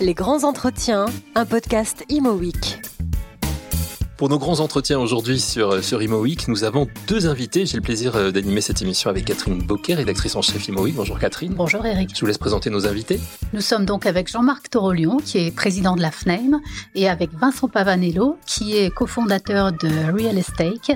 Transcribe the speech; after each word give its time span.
Les 0.00 0.14
grands 0.14 0.44
entretiens, 0.44 1.06
un 1.34 1.44
podcast 1.44 2.04
Imo 2.08 2.32
Week. 2.32 2.89
Pour 4.20 4.28
nos 4.28 4.38
grands 4.38 4.60
entretiens 4.60 4.98
aujourd'hui 4.98 5.40
sur, 5.40 5.82
sur 5.82 6.02
Imo 6.02 6.20
Week, 6.20 6.46
nous 6.46 6.64
avons 6.64 6.86
deux 7.08 7.26
invités. 7.26 7.64
J'ai 7.64 7.78
le 7.78 7.82
plaisir 7.82 8.16
euh, 8.16 8.30
d'animer 8.30 8.60
cette 8.60 8.82
émission 8.82 9.08
avec 9.08 9.24
Catherine 9.24 9.62
Bocquet, 9.62 9.94
rédactrice 9.94 10.36
en 10.36 10.42
chef 10.42 10.68
Imo 10.68 10.82
Week. 10.82 10.94
Bonjour 10.94 11.18
Catherine. 11.18 11.54
Bonjour 11.54 11.86
Eric. 11.86 12.10
Je 12.14 12.20
vous 12.20 12.26
laisse 12.26 12.36
présenter 12.36 12.68
nos 12.68 12.86
invités. 12.86 13.18
Nous 13.54 13.62
sommes 13.62 13.86
donc 13.86 14.04
avec 14.04 14.28
Jean-Marc 14.28 14.68
Torolion, 14.68 15.16
qui 15.24 15.38
est 15.38 15.50
président 15.50 15.96
de 15.96 16.02
la 16.02 16.10
FNAME, 16.10 16.60
et 16.94 17.08
avec 17.08 17.30
Vincent 17.32 17.68
Pavanello, 17.68 18.36
qui 18.44 18.76
est 18.76 18.90
cofondateur 18.90 19.72
de 19.72 19.88
Real 20.12 20.36
Estate, 20.36 20.90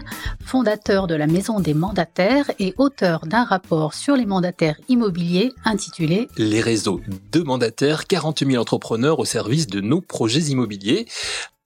fondateur 0.44 1.06
de 1.06 1.14
la 1.14 1.26
Maison 1.26 1.60
des 1.60 1.72
mandataires 1.72 2.50
et 2.58 2.74
auteur 2.76 3.24
d'un 3.24 3.44
rapport 3.44 3.94
sur 3.94 4.16
les 4.16 4.26
mandataires 4.26 4.76
immobiliers 4.90 5.54
intitulé 5.64 6.28
Les 6.36 6.60
réseaux 6.60 7.00
de 7.32 7.40
mandataires, 7.40 8.06
40 8.06 8.44
000 8.44 8.60
entrepreneurs 8.60 9.18
au 9.18 9.24
service 9.24 9.66
de 9.66 9.80
nos 9.80 10.02
projets 10.02 10.42
immobiliers. 10.50 11.06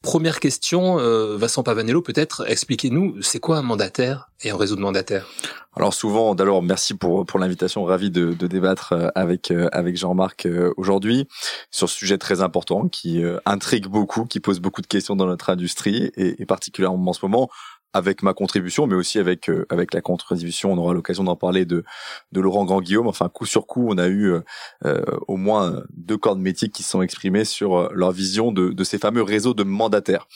Première 0.03 0.39
question, 0.39 1.01
euh, 1.01 1.37
Vincent 1.37 1.65
Pavanello, 1.65 2.03
peut-être 2.03 2.49
expliquez-nous, 2.49 3.21
c'est 3.21 3.41
quoi 3.41 3.59
un 3.59 3.63
mandataire 3.63 4.31
et 4.45 4.51
un 4.51 4.57
réseau 4.57 4.77
de 4.77 4.81
mandataires? 4.81 5.27
Alors 5.75 5.93
souvent, 5.93 6.37
d'abord 6.37 6.63
merci 6.63 6.95
pour 6.95 7.27
pour 7.27 7.41
l'invitation, 7.41 7.85
ravi 7.85 8.11
de, 8.11 8.33
débattre 8.33 8.93
euh, 8.93 9.09
avec 9.17 9.51
euh, 9.51 9.69
avec 9.73 9.97
Jean-Marc 9.97 10.47
aujourd'hui 10.77 11.27
sur 11.73 11.89
ce 11.89 11.97
sujet 11.97 12.17
très 12.17 12.43
important 12.43 12.89
qui 12.89 13.23
intrigue 13.45 13.89
beaucoup, 13.89 14.25
qui 14.25 14.39
pose 14.39 14.61
beaucoup 14.61 14.83
de 14.83 14.87
questions 14.87 15.17
dans 15.17 15.27
notre 15.27 15.51
industrie 15.51 16.13
et 16.17 16.47
particulièrement 16.47 17.11
en 17.11 17.13
ce 17.13 17.25
moment 17.25 17.51
avec 17.95 18.23
ma 18.23 18.35
contribution, 18.35 18.87
mais 18.87 18.95
aussi 18.95 19.19
avec 19.19 19.49
euh, 19.49 19.67
avec 19.71 19.95
la 19.95 20.01
contribution, 20.01 20.73
on 20.73 20.79
aura 20.79 20.93
l'occasion 20.93 21.25
d'en 21.25 21.37
parler 21.37 21.65
de 21.65 21.85
de 22.33 22.41
Laurent 22.41 22.65
Grand 22.65 22.81
Guillaume. 22.83 23.07
Enfin, 23.07 23.29
coup 23.29 23.47
sur 23.47 23.67
coup, 23.67 23.87
on 23.89 23.99
a 23.99 24.09
eu 24.09 24.33
euh, 24.33 24.41
euh 24.85 25.03
au 25.27 25.37
moins 25.37 25.83
deux 25.97 26.19
corps 26.19 26.37
de 26.37 26.43
métier 26.43 26.69
qui 26.69 26.83
se 26.83 26.91
sont 26.91 27.03
exprimés 27.03 27.45
sur 27.45 27.77
euh, 27.77 27.89
leur 27.95 28.13
vision 28.13 28.53
de, 28.53 28.71
de 28.71 28.85
ces 28.85 28.99
fameux 28.99 29.23
réseaux 29.23 29.55
de 29.55 29.63
mandataires. 29.63 30.27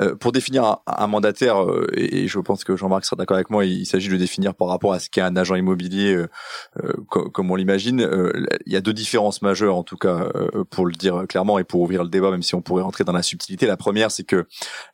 Euh, 0.00 0.16
pour 0.16 0.32
définir 0.32 0.64
un, 0.64 0.80
un 0.86 1.06
mandataire, 1.06 1.64
et, 1.94 2.24
et, 2.24 2.28
je 2.28 2.38
pense 2.40 2.64
que 2.64 2.76
Jean-Marc 2.76 3.04
sera 3.04 3.16
d'accord 3.16 3.36
avec 3.36 3.50
moi, 3.50 3.64
il, 3.64 3.86
s'agit 3.86 4.08
de 4.08 4.16
définir 4.16 4.54
par 4.54 4.68
rapport 4.68 4.92
à 4.92 4.98
ce 4.98 5.08
qu'est 5.08 5.20
un 5.20 5.36
agent 5.36 5.54
immobilier, 5.54 6.24
co 7.08 7.30
comme 7.30 7.50
on 7.50 7.56
l'imagine. 7.56 8.06
il 8.66 8.72
y 8.72 8.76
a 8.76 8.80
deux 8.80 8.92
différences 8.92 9.42
majeures, 9.42 9.76
en 9.76 9.82
tout 9.82 9.96
cas, 9.96 10.28
pour 10.70 10.86
le 10.86 10.92
dire 10.92 11.26
clairement 11.28 11.58
et 11.58 11.64
pour 11.64 11.80
ouvrir 11.80 12.02
le 12.02 12.10
débat, 12.10 12.30
même 12.30 12.42
si 12.42 12.54
on 12.54 12.60
pourrait 12.60 12.82
rentrer 12.82 13.04
dans 13.04 13.12
la 13.12 13.22
subtilité. 13.22 13.66
La 13.66 13.76
première, 13.76 14.10
c'est 14.10 14.24
que 14.24 14.46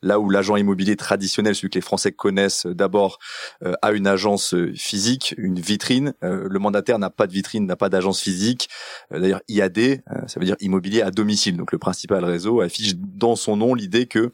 là 0.02 0.20
où 0.20 0.30
l'agent 0.30 0.56
immobilier 0.56 0.96
traditionnel, 0.96 1.54
celui 1.54 1.70
que 1.70 1.78
les 1.78 1.82
Français 1.82 1.93
connaissent 2.10 2.66
d'abord 2.66 3.18
euh, 3.62 3.74
à 3.82 3.92
une 3.92 4.06
agence 4.06 4.54
euh, 4.54 4.72
physique, 4.74 5.34
une 5.38 5.58
vitrine. 5.58 6.14
Euh, 6.22 6.46
le 6.48 6.58
mandataire 6.58 6.98
n'a 6.98 7.10
pas 7.10 7.26
de 7.26 7.32
vitrine, 7.32 7.66
n'a 7.66 7.76
pas 7.76 7.88
d'agence 7.88 8.20
physique. 8.20 8.68
D'ailleurs, 9.10 9.40
IAD, 9.48 10.02
ça 10.26 10.40
veut 10.40 10.46
dire 10.46 10.56
immobilier 10.60 11.02
à 11.02 11.10
domicile. 11.10 11.56
Donc 11.56 11.72
le 11.72 11.78
principal 11.78 12.24
réseau 12.24 12.60
affiche 12.60 12.94
dans 12.96 13.36
son 13.36 13.56
nom 13.56 13.74
l'idée 13.74 14.06
que 14.06 14.32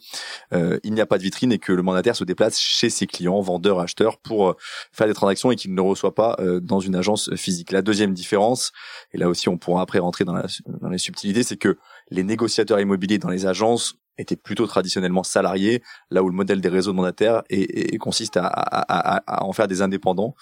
il 0.53 0.93
n'y 0.93 1.01
a 1.01 1.07
pas 1.07 1.19
de 1.19 1.23
vitrine 1.23 1.53
et 1.53 1.59
que 1.59 1.73
le 1.73 1.83
mandataire 1.83 2.17
se 2.17 2.25
déplace 2.25 2.59
chez 2.59 2.91
ses 2.91 3.07
clients, 3.07 3.41
vendeurs, 3.41 3.81
acheteurs, 3.81 4.19
pour 4.19 4.57
faire 4.93 5.07
des 5.07 5.15
transactions 5.15 5.51
et 5.51 5.57
qu'il 5.57 5.75
ne 5.75 5.81
reçoit 5.81 6.15
pas 6.15 6.39
dans 6.63 6.81
une 6.81 6.95
agence 6.95 7.35
physique. 7.35 7.73
La 7.73 7.83
deuxième 7.83 8.15
différence, 8.15 8.73
et 9.13 9.19
là 9.19 9.29
aussi 9.29 9.49
on 9.49 9.59
pourra 9.59 9.83
après 9.83 9.99
rentrer 9.99 10.25
dans, 10.25 10.35
la, 10.35 10.47
dans 10.81 10.89
les 10.89 10.99
subtilités, 10.99 11.43
c'est 11.43 11.57
que 11.57 11.79
les 12.11 12.23
négociateurs 12.23 12.81
immobiliers 12.81 13.19
dans 13.19 13.31
les 13.31 13.47
agences 13.47 14.01
étaient 14.21 14.37
plutôt 14.37 14.67
traditionnellement 14.67 15.23
salariés, 15.23 15.83
là 16.11 16.23
où 16.23 16.29
le 16.29 16.35
modèle 16.35 16.61
des 16.61 16.69
réseaux 16.69 16.93
mandataires 16.93 17.43
est, 17.49 17.99
consiste 17.99 18.37
à, 18.37 19.23
en 19.27 19.53
faire 19.53 19.69
des 19.69 19.83
indépendants 19.83 20.35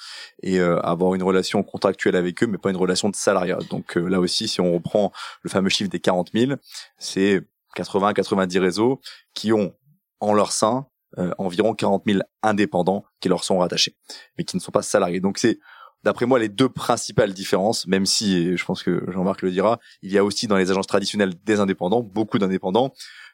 et 0.42 0.58
euh, 0.58 0.80
avoir 0.80 1.14
une 1.14 1.22
relation 1.22 1.62
contractuelle 1.62 2.16
avec 2.16 2.42
eux, 2.42 2.46
mais 2.46 2.58
pas 2.58 2.70
une 2.70 2.76
relation 2.76 3.08
de 3.08 3.16
salariat. 3.16 3.58
Donc 3.70 3.96
euh, 3.96 4.08
là 4.08 4.20
aussi, 4.20 4.48
si 4.48 4.60
on 4.60 4.74
reprend 4.74 5.12
le 5.42 5.50
fameux 5.50 5.68
chiffre 5.68 5.90
des 5.90 6.00
40 6.00 6.30
000, 6.34 6.52
c'est 6.98 7.42
80-90 7.76 8.58
réseaux 8.58 9.00
qui 9.34 9.52
ont 9.52 9.72
en 10.20 10.34
leur 10.34 10.52
sein 10.52 10.86
euh, 11.16 11.32
environ 11.38 11.74
40 11.74 12.02
000 12.06 12.20
indépendants 12.42 13.04
qui 13.20 13.28
leur 13.28 13.42
sont 13.42 13.58
rattachés, 13.58 13.96
mais 14.36 14.44
qui 14.44 14.56
ne 14.56 14.60
sont 14.60 14.72
pas 14.72 14.82
salariés. 14.82 15.20
Donc 15.20 15.38
c'est 15.38 15.58
d'après 16.04 16.26
moi, 16.26 16.38
les 16.38 16.48
deux 16.48 16.68
principales 16.68 17.32
différences, 17.32 17.86
même 17.86 18.06
si, 18.06 18.56
je 18.56 18.64
pense 18.64 18.82
que 18.82 19.04
Jean-Marc 19.10 19.42
le 19.42 19.50
dira, 19.50 19.78
il 20.02 20.12
y 20.12 20.18
a 20.18 20.24
aussi 20.24 20.46
dans 20.46 20.56
les 20.56 20.70
agences 20.70 20.86
traditionnelles 20.86 21.34
des 21.44 21.60
indépendants, 21.60 22.02
beaucoup 22.02 22.38
d'indépendants, 22.38 22.92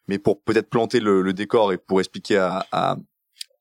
mais 0.09 0.19
pour 0.19 0.43
peut-être 0.43 0.69
planter 0.69 1.01
le, 1.01 1.23
le, 1.23 1.33
décor 1.33 1.73
et 1.73 1.79
pour 1.79 2.01
expliquer 2.01 2.39
à, 2.39 2.67
à, 2.73 2.97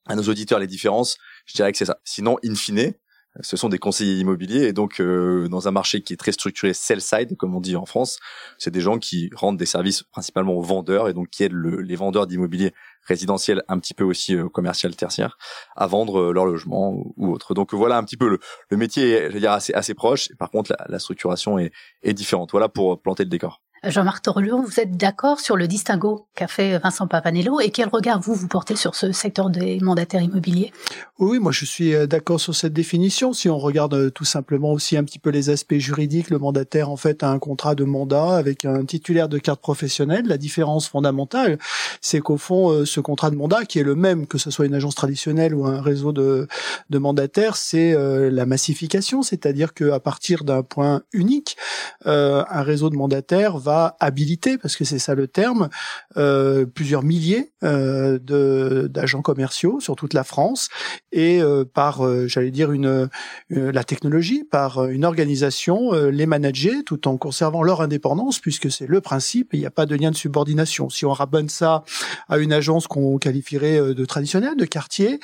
à, 0.05 0.15
nos 0.15 0.23
auditeurs 0.23 0.59
les 0.59 0.67
différences, 0.67 1.17
je 1.45 1.53
dirais 1.53 1.71
que 1.71 1.77
c'est 1.77 1.85
ça. 1.85 1.99
Sinon, 2.03 2.37
in 2.43 2.55
fine, 2.55 2.93
ce 3.41 3.57
sont 3.57 3.69
des 3.69 3.79
conseillers 3.79 4.19
immobiliers 4.19 4.63
et 4.63 4.73
donc 4.73 4.99
euh, 4.99 5.47
dans 5.47 5.67
un 5.67 5.71
marché 5.71 6.01
qui 6.01 6.13
est 6.13 6.17
très 6.17 6.31
structuré 6.31 6.73
sell 6.73 7.01
side 7.01 7.35
comme 7.37 7.55
on 7.55 7.61
dit 7.61 7.75
en 7.75 7.85
France, 7.85 8.19
c'est 8.57 8.71
des 8.71 8.81
gens 8.81 8.99
qui 8.99 9.29
rendent 9.33 9.57
des 9.57 9.65
services 9.65 10.03
principalement 10.03 10.53
aux 10.53 10.61
vendeurs 10.61 11.09
et 11.09 11.13
donc 11.13 11.29
qui 11.29 11.43
aident 11.43 11.53
le, 11.53 11.81
les 11.81 11.95
vendeurs 11.95 12.27
d'immobilier 12.27 12.73
résidentiel 13.03 13.63
un 13.67 13.79
petit 13.79 13.93
peu 13.93 14.03
aussi 14.03 14.35
euh, 14.35 14.49
commercial 14.49 14.95
tertiaire 14.95 15.37
à 15.75 15.87
vendre 15.87 16.19
euh, 16.19 16.31
leur 16.31 16.45
logement 16.45 16.91
ou, 16.91 17.13
ou, 17.17 17.33
autre. 17.33 17.53
Donc 17.53 17.73
voilà 17.73 17.97
un 17.97 18.03
petit 18.03 18.17
peu 18.17 18.29
le, 18.29 18.39
le 18.69 18.77
métier, 18.77 19.27
je 19.27 19.33
veux 19.33 19.39
dire 19.39 19.51
assez 19.51 19.73
assez 19.73 19.93
proche. 19.93 20.29
Par 20.37 20.51
contre 20.51 20.71
la, 20.77 20.85
la 20.87 20.99
structuration 20.99 21.57
est, 21.57 21.71
est 22.03 22.13
différente. 22.13 22.51
Voilà 22.51 22.69
pour 22.69 23.01
planter 23.01 23.23
le 23.23 23.29
décor. 23.29 23.61
Jean-Marc 23.85 24.23
Torlion, 24.23 24.61
vous 24.61 24.79
êtes 24.79 24.95
d'accord 24.95 25.41
sur 25.41 25.57
le 25.57 25.67
distinguo 25.67 26.25
qu'a 26.35 26.47
fait 26.47 26.77
Vincent 26.77 27.05
Pavanello 27.05 27.59
et 27.59 27.69
quel 27.69 27.89
regard 27.89 28.21
vous 28.21 28.33
vous 28.33 28.47
portez 28.47 28.77
sur 28.77 28.95
ce 28.95 29.11
secteur 29.11 29.49
des 29.49 29.81
mandataires 29.81 30.21
immobiliers? 30.21 30.71
Oui, 31.19 31.39
moi 31.39 31.51
je 31.51 31.65
suis 31.65 31.93
euh, 31.93 32.07
d'accord 32.07 32.39
sur 32.39 32.55
cette 32.55 32.71
définition. 32.71 33.33
Si 33.33 33.49
on 33.49 33.57
regarde 33.57 33.93
euh, 33.93 34.09
tout 34.09 34.23
simplement 34.23 34.71
aussi 34.71 34.95
un 34.95 35.03
petit 35.03 35.19
peu 35.19 35.31
les 35.31 35.49
aspects 35.49 35.75
juridiques, 35.75 36.29
le 36.29 36.39
mandataire 36.39 36.89
en 36.89 36.95
fait 36.95 37.23
a 37.23 37.29
un 37.29 37.39
contrat 37.39 37.75
de 37.75 37.83
mandat 37.83 38.37
avec 38.37 38.63
un 38.63 38.85
titulaire 38.85 39.27
de 39.27 39.37
carte 39.37 39.59
professionnelle. 39.59 40.27
La 40.27 40.37
différence 40.37 40.87
fondamentale, 40.87 41.57
c'est 41.99 42.21
qu'au 42.21 42.37
fond, 42.37 42.71
euh, 42.71 42.85
ce 42.85 43.01
contrat 43.01 43.31
de 43.31 43.35
mandat, 43.35 43.65
qui 43.65 43.79
est 43.79 43.83
le 43.83 43.95
même 43.95 44.27
que 44.27 44.37
ce 44.37 44.49
soit 44.49 44.65
une 44.65 44.75
agence 44.75 44.95
traditionnelle 44.95 45.53
ou 45.53 45.65
un 45.65 45.81
réseau 45.81 46.13
de, 46.13 46.47
de 46.89 46.97
mandataires, 46.99 47.57
c'est 47.57 47.93
la 48.29 48.45
massification, 48.45 49.23
c'est-à-dire 49.23 49.73
qu'à 49.73 49.99
partir 49.99 50.43
d'un 50.43 50.63
point 50.63 51.01
unique, 51.11 51.57
un 52.05 52.61
réseau 52.61 52.89
de 52.89 52.95
mandataires 52.95 53.57
va 53.57 53.72
habiliter, 53.99 54.57
parce 54.57 54.75
que 54.75 54.85
c'est 54.85 54.99
ça 54.99 55.15
le 55.15 55.27
terme, 55.27 55.69
euh, 56.17 56.65
plusieurs 56.65 57.03
milliers 57.03 57.51
euh, 57.63 58.19
de 58.19 58.87
d'agents 58.89 59.21
commerciaux 59.21 59.79
sur 59.79 59.95
toute 59.95 60.13
la 60.13 60.23
France 60.23 60.69
et 61.11 61.41
euh, 61.41 61.63
par, 61.63 62.05
euh, 62.05 62.27
j'allais 62.27 62.51
dire 62.51 62.71
une 62.71 63.09
euh, 63.51 63.71
la 63.71 63.83
technologie, 63.83 64.43
par 64.43 64.85
une 64.85 65.05
organisation, 65.05 65.93
les 65.93 66.25
manager 66.25 66.83
tout 66.85 67.07
en 67.07 67.17
conservant 67.17 67.63
leur 67.63 67.81
indépendance, 67.81 68.39
puisque 68.39 68.71
c'est 68.71 68.87
le 68.87 69.01
principe. 69.01 69.49
Il 69.53 69.59
n'y 69.59 69.65
a 69.65 69.71
pas 69.71 69.85
de 69.85 69.95
lien 69.95 70.11
de 70.11 70.15
subordination. 70.15 70.89
Si 70.89 71.05
on 71.05 71.11
rabonne 71.11 71.49
ça 71.49 71.83
à 72.29 72.37
une 72.37 72.51
agence 72.51 72.87
qu'on 72.87 73.17
qualifierait 73.17 73.93
de 73.93 74.05
traditionnelle, 74.05 74.55
de 74.57 74.65
quartier, 74.65 75.19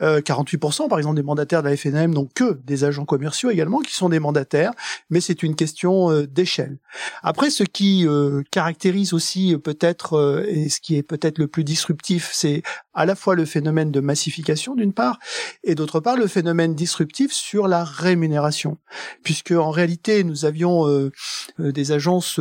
48% 0.00 0.88
par 0.88 0.98
exemple 0.98 1.16
des 1.16 1.22
mandataires 1.22 1.62
de 1.62 1.68
la 1.68 1.76
FNM 1.76 2.12
n'ont 2.12 2.28
que 2.34 2.58
des 2.64 2.84
agents 2.84 3.04
commerciaux 3.04 3.50
également 3.50 3.80
qui 3.80 3.94
sont 3.94 4.08
des 4.08 4.18
mandataires, 4.18 4.72
mais 5.10 5.20
c'est 5.20 5.42
une 5.42 5.56
question 5.56 6.22
d'échelle. 6.22 6.78
Après, 7.22 7.50
ce 7.50 7.64
qui 7.64 7.93
euh, 8.02 8.42
caractérise 8.50 9.12
aussi 9.12 9.54
euh, 9.54 9.58
peut-être 9.58 10.14
euh, 10.14 10.44
et 10.48 10.68
ce 10.68 10.80
qui 10.80 10.96
est 10.96 11.02
peut-être 11.02 11.38
le 11.38 11.46
plus 11.46 11.64
disruptif, 11.64 12.30
c'est 12.32 12.62
à 12.94 13.06
la 13.06 13.14
fois 13.14 13.34
le 13.34 13.44
phénomène 13.44 13.90
de 13.90 14.00
massification 14.00 14.74
d'une 14.74 14.92
part 14.92 15.18
et 15.62 15.74
d'autre 15.74 16.00
part 16.00 16.16
le 16.16 16.26
phénomène 16.26 16.74
disruptif 16.74 17.32
sur 17.32 17.68
la 17.68 17.84
rémunération, 17.84 18.78
puisque 19.22 19.52
en 19.52 19.70
réalité 19.70 20.24
nous 20.24 20.44
avions 20.44 21.10
des 21.58 21.92
agences 21.92 22.40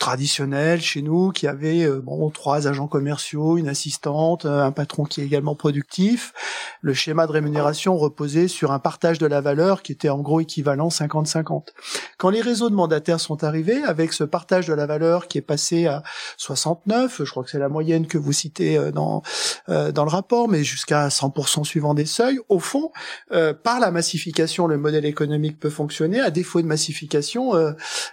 traditionnel 0.00 0.80
chez 0.80 1.02
nous 1.02 1.30
qui 1.30 1.46
avait 1.46 1.84
euh, 1.84 2.00
bon 2.00 2.30
trois 2.30 2.66
agents 2.66 2.88
commerciaux, 2.88 3.58
une 3.58 3.68
assistante, 3.68 4.46
euh, 4.46 4.64
un 4.64 4.72
patron 4.72 5.04
qui 5.04 5.20
est 5.20 5.24
également 5.24 5.54
productif. 5.54 6.32
Le 6.80 6.94
schéma 6.94 7.26
de 7.26 7.32
rémunération 7.32 7.96
reposait 7.96 8.48
sur 8.48 8.72
un 8.72 8.78
partage 8.78 9.18
de 9.18 9.26
la 9.26 9.42
valeur 9.42 9.82
qui 9.82 9.92
était 9.92 10.08
en 10.08 10.20
gros 10.20 10.40
équivalent 10.40 10.88
50-50. 10.88 11.68
Quand 12.16 12.30
les 12.30 12.40
réseaux 12.40 12.70
de 12.70 12.74
mandataires 12.74 13.20
sont 13.20 13.44
arrivés 13.44 13.82
avec 13.84 14.14
ce 14.14 14.24
partage 14.24 14.66
de 14.66 14.72
la 14.72 14.86
valeur 14.86 15.28
qui 15.28 15.36
est 15.36 15.42
passé 15.42 15.86
à 15.86 16.02
69, 16.38 17.22
je 17.22 17.30
crois 17.30 17.44
que 17.44 17.50
c'est 17.50 17.58
la 17.58 17.68
moyenne 17.68 18.06
que 18.06 18.18
vous 18.18 18.32
citez 18.32 18.78
euh, 18.78 18.90
dans 18.90 19.22
dans 19.92 20.04
le 20.04 20.10
rapport, 20.10 20.48
mais 20.48 20.64
jusqu'à 20.64 21.08
100% 21.08 21.64
suivant 21.64 21.94
des 21.94 22.06
seuils, 22.06 22.40
au 22.48 22.58
fond, 22.58 22.90
par 23.30 23.80
la 23.80 23.90
massification, 23.90 24.66
le 24.66 24.78
modèle 24.78 25.04
économique 25.04 25.58
peut 25.58 25.70
fonctionner. 25.70 26.20
À 26.20 26.30
défaut 26.30 26.60
de 26.62 26.66
massification, 26.66 27.52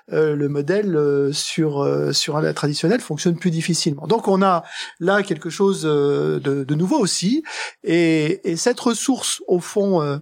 le 0.09 0.47
modèle 0.47 1.29
sur 1.31 1.67
euh, 1.87 2.13
sur 2.13 2.37
un 2.37 2.53
traditionnel 2.53 2.99
fonctionne 3.01 3.37
plus 3.37 3.51
difficilement. 3.51 4.07
Donc 4.07 4.27
on 4.27 4.41
a 4.41 4.63
là 4.99 5.23
quelque 5.23 5.49
chose 5.49 5.83
euh, 5.85 6.39
de, 6.39 6.75
nouveau 6.75 6.99
aussi, 6.99 7.43
et, 7.83 8.41
cette 8.55 8.79
ressource 8.79 9.41
au 9.47 9.59
fond 9.59 10.01
euh, 10.01 10.17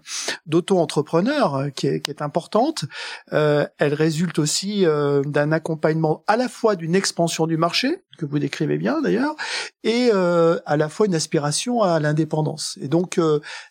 d'auto-entrepreneur 0.45 1.67
qui 1.75 1.87
est, 1.87 2.01
qui 2.01 2.11
est 2.11 2.21
importante, 2.21 2.85
elle 3.31 3.93
résulte 3.93 4.39
aussi 4.39 4.85
d'un 5.25 5.51
accompagnement 5.51 6.23
à 6.27 6.37
la 6.37 6.47
fois 6.47 6.75
d'une 6.75 6.95
expansion 6.95 7.47
du 7.47 7.57
marché 7.57 8.03
que 8.17 8.25
vous 8.25 8.39
décrivez 8.39 8.77
bien 8.77 9.01
d'ailleurs, 9.01 9.35
et 9.83 10.11
à 10.11 10.77
la 10.77 10.89
fois 10.89 11.05
une 11.05 11.15
aspiration 11.15 11.44
à 11.83 11.99
l'indépendance. 11.99 12.77
Et 12.81 12.87
donc 12.87 13.19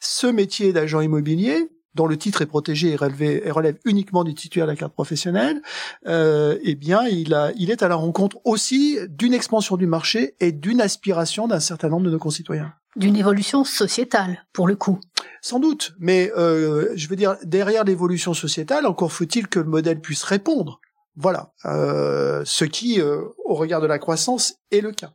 ce 0.01 0.27
métier 0.27 0.73
d'agent 0.73 1.01
immobilier 1.01 1.69
dont 1.95 2.07
le 2.07 2.17
titre 2.17 2.43
est 2.43 2.47
protégé 2.47 2.91
et, 2.91 2.97
relevé, 2.97 3.47
et 3.47 3.51
relève 3.51 3.79
uniquement 3.85 4.25
du 4.25 4.35
titulaire 4.35 4.67
de 4.67 4.73
la 4.73 4.77
carte 4.77 4.93
professionnelle, 4.93 5.63
euh, 6.07 6.59
eh 6.63 6.75
bien, 6.75 7.07
il, 7.07 7.35
a, 7.35 7.53
il 7.57 7.71
est 7.71 7.83
à 7.83 7.89
la 7.89 7.95
rencontre 7.95 8.39
aussi 8.45 8.99
d'une 9.09 9.33
expansion 9.33 9.77
du 9.77 9.87
marché 9.87 10.35
et 10.41 10.53
d'une 10.53 10.81
aspiration 10.81 11.47
d'un 11.47 11.61
certain 11.61 11.89
nombre 11.89 12.07
de 12.07 12.11
nos 12.11 12.19
concitoyens. 12.19 12.73
D'une 12.97 13.17
évolution 13.17 13.65
sociétale, 13.65 14.45
pour 14.53 14.69
le 14.69 14.77
coup. 14.77 15.01
Sans 15.41 15.59
doute, 15.59 15.95
mais 15.99 16.33
euh, 16.37 16.93
je 16.95 17.09
veux 17.09 17.17
dire, 17.17 17.37
derrière 17.45 17.85
l'évolution 17.85 18.35
sociétale, 18.35 18.87
encore 18.87 19.13
faut-il 19.13 19.49
que 19.49 19.59
le 19.59 19.67
modèle 19.67 20.01
puisse 20.01 20.23
répondre. 20.23 20.81
Voilà, 21.17 21.53
euh, 21.65 22.43
ce 22.45 22.65
qui, 22.65 23.01
euh, 23.01 23.23
au 23.45 23.55
regard 23.55 23.81
de 23.81 23.87
la 23.87 23.99
croissance, 23.99 24.55
est 24.73 24.81
le 24.81 24.91
cas. 24.91 25.13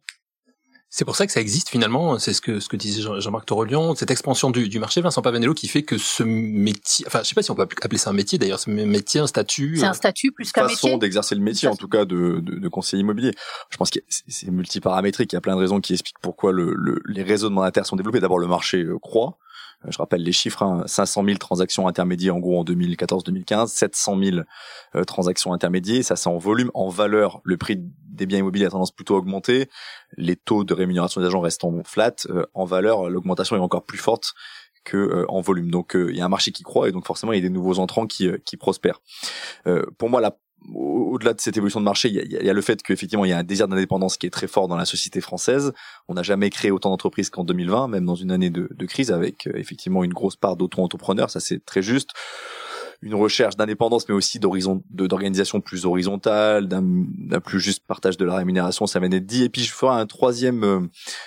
C'est 0.91 1.06
pour 1.06 1.15
ça 1.15 1.27
que 1.27 1.31
ça 1.31 1.39
existe 1.39 1.69
finalement, 1.69 2.18
c'est 2.18 2.33
ce 2.33 2.41
que 2.41 2.59
ce 2.59 2.68
que 2.68 2.75
disait 2.75 3.03
Jean-Marc 3.03 3.45
Torolion, 3.45 3.94
cette 3.94 4.09
expansion 4.09 4.50
du, 4.50 4.68
du, 4.68 4.80
marché, 4.80 5.01
Vincent 5.01 5.21
Pavanello, 5.21 5.53
qui 5.53 5.68
fait 5.68 5.83
que 5.83 6.00
ce 6.00 6.24
métier, 6.24 7.06
enfin 7.06 7.19
je 7.21 7.30
sais 7.30 7.36
pas 7.36 7.44
si 7.44 7.51
on 7.51 7.56
peut 7.56 7.62
appeler 7.62 8.00
ça 8.00 8.09
un 8.09 8.13
métier 8.13 8.39
d'ailleurs, 8.39 8.59
ce 8.59 8.71
métier, 8.71 9.19
un 9.19 9.27
statut. 9.27 9.77
C'est 9.77 9.86
un 9.86 9.94
statut 9.94 10.31
plus 10.31 10.51
qu'un 10.51 10.63
métier. 10.63 10.77
Façon 10.77 10.97
d'exercer 10.97 11.36
le 11.36 11.41
métier, 11.41 11.68
en 11.68 11.75
tout 11.75 11.88
cas 11.88 12.06
de, 12.06 12.39
de, 12.41 12.56
de 12.56 12.68
conseiller 12.69 13.01
immobilier. 13.01 13.33
Je 13.69 13.77
pense 13.77 13.91
que 13.91 14.00
c'est 14.07 14.50
multiparamétrique, 14.50 15.31
il 15.31 15.36
y 15.36 15.38
a 15.38 15.41
plein 15.41 15.56
de 15.56 15.62
raisons 15.62 15.80
qui 15.80 15.94
expliquent 15.94 16.19
pourquoi 16.24 16.51
le, 16.51 16.74
le, 16.75 17.00
les 17.06 17.21
réseaux 17.21 17.50
de 17.50 17.53
mandataires 17.53 17.86
sont 17.86 17.95
développés. 17.95 18.19
D'abord 18.19 18.39
le 18.39 18.47
marché 18.47 18.80
euh, 18.83 18.97
croît, 18.97 19.38
je 19.88 19.97
rappelle 20.00 20.24
les 20.24 20.31
chiffres, 20.31 20.63
hein, 20.63 20.83
500 20.88 21.24
000 21.24 21.38
transactions 21.38 21.88
intermédiaires 21.88 22.36
en 22.36 22.39
gros 22.39 22.59
en 22.59 22.63
2014-2015, 22.63 23.68
700 23.68 24.18
000 24.24 24.38
transactions 25.06 25.53
intermédiaires, 25.53 26.03
ça 26.03 26.15
c'est 26.15 26.30
en 26.30 26.38
volume, 26.39 26.71
en 26.74 26.89
valeur, 26.89 27.41
le 27.44 27.57
prix 27.57 27.80
des 28.19 28.25
biens 28.25 28.39
immobiliers 28.39 28.66
a 28.66 28.69
tendance 28.69 28.92
plutôt 28.92 29.16
à 29.16 29.18
augmenter, 29.18 29.69
les 30.18 30.36
taux 30.36 30.63
de 30.63 30.74
rémunération 30.74 31.21
des 31.21 31.27
agents 31.27 31.42
restent 31.42 31.63
en 31.63 31.83
flat, 31.83 32.16
euh, 32.30 32.45
en 32.54 32.66
valeur 32.66 33.10
l'augmentation 33.10 33.56
est 33.56 33.60
encore 33.60 33.86
plus 33.86 33.98
forte 33.98 34.33
que 34.83 34.98
euh, 34.98 35.25
en 35.30 35.42
volume. 35.42 35.71
Donc 35.71 35.95
euh, 35.95 36.12
il 36.12 36.18
y 36.18 36.21
a 36.21 36.25
un 36.25 36.30
marché 36.30 36.51
qui 36.51 36.63
croît 36.63 36.89
et 36.89 36.92
donc 36.92 37.06
forcément 37.06 37.33
il 37.33 37.38
y 37.38 37.39
a 37.39 37.42
des 37.42 37.50
nouveaux 37.50 37.80
entrants 37.80 38.07
qui, 38.07 38.30
qui 38.45 38.57
prospèrent. 38.57 39.01
pour 39.98 40.10
moi 40.10 40.21
la 40.21 40.38
au-delà 40.75 41.33
de 41.33 41.42
cette 41.42 41.57
évolution 41.57 41.80
de 41.80 41.86
marché, 41.86 42.10
il 42.10 42.16
y 42.16 42.38
a, 42.38 42.44
y 42.44 42.50
a, 42.50 42.54
le 42.54 42.62
fait 42.62 42.81
qu'effectivement 42.83 43.25
il 43.25 43.30
y 43.30 43.33
a 43.33 43.38
un 43.38 43.44
désir 43.44 43.68
d'indépendance 43.68 44.18
qui 44.18 44.27
est 44.27 44.30
très 44.30 44.48
fort 44.48 44.68
dans 44.68 44.75
la 44.75 44.86
société 44.86 45.22
française. 45.22 45.74
On 46.07 46.13
n'a 46.13 46.24
jamais 46.24 46.50
créé 46.50 46.72
autant 46.72 46.89
d'entreprises 46.89 47.30
qu'en 47.30 47.44
2020, 47.44 47.88
même 47.88 48.06
dans 48.06 48.15
une 48.15 48.31
année 48.31 48.50
de, 48.50 48.69
de 48.69 48.86
crise, 48.86 49.12
avec 49.12 49.48
euh, 49.48 49.54
effectivement 49.56 50.04
une 50.04 50.13
grosse 50.13 50.36
part 50.36 50.56
d'auto-entrepreneurs. 50.56 51.30
Ça 51.30 51.39
c'est 51.39 51.63
très 51.63 51.81
juste. 51.81 52.10
Une 53.01 53.16
recherche 53.16 53.56
d'indépendance, 53.56 54.07
mais 54.10 54.16
aussi 54.16 54.40
d'horizon, 54.40 54.84
d'organisation 54.90 55.62
plus 55.62 55.86
horizontale, 55.86 56.68
d'un 56.68 57.40
plus 57.40 57.60
juste 57.60 57.86
partage 57.88 58.18
de 58.18 58.25
la 58.25 58.36
rémunération, 58.36 58.88
ça 58.88 59.00
vient 59.00 59.10
d'être 59.10 59.25
dit. 59.25 59.44
Et 59.44 59.50
puis 59.50 59.63
je 59.63 59.74
ferai 59.74 60.00
un 60.00 60.06
troisième 60.06 60.63
euh, 60.63 60.80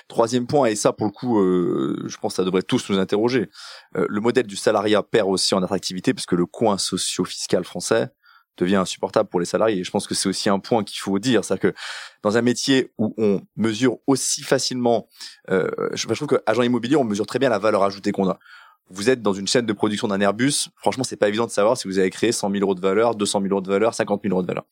troisième 0.08 0.46
point, 0.46 0.66
et 0.66 0.76
ça 0.76 0.92
pour 0.92 1.06
le 1.06 1.12
coup, 1.12 1.40
euh, 1.40 2.04
je 2.06 2.16
pense 2.18 2.32
que 2.32 2.36
ça 2.36 2.44
devrait 2.44 2.62
tous 2.62 2.90
nous 2.90 2.98
interroger. 2.98 3.48
le 3.94 4.20
modèle 4.20 4.46
du 4.46 4.56
salariat 4.56 5.02
perd 5.02 5.28
aussi 5.28 5.54
en 5.54 5.62
attractivité, 5.62 6.12
parce 6.12 6.26
que 6.26 6.36
le 6.36 6.46
coin 6.46 6.78
socio-fiscal 6.78 7.64
français 7.64 8.10
devient 8.56 8.76
insupportable 8.76 9.28
pour 9.28 9.40
les 9.40 9.46
salariés. 9.46 9.78
Et 9.78 9.84
je 9.84 9.90
pense 9.90 10.06
que 10.06 10.14
c'est 10.14 10.28
aussi 10.28 10.48
un 10.48 10.58
point 10.58 10.84
qu'il 10.84 10.98
faut 10.98 11.18
dire, 11.18 11.44
c'est 11.44 11.58
que 11.58 11.74
dans 12.22 12.36
un 12.36 12.42
métier 12.42 12.92
où 12.98 13.14
on 13.18 13.40
mesure 13.56 13.98
aussi 14.06 14.42
facilement, 14.42 15.08
euh, 15.50 15.68
je, 15.92 16.06
trouve 16.06 16.28
que 16.28 16.42
agent 16.46 16.62
immobilier, 16.62 16.96
on 16.96 17.04
mesure 17.04 17.26
très 17.26 17.38
bien 17.38 17.48
la 17.48 17.58
valeur 17.58 17.82
ajoutée 17.82 18.12
qu'on 18.12 18.28
a. 18.28 18.38
Vous 18.90 19.08
êtes 19.08 19.22
dans 19.22 19.32
une 19.32 19.46
chaîne 19.46 19.64
de 19.64 19.72
production 19.72 20.08
d'un 20.08 20.20
Airbus, 20.20 20.68
franchement, 20.76 21.04
c'est 21.04 21.16
pas 21.16 21.28
évident 21.28 21.46
de 21.46 21.50
savoir 21.50 21.76
si 21.76 21.88
vous 21.88 21.98
avez 21.98 22.10
créé 22.10 22.30
100 22.30 22.50
000 22.50 22.62
euros 22.62 22.74
de 22.74 22.80
valeur, 22.80 23.14
200 23.14 23.40
000 23.40 23.52
euros 23.52 23.60
de 23.62 23.70
valeur, 23.70 23.94
50 23.94 24.20
000 24.22 24.34
euros 24.34 24.42
de 24.42 24.46
valeur. 24.46 24.64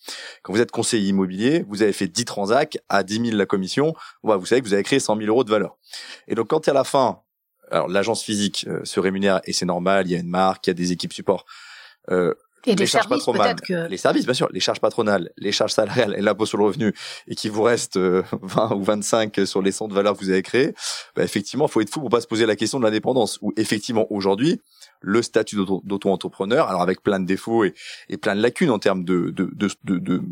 Quand 0.43 0.53
vous 0.53 0.61
êtes 0.61 0.71
conseiller 0.71 1.09
immobilier, 1.09 1.65
vous 1.69 1.83
avez 1.83 1.93
fait 1.93 2.09
10 2.09 2.25
transacts 2.27 2.79
à 2.89 3.03
10 3.03 3.27
000 3.27 3.37
la 3.37 3.47
commission, 3.47 3.95
vous 4.23 4.47
savez 4.47 4.61
que 4.61 4.67
vous 4.67 4.75
avez 4.75 4.83
créé 4.83 5.01
100 5.01 5.17
000 5.17 5.29
euros 5.29 5.45
de 5.45 5.51
valeur. 5.51 5.79
Et 6.29 6.35
donc, 6.35 6.49
quand 6.49 6.69
à 6.69 6.73
la 6.73 6.85
fin, 6.85 7.21
alors 7.71 7.89
l'agence 7.89 8.23
physique 8.23 8.67
euh, 8.69 8.81
se 8.85 9.01
rémunère 9.01 9.41
et 9.45 9.53
c'est 9.53 9.67
normal, 9.67 10.07
il 10.07 10.13
y 10.13 10.17
a 10.17 10.19
une 10.19 10.29
marque, 10.29 10.67
il 10.67 10.71
y 10.71 10.73
a 10.73 10.75
des 10.75 10.93
équipes 10.93 11.13
support. 11.13 11.47
Euh, 12.11 12.35
et 12.67 12.75
les 12.75 12.87
charges 12.87 13.09
patronales, 13.09 13.57
que... 13.61 13.89
les 13.89 13.97
services, 13.97 14.25
bien 14.25 14.35
sûr, 14.35 14.49
les 14.53 14.61
charges 14.61 14.81
patronales, 14.81 15.31
les 15.37 15.53
charges 15.53 15.73
salariales 15.73 16.15
et 16.17 16.21
l'impôt 16.21 16.47
sur 16.47 16.59
le 16.59 16.65
revenu, 16.65 16.95
et 17.29 17.35
qu'il 17.35 17.51
vous 17.51 17.63
reste 17.63 17.97
20 17.97 18.03
euh, 18.03 18.23
ou 18.77 18.83
25 18.83 19.41
sur 19.47 19.63
les 19.63 19.73
100 19.73 19.89
de 19.89 19.95
valeur 19.95 20.15
que 20.17 20.25
vous 20.25 20.31
avez 20.31 20.43
créés, 20.43 20.75
bah 21.17 21.23
effectivement, 21.23 21.69
faut 21.69 21.81
être 21.81 21.91
fou 21.91 22.01
pour 22.01 22.11
pas 22.11 22.21
se 22.21 22.27
poser 22.27 22.47
la 22.47 22.57
question 22.57 22.79
de 22.79 22.85
l'indépendance. 22.85 23.39
Ou 23.43 23.53
effectivement, 23.57 24.07
aujourd'hui, 24.11 24.61
le 25.01 25.23
statut 25.23 25.57
d'auto-entrepreneur, 25.57 26.69
alors 26.69 26.83
avec 26.83 27.03
plein 27.03 27.21
de 27.21 27.27
défauts 27.27 27.65
et, 27.65 27.75
et, 28.09 28.17
plein 28.17 28.37
de 28.37 28.43
lacunes 28.43 28.71
en 28.71 28.79
termes 28.79 29.05
de, 29.05 29.31
de, 29.31 29.51
de, 29.55 29.71
de, 29.85 30.23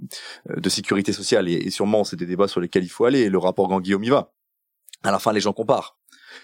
de 0.49 0.69
sécurité 0.69 1.13
sociale, 1.13 1.49
et, 1.49 1.55
et 1.55 1.71
sûrement 1.71 2.05
c'est 2.05 2.17
des 2.17 2.27
débats 2.27 2.49
sur 2.49 2.61
lesquels 2.61 2.85
il 2.85 2.91
faut 2.91 3.05
aller, 3.05 3.21
et 3.21 3.29
le 3.31 3.39
rapport 3.39 3.69
Gang-Guillaume 3.69 4.05
y 4.05 4.11
va. 4.11 4.33
À 5.03 5.11
la 5.11 5.19
fin, 5.19 5.33
les 5.33 5.41
gens 5.41 5.53
comparent. 5.53 5.98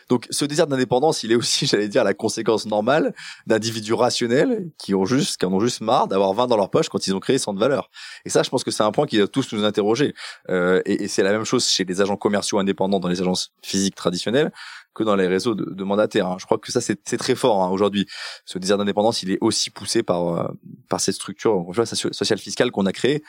Donc 0.08 0.26
ce 0.30 0.44
désir 0.44 0.66
d'indépendance, 0.66 1.22
il 1.22 1.32
est 1.32 1.34
aussi, 1.34 1.66
j'allais 1.66 1.88
dire, 1.88 2.04
la 2.04 2.14
conséquence 2.14 2.66
normale 2.66 3.14
d'individus 3.46 3.94
rationnels 3.94 4.68
qui 4.78 4.94
ont 4.94 5.04
juste, 5.04 5.38
qui 5.38 5.46
en 5.46 5.52
ont 5.52 5.60
juste 5.60 5.80
marre 5.80 6.08
d'avoir 6.08 6.32
20 6.32 6.46
dans 6.46 6.56
leur 6.56 6.70
poche 6.70 6.88
quand 6.88 7.06
ils 7.06 7.14
ont 7.14 7.20
créé 7.20 7.38
100 7.38 7.54
de 7.54 7.60
valeur. 7.60 7.90
Et 8.24 8.30
ça, 8.30 8.42
je 8.42 8.50
pense 8.50 8.64
que 8.64 8.70
c'est 8.70 8.82
un 8.82 8.92
point 8.92 9.06
qui 9.06 9.18
doit 9.18 9.28
tous 9.28 9.52
nous 9.52 9.64
interroger. 9.64 10.14
Euh, 10.50 10.80
et, 10.84 11.08
c'est 11.08 11.22
la 11.22 11.32
même 11.32 11.44
chose 11.44 11.66
chez 11.68 11.84
les 11.84 12.00
agents 12.00 12.16
commerciaux 12.16 12.58
indépendants 12.58 13.00
dans 13.00 13.08
les 13.08 13.20
agences 13.20 13.52
physiques 13.62 13.94
traditionnelles 13.94 14.52
que 14.94 15.02
dans 15.02 15.16
les 15.16 15.26
réseaux 15.26 15.54
de, 15.54 15.64
de 15.64 15.84
mandataires. 15.84 16.28
Hein. 16.28 16.36
Je 16.38 16.46
crois 16.46 16.58
que 16.58 16.70
ça, 16.70 16.80
c'est 16.80 17.16
très 17.16 17.34
fort 17.34 17.62
hein, 17.62 17.70
aujourd'hui. 17.70 18.06
Ce 18.44 18.58
désir 18.58 18.78
d'indépendance, 18.78 19.22
il 19.22 19.30
est 19.32 19.38
aussi 19.40 19.70
poussé 19.70 20.02
par, 20.02 20.28
euh, 20.28 20.48
par 20.88 21.00
cette 21.00 21.16
structure 21.16 21.64
sociale 22.12 22.38
fiscale 22.38 22.70
qu'on 22.70 22.86
a 22.86 22.92
créée 22.92 23.22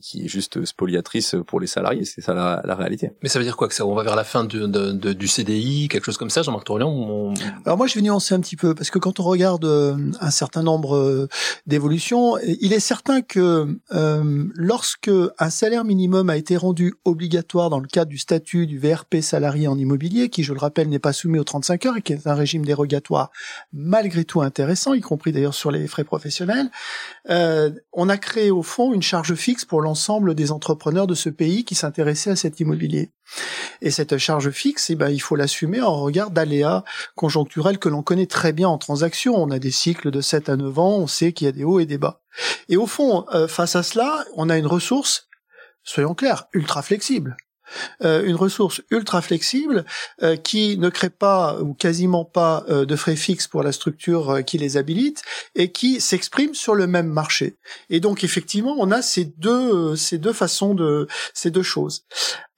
qui 0.00 0.24
est 0.24 0.28
juste 0.28 0.64
spoliatrice 0.64 1.36
pour 1.46 1.60
les 1.60 1.66
salariés. 1.66 2.04
C'est 2.04 2.20
ça 2.20 2.34
la, 2.34 2.62
la, 2.64 2.74
réalité. 2.74 3.12
Mais 3.22 3.28
ça 3.28 3.38
veut 3.38 3.44
dire 3.44 3.56
quoi 3.56 3.68
que 3.68 3.74
ça 3.74 3.86
On 3.86 3.94
va 3.94 4.02
vers 4.02 4.16
la 4.16 4.24
fin 4.24 4.44
de, 4.44 4.66
de, 4.66 4.92
de, 4.92 5.12
du 5.12 5.28
CDI, 5.28 5.88
quelque 5.88 6.04
chose 6.04 6.16
comme 6.16 6.30
ça, 6.30 6.42
Jean-Marc 6.42 6.64
Tourlian 6.64 6.88
on... 6.88 7.34
Alors 7.64 7.76
moi, 7.76 7.86
je 7.86 7.94
vais 7.94 8.02
nuancer 8.02 8.34
un 8.34 8.40
petit 8.40 8.56
peu 8.56 8.74
parce 8.74 8.90
que 8.90 8.98
quand 8.98 9.20
on 9.20 9.24
regarde 9.24 9.64
euh, 9.64 9.96
un 10.20 10.30
certain 10.30 10.62
nombre 10.62 10.96
euh, 10.96 11.28
d'évolutions, 11.66 12.38
il 12.38 12.72
est 12.72 12.80
certain 12.80 13.22
que 13.22 13.78
euh, 13.92 14.44
lorsque 14.54 15.10
un 15.38 15.50
salaire 15.50 15.84
minimum 15.84 16.30
a 16.30 16.36
été 16.36 16.56
rendu 16.56 16.94
obligatoire 17.04 17.70
dans 17.70 17.80
le 17.80 17.88
cadre 17.88 18.10
du 18.10 18.18
statut 18.18 18.66
du 18.66 18.78
VRP 18.78 19.20
salarié 19.20 19.68
en 19.68 19.78
immobilier, 19.78 20.28
qui, 20.28 20.42
je 20.42 20.52
le 20.52 20.58
rappelle, 20.58 20.88
n'est 20.88 20.98
pas 20.98 21.12
soumis 21.12 21.38
aux 21.38 21.44
35 21.44 21.86
heures 21.86 21.96
et 21.96 22.02
qui 22.02 22.12
est 22.12 22.26
un 22.26 22.34
régime 22.34 22.64
dérogatoire 22.64 23.30
malgré 23.72 24.24
tout 24.24 24.42
intéressant, 24.42 24.94
y 24.94 25.00
compris 25.00 25.32
d'ailleurs 25.32 25.54
sur 25.54 25.70
les 25.70 25.86
frais 25.86 26.04
professionnels, 26.04 26.70
euh, 27.30 27.70
on 27.92 28.08
a 28.08 28.16
créé 28.16 28.50
au 28.50 28.62
fond 28.62 28.92
une 28.92 29.02
charge 29.02 29.34
fixe 29.34 29.64
pour 29.68 29.82
l'ensemble 29.82 30.34
des 30.34 30.50
entrepreneurs 30.50 31.06
de 31.06 31.14
ce 31.14 31.28
pays 31.28 31.64
qui 31.64 31.76
s'intéressaient 31.76 32.30
à 32.30 32.36
cet 32.36 32.58
immobilier. 32.58 33.12
Et 33.82 33.92
cette 33.92 34.18
charge 34.18 34.50
fixe, 34.50 34.90
eh 34.90 34.96
ben, 34.96 35.10
il 35.10 35.20
faut 35.20 35.36
l'assumer 35.36 35.80
en 35.80 36.00
regard 36.00 36.30
d'aléas 36.30 36.82
conjoncturels 37.14 37.78
que 37.78 37.88
l'on 37.88 38.02
connaît 38.02 38.26
très 38.26 38.52
bien 38.52 38.68
en 38.68 38.78
transaction. 38.78 39.34
On 39.36 39.50
a 39.50 39.60
des 39.60 39.70
cycles 39.70 40.10
de 40.10 40.20
7 40.20 40.48
à 40.48 40.56
9 40.56 40.78
ans, 40.78 40.96
on 40.96 41.06
sait 41.06 41.32
qu'il 41.32 41.44
y 41.44 41.48
a 41.48 41.52
des 41.52 41.64
hauts 41.64 41.78
et 41.78 41.86
des 41.86 41.98
bas. 41.98 42.22
Et 42.68 42.76
au 42.76 42.86
fond, 42.86 43.26
euh, 43.32 43.46
face 43.46 43.76
à 43.76 43.82
cela, 43.82 44.24
on 44.34 44.50
a 44.50 44.58
une 44.58 44.66
ressource, 44.66 45.28
soyons 45.84 46.14
clairs, 46.14 46.48
ultra 46.52 46.82
flexible. 46.82 47.36
Euh, 48.02 48.24
une 48.24 48.36
ressource 48.36 48.82
ultra 48.90 49.22
flexible 49.22 49.84
euh, 50.22 50.36
qui 50.36 50.78
ne 50.78 50.88
crée 50.88 51.10
pas 51.10 51.60
ou 51.60 51.74
quasiment 51.74 52.24
pas 52.24 52.64
euh, 52.68 52.84
de 52.84 52.96
frais 52.96 53.16
fixes 53.16 53.46
pour 53.46 53.62
la 53.62 53.72
structure 53.72 54.44
qui 54.44 54.58
les 54.58 54.76
habilite 54.76 55.22
et 55.54 55.72
qui 55.72 56.00
s'exprime 56.00 56.54
sur 56.54 56.74
le 56.74 56.86
même 56.86 57.08
marché. 57.08 57.56
Et 57.90 58.00
donc 58.00 58.24
effectivement, 58.24 58.76
on 58.78 58.90
a 58.90 59.02
ces 59.02 59.24
deux 59.24 59.96
ces 59.96 60.18
deux 60.18 60.32
façons 60.32 60.74
de 60.74 61.06
ces 61.34 61.50
deux 61.50 61.62
choses. 61.62 62.04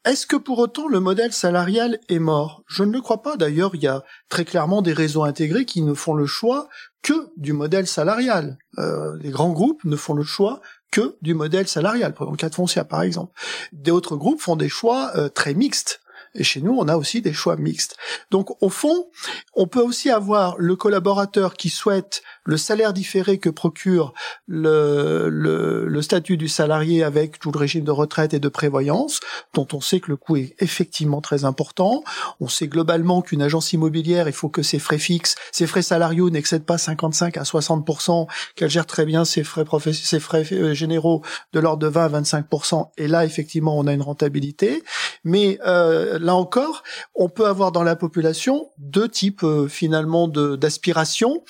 Est-ce 0.07 0.26
que 0.26 0.37
pour 0.37 0.59
autant 0.59 0.88
le 0.88 0.99
modèle 0.99 1.33
salarial 1.33 1.99
est 2.09 2.19
mort? 2.19 2.62
Je 2.67 2.85
ne 2.85 2.93
le 2.93 3.02
crois 3.02 3.23
pas. 3.23 3.37
D'ailleurs, 3.37 3.75
il 3.75 3.83
y 3.83 3.87
a 3.87 4.02
très 4.31 4.47
clairement 4.47 4.81
des 4.81 4.95
réseaux 4.95 5.25
intégrés 5.25 5.67
qui 5.67 5.83
ne 5.83 5.93
font 5.93 6.14
le 6.14 6.25
choix 6.25 6.69
que 7.02 7.29
du 7.37 7.52
modèle 7.52 7.87
salarial. 7.87 8.57
les 8.79 9.31
grands 9.31 9.52
groupes 9.52 9.85
ne 9.85 9.97
font 9.97 10.14
le 10.14 10.23
choix 10.23 10.61
que 10.90 11.16
du 11.23 11.35
modèle 11.35 11.68
salarial, 11.68 12.14
prenons 12.14 12.32
le 12.32 12.37
cas 12.37 12.49
de 12.49 12.54
Foncia 12.54 12.85
par 12.85 13.02
exemple. 13.02 13.32
D'autres 13.73 14.16
groupes 14.16 14.40
font 14.40 14.56
des 14.56 14.68
choix 14.68 15.12
euh, 15.16 15.28
très 15.28 15.54
mixtes. 15.54 16.00
Et 16.34 16.44
chez 16.44 16.60
nous, 16.60 16.76
on 16.78 16.88
a 16.88 16.96
aussi 16.96 17.22
des 17.22 17.32
choix 17.32 17.56
mixtes. 17.56 17.96
Donc, 18.30 18.62
au 18.62 18.68
fond, 18.68 19.08
on 19.54 19.66
peut 19.66 19.82
aussi 19.82 20.10
avoir 20.10 20.56
le 20.58 20.76
collaborateur 20.76 21.54
qui 21.54 21.70
souhaite 21.70 22.22
le 22.44 22.56
salaire 22.56 22.92
différé 22.92 23.38
que 23.38 23.50
procure 23.50 24.14
le, 24.46 25.28
le, 25.28 25.87
le, 25.87 26.02
statut 26.02 26.37
du 26.37 26.49
salarié 26.49 27.02
avec 27.02 27.38
tout 27.38 27.50
le 27.52 27.58
régime 27.58 27.84
de 27.84 27.90
retraite 27.90 28.32
et 28.34 28.40
de 28.40 28.49
prévoyance, 28.49 29.20
dont 29.54 29.66
on 29.72 29.80
sait 29.80 30.00
que 30.00 30.10
le 30.10 30.16
coût 30.16 30.37
est 30.37 30.54
effectivement 30.60 31.20
très 31.20 31.44
important. 31.44 32.02
On 32.40 32.49
sait 32.49 32.68
globalement 32.68 33.22
qu'une 33.22 33.42
agence 33.42 33.72
immobilière, 33.72 34.28
il 34.28 34.32
faut 34.32 34.49
que 34.49 34.62
ses 34.62 34.78
frais 34.78 34.99
fixes, 34.99 35.37
ses 35.52 35.66
frais 35.66 35.82
salariaux 35.82 36.30
n'excèdent 36.30 36.64
pas 36.64 36.78
55 36.78 37.37
à 37.37 37.42
60% 37.42 38.26
qu'elle 38.54 38.70
gère 38.70 38.87
très 38.87 39.04
bien 39.04 39.25
ses 39.25 39.44
frais 39.44 39.64
ses 39.92 40.20
frais 40.20 40.44
euh, 40.52 40.75
généraux 40.75 41.22
de 41.52 41.60
l'ordre 41.60 41.80
de 41.80 41.87
20 41.88 42.14
à 42.14 42.20
25% 42.20 42.90
Et 42.99 43.08
là, 43.08 43.25
effectivement, 43.25 43.78
on 43.78 43.87
a 43.87 43.92
une 43.92 44.02
rentabilité. 44.02 44.82
Mais 45.25 45.58
euh, 45.66 46.18
là 46.21 46.35
encore, 46.35 46.83
on 47.15 47.29
peut 47.29 47.47
avoir 47.47 47.73
dans 47.73 47.83
la 47.83 47.97
population 47.97 48.71
deux 48.79 49.09
types 49.09 49.43
euh, 49.43 49.69
finalement 49.69 50.29
d'aspirations. 50.29 51.45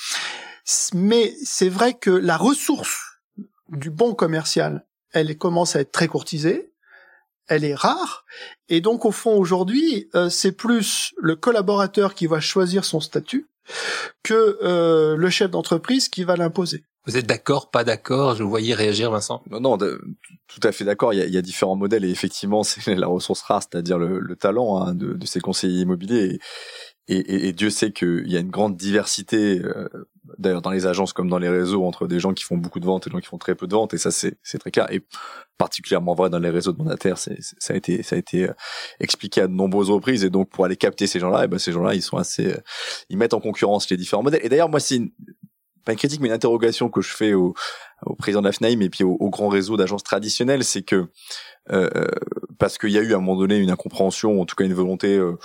Mais 0.94 1.34
c'est 1.44 1.68
vrai 1.68 1.94
que 1.94 2.10
la 2.10 2.36
ressource 2.36 3.20
du 3.68 3.90
bon 3.90 4.14
commercial, 4.14 4.86
elle 5.12 5.36
commence 5.36 5.76
à 5.76 5.80
être 5.80 5.92
très 5.92 6.08
courtisée. 6.08 6.72
elle 7.48 7.64
est 7.64 7.74
rare. 7.74 8.24
Et 8.68 8.80
donc, 8.80 9.04
au 9.04 9.10
fond, 9.10 9.36
aujourd'hui, 9.36 10.08
euh, 10.14 10.30
c'est 10.30 10.52
plus 10.52 11.12
le 11.18 11.34
collaborateur 11.34 12.14
qui 12.14 12.28
va 12.28 12.38
choisir 12.38 12.84
son 12.84 13.00
statut 13.00 13.48
que 14.22 14.58
euh, 14.62 15.16
le 15.16 15.30
chef 15.30 15.50
d'entreprise 15.50 16.08
qui 16.08 16.22
va 16.22 16.36
l'imposer. 16.36 16.84
Vous 17.06 17.16
êtes 17.16 17.26
d'accord, 17.26 17.70
pas 17.70 17.82
d'accord? 17.82 18.34
Je 18.34 18.42
vous 18.42 18.50
voyais 18.50 18.74
réagir, 18.74 19.10
Vincent. 19.10 19.42
Non, 19.50 19.60
non, 19.60 19.78
tout 19.78 20.60
à 20.62 20.72
fait 20.72 20.84
d'accord. 20.84 21.14
Il 21.14 21.18
y 21.18 21.22
a, 21.22 21.26
il 21.26 21.32
y 21.32 21.38
a 21.38 21.42
différents 21.42 21.76
modèles 21.76 22.04
et 22.04 22.10
effectivement, 22.10 22.62
c'est 22.64 22.94
la 22.94 23.06
ressource 23.06 23.42
rare, 23.42 23.62
c'est-à-dire 23.62 23.98
le, 23.98 24.20
le, 24.20 24.36
talent 24.36 24.82
hein, 24.82 24.94
de, 24.94 25.14
de, 25.14 25.26
ces 25.26 25.40
conseillers 25.40 25.80
immobiliers. 25.80 26.38
Et, 27.08 27.16
et, 27.16 27.48
et 27.48 27.52
Dieu 27.52 27.70
sait 27.70 27.90
qu'il 27.90 28.30
y 28.30 28.36
a 28.36 28.40
une 28.40 28.50
grande 28.50 28.76
diversité, 28.76 29.60
euh, 29.60 29.88
d'ailleurs 30.38 30.62
dans 30.62 30.70
les 30.70 30.86
agences 30.86 31.12
comme 31.12 31.28
dans 31.28 31.38
les 31.38 31.48
réseaux, 31.48 31.84
entre 31.84 32.06
des 32.06 32.20
gens 32.20 32.34
qui 32.34 32.44
font 32.44 32.56
beaucoup 32.56 32.80
de 32.80 32.86
ventes 32.86 33.06
et 33.06 33.10
des 33.10 33.14
gens 33.14 33.20
qui 33.20 33.26
font 33.26 33.38
très 33.38 33.54
peu 33.54 33.66
de 33.66 33.74
ventes. 33.74 33.94
Et 33.94 33.98
ça, 33.98 34.10
c'est 34.10 34.58
très 34.58 34.70
clair. 34.70 34.86
Et 34.92 35.02
particulièrement 35.58 36.14
vrai 36.14 36.30
dans 36.30 36.38
les 36.38 36.50
réseaux 36.50 36.72
de 36.72 36.78
mandataires, 36.78 37.18
ça 37.18 37.32
a 37.70 37.74
été 37.74 38.02
ça 38.02 38.16
a 38.16 38.18
été 38.18 38.48
euh, 38.48 38.52
expliqué 39.00 39.40
à 39.40 39.48
de 39.48 39.52
nombreuses 39.52 39.90
reprises. 39.90 40.24
Et 40.24 40.30
donc 40.30 40.50
pour 40.50 40.64
aller 40.64 40.76
capter 40.76 41.06
ces 41.06 41.18
gens-là, 41.18 41.42
eh 41.44 41.48
ben 41.48 41.58
ces 41.58 41.72
gens-là, 41.72 41.94
ils 41.94 42.02
sont 42.02 42.18
assez, 42.18 42.52
euh, 42.52 42.60
ils 43.08 43.16
mettent 43.16 43.34
en 43.34 43.40
concurrence 43.40 43.90
les 43.90 43.96
différents 43.96 44.22
modèles. 44.22 44.40
Et 44.44 44.48
d'ailleurs, 44.48 44.68
moi, 44.68 44.80
c'est 44.80 45.00
pas 45.84 45.92
une 45.92 45.98
critique, 45.98 46.20
mais 46.20 46.28
une 46.28 46.34
interrogation 46.34 46.88
que 46.88 47.00
je 47.00 47.14
fais 47.14 47.34
au, 47.34 47.54
au 48.04 48.14
président 48.14 48.40
de 48.40 48.46
la 48.46 48.52
FNAIM 48.52 48.80
et 48.80 48.90
puis 48.90 49.04
au, 49.04 49.16
au 49.20 49.30
grand 49.30 49.48
réseau 49.48 49.76
d'agences 49.76 50.02
traditionnelles, 50.02 50.64
c'est 50.64 50.82
que 50.82 51.08
euh, 51.72 51.88
euh, 51.94 52.06
parce 52.58 52.78
qu'il 52.78 52.90
y 52.90 52.98
a 52.98 53.02
eu 53.02 53.12
à 53.12 53.16
un 53.16 53.20
moment 53.20 53.38
donné 53.38 53.56
une 53.56 53.70
incompréhension, 53.70 54.40
en 54.40 54.44
tout 54.44 54.56
cas 54.56 54.64
une 54.64 54.74
volonté 54.74 55.16
euh, 55.16 55.38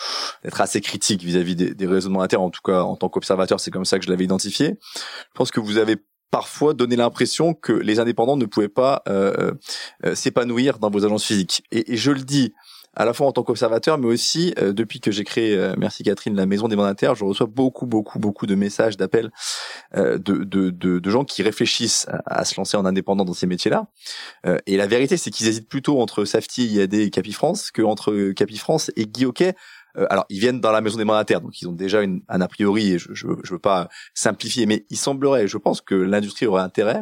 d'être 0.43 0.59
assez 0.61 0.81
critique 0.81 1.23
vis-à-vis 1.23 1.55
des, 1.55 1.73
des 1.73 1.87
raisonnements 1.87 2.21
internes. 2.21 2.43
En 2.43 2.49
tout 2.49 2.61
cas, 2.63 2.81
en 2.81 2.95
tant 2.95 3.09
qu'observateur, 3.09 3.59
c'est 3.59 3.71
comme 3.71 3.85
ça 3.85 3.99
que 3.99 4.05
je 4.05 4.09
l'avais 4.09 4.23
identifié. 4.23 4.77
Je 4.95 5.35
pense 5.35 5.51
que 5.51 5.59
vous 5.59 5.77
avez 5.77 5.97
parfois 6.31 6.73
donné 6.73 6.95
l'impression 6.95 7.53
que 7.53 7.71
les 7.71 7.99
indépendants 7.99 8.37
ne 8.37 8.45
pouvaient 8.45 8.67
pas 8.67 9.03
euh, 9.07 9.53
s'épanouir 10.13 10.79
dans 10.79 10.89
vos 10.89 11.05
agences 11.05 11.25
physiques. 11.25 11.63
Et, 11.71 11.93
et, 11.93 11.97
je 11.97 12.11
le 12.11 12.21
dis 12.21 12.53
à 12.95 13.05
la 13.05 13.13
fois 13.13 13.27
en 13.27 13.31
tant 13.31 13.43
qu'observateur, 13.43 13.97
mais 13.97 14.07
aussi 14.07 14.53
euh, 14.59 14.73
depuis 14.73 14.99
que 14.99 15.11
j'ai 15.11 15.23
créé, 15.23 15.55
euh, 15.55 15.75
merci 15.77 16.03
Catherine, 16.03 16.35
la 16.35 16.45
maison 16.45 16.67
des 16.67 16.75
mandataires, 16.75 17.15
je 17.15 17.25
reçois 17.25 17.47
beaucoup, 17.47 17.85
beaucoup, 17.85 18.19
beaucoup 18.19 18.45
de 18.45 18.55
messages, 18.55 18.97
d'appels 18.97 19.31
euh, 19.95 20.17
de, 20.17 20.43
de, 20.43 20.69
de, 20.69 20.99
de, 20.99 21.09
gens 21.09 21.25
qui 21.25 21.43
réfléchissent 21.43 22.07
à, 22.25 22.45
se 22.45 22.55
lancer 22.55 22.77
en 22.77 22.85
indépendant 22.85 23.25
dans 23.25 23.33
ces 23.33 23.47
métiers-là. 23.47 23.87
et 24.65 24.77
la 24.77 24.87
vérité, 24.87 25.17
c'est 25.17 25.31
qu'ils 25.31 25.47
hésitent 25.47 25.69
plutôt 25.69 26.01
entre 26.01 26.25
Safety, 26.25 26.67
IAD 26.67 26.93
et 26.93 27.09
Capifrance 27.09 27.71
que 27.71 27.81
entre 27.81 28.31
Capifrance 28.31 28.91
et 28.95 29.05
Guy 29.05 29.25
alors, 30.09 30.25
ils 30.29 30.39
viennent 30.39 30.59
dans 30.59 30.73
la 30.73 30.81
maison 30.81 30.97
des 30.97 31.05
mandataires, 31.05 31.39
donc 31.39 31.61
ils 31.61 31.69
ont 31.69 31.73
déjà 31.73 32.01
une, 32.01 32.21
un 32.27 32.41
a 32.41 32.49
priori, 32.49 32.91
et 32.91 32.99
je, 32.99 33.13
je 33.13 33.53
veux 33.53 33.59
pas 33.59 33.87
simplifier, 34.13 34.65
mais 34.65 34.85
il 34.89 34.97
semblerait, 34.97 35.47
je 35.47 35.57
pense 35.57 35.79
que 35.79 35.95
l'industrie 35.95 36.47
aurait 36.47 36.61
intérêt, 36.61 37.01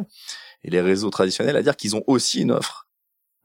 et 0.62 0.70
les 0.70 0.80
réseaux 0.80 1.10
traditionnels, 1.10 1.56
à 1.56 1.62
dire 1.62 1.76
qu'ils 1.76 1.96
ont 1.96 2.04
aussi 2.06 2.40
une 2.40 2.52
offre 2.52 2.83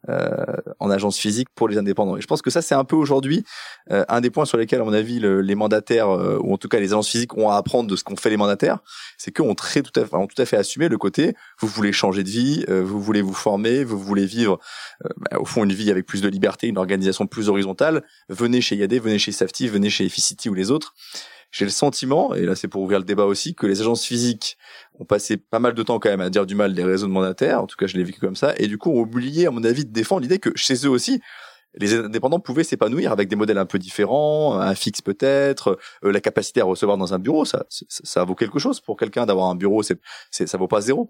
euh, 0.08 0.56
en 0.80 0.90
agence 0.90 1.18
physique 1.18 1.50
pour 1.56 1.68
les 1.68 1.78
indépendants. 1.78 2.16
Et 2.16 2.22
je 2.22 2.28
pense 2.28 2.42
que 2.42 2.50
ça, 2.50 2.62
c'est 2.62 2.74
un 2.74 2.86
peu 2.86 2.96
aujourd'hui 2.96 3.44
euh, 3.92 4.06
un 4.08 4.22
des 4.22 4.30
points 4.30 4.46
sur 4.46 4.58
lesquels, 4.58 4.80
à 4.80 4.86
mon 4.86 4.94
avis, 4.94 5.20
le, 5.20 5.42
les 5.42 5.56
mandataires, 5.56 6.10
euh, 6.10 6.40
ou 6.42 6.54
en 6.54 6.58
tout 6.58 6.70
cas 6.70 6.80
les 6.80 6.94
agences 6.94 7.10
physiques, 7.10 7.38
ont 7.38 7.50
à 7.50 7.58
apprendre 7.58 7.90
de 7.90 7.96
ce 7.98 8.06
qu'ont 8.06 8.16
fait 8.16 8.30
les 8.30 8.38
mandataires. 8.38 8.80
C'est 9.18 9.36
qu'on 9.36 9.56
très 9.56 9.82
tout 9.82 9.92
à 10.00 10.06
fait, 10.06 10.28
tout 10.28 10.42
à 10.42 10.46
fait 10.46 10.56
assumé 10.56 10.88
le 10.88 10.98
côté, 10.98 11.36
vous 11.60 11.68
voulez 11.68 11.92
changer 11.92 12.24
de 12.24 12.30
vie, 12.30 12.66
vous 12.68 13.02
voulez 13.02 13.22
vous 13.22 13.34
former, 13.34 13.84
vous 13.84 14.00
voulez 14.00 14.26
vivre, 14.26 14.60
bah, 15.18 15.38
au 15.38 15.46
fond, 15.46 15.66
une 15.66 15.74
vie 15.74 15.92
avec 15.92 16.06
plus 16.06 16.22
de 16.22 16.30
liberté, 16.30 16.68
une 16.68 16.78
organisation 16.78 17.28
plus 17.28 17.50
horizontale. 17.50 18.04
Venez 18.30 18.62
chez 18.62 18.78
IAD, 18.78 18.94
venez 18.94 19.20
chez 19.20 19.34
Safety, 19.34 19.68
venez 19.68 19.90
chez 19.90 20.06
Efficity 20.06 20.50
ou 20.50 20.54
les 20.54 20.72
autres 20.72 20.94
j'ai 21.52 21.66
le 21.66 21.72
sentiment, 21.72 22.34
et 22.36 22.46
là 22.46 22.56
c'est 22.56 22.68
pour 22.68 22.82
ouvrir 22.82 23.00
le 23.00 23.06
débat 23.06 23.26
aussi, 23.26 23.56
que 23.56 23.66
les 23.66 23.82
agences 23.82 24.06
physiques 24.06 24.58
ont 25.00 25.06
passé 25.06 25.38
pas 25.38 25.60
mal 25.60 25.74
de 25.74 25.84
temps 25.84 26.00
quand 26.00 26.10
même 26.10 26.22
à 26.22 26.30
dire 26.30 26.46
du 26.46 26.56
mal 26.56 26.74
des 26.74 26.84
réseaux 26.84 27.08
de 27.08 27.12
mandataires, 27.12 27.62
en 27.62 27.68
tout 27.68 27.76
cas 27.78 27.88
je 27.88 27.98
l'ai 27.98 28.04
vécu 28.04 28.20
comme 28.20 28.36
ça, 28.36 28.54
et 28.58 28.68
du 28.68 28.78
coup 28.78 28.92
ont 28.92 29.02
oublié 29.02 29.48
à 29.48 29.52
mon 29.52 29.64
avis 29.64 29.86
de 29.86 29.92
défendre 29.92 30.22
l'idée 30.22 30.40
que 30.40 30.52
chez 30.56 30.76
eux 30.86 30.90
aussi, 30.90 31.22
les 31.76 31.94
indépendants 31.94 32.40
pouvaient 32.40 32.64
s'épanouir 32.64 33.12
avec 33.12 33.30
des 33.30 33.36
modèles 33.36 33.58
un 33.58 33.66
peu 33.66 33.78
différents, 33.78 34.60
un 34.60 34.76
fixe 34.76 35.02
peut-être, 35.02 35.78
euh, 36.04 36.12
la 36.12 36.20
capacité 36.20 36.62
à 36.62 36.66
recevoir 36.66 36.98
dans 36.98 37.14
un 37.14 37.20
bureau, 37.20 37.46
ça, 37.46 37.66
ça, 37.70 38.24
vaut 38.24 38.36
quelque 38.36 38.60
chose 38.60 38.80
pour 38.80 38.98
quelqu'un 38.98 39.26
d'avoir 39.26 39.50
un 39.50 39.56
bureau, 39.56 39.84
c'est, 39.84 40.00
c'est, 40.32 40.48
ça 40.48 40.58
vaut 40.58 40.68
pas 40.68 40.82
zéro. 40.82 41.10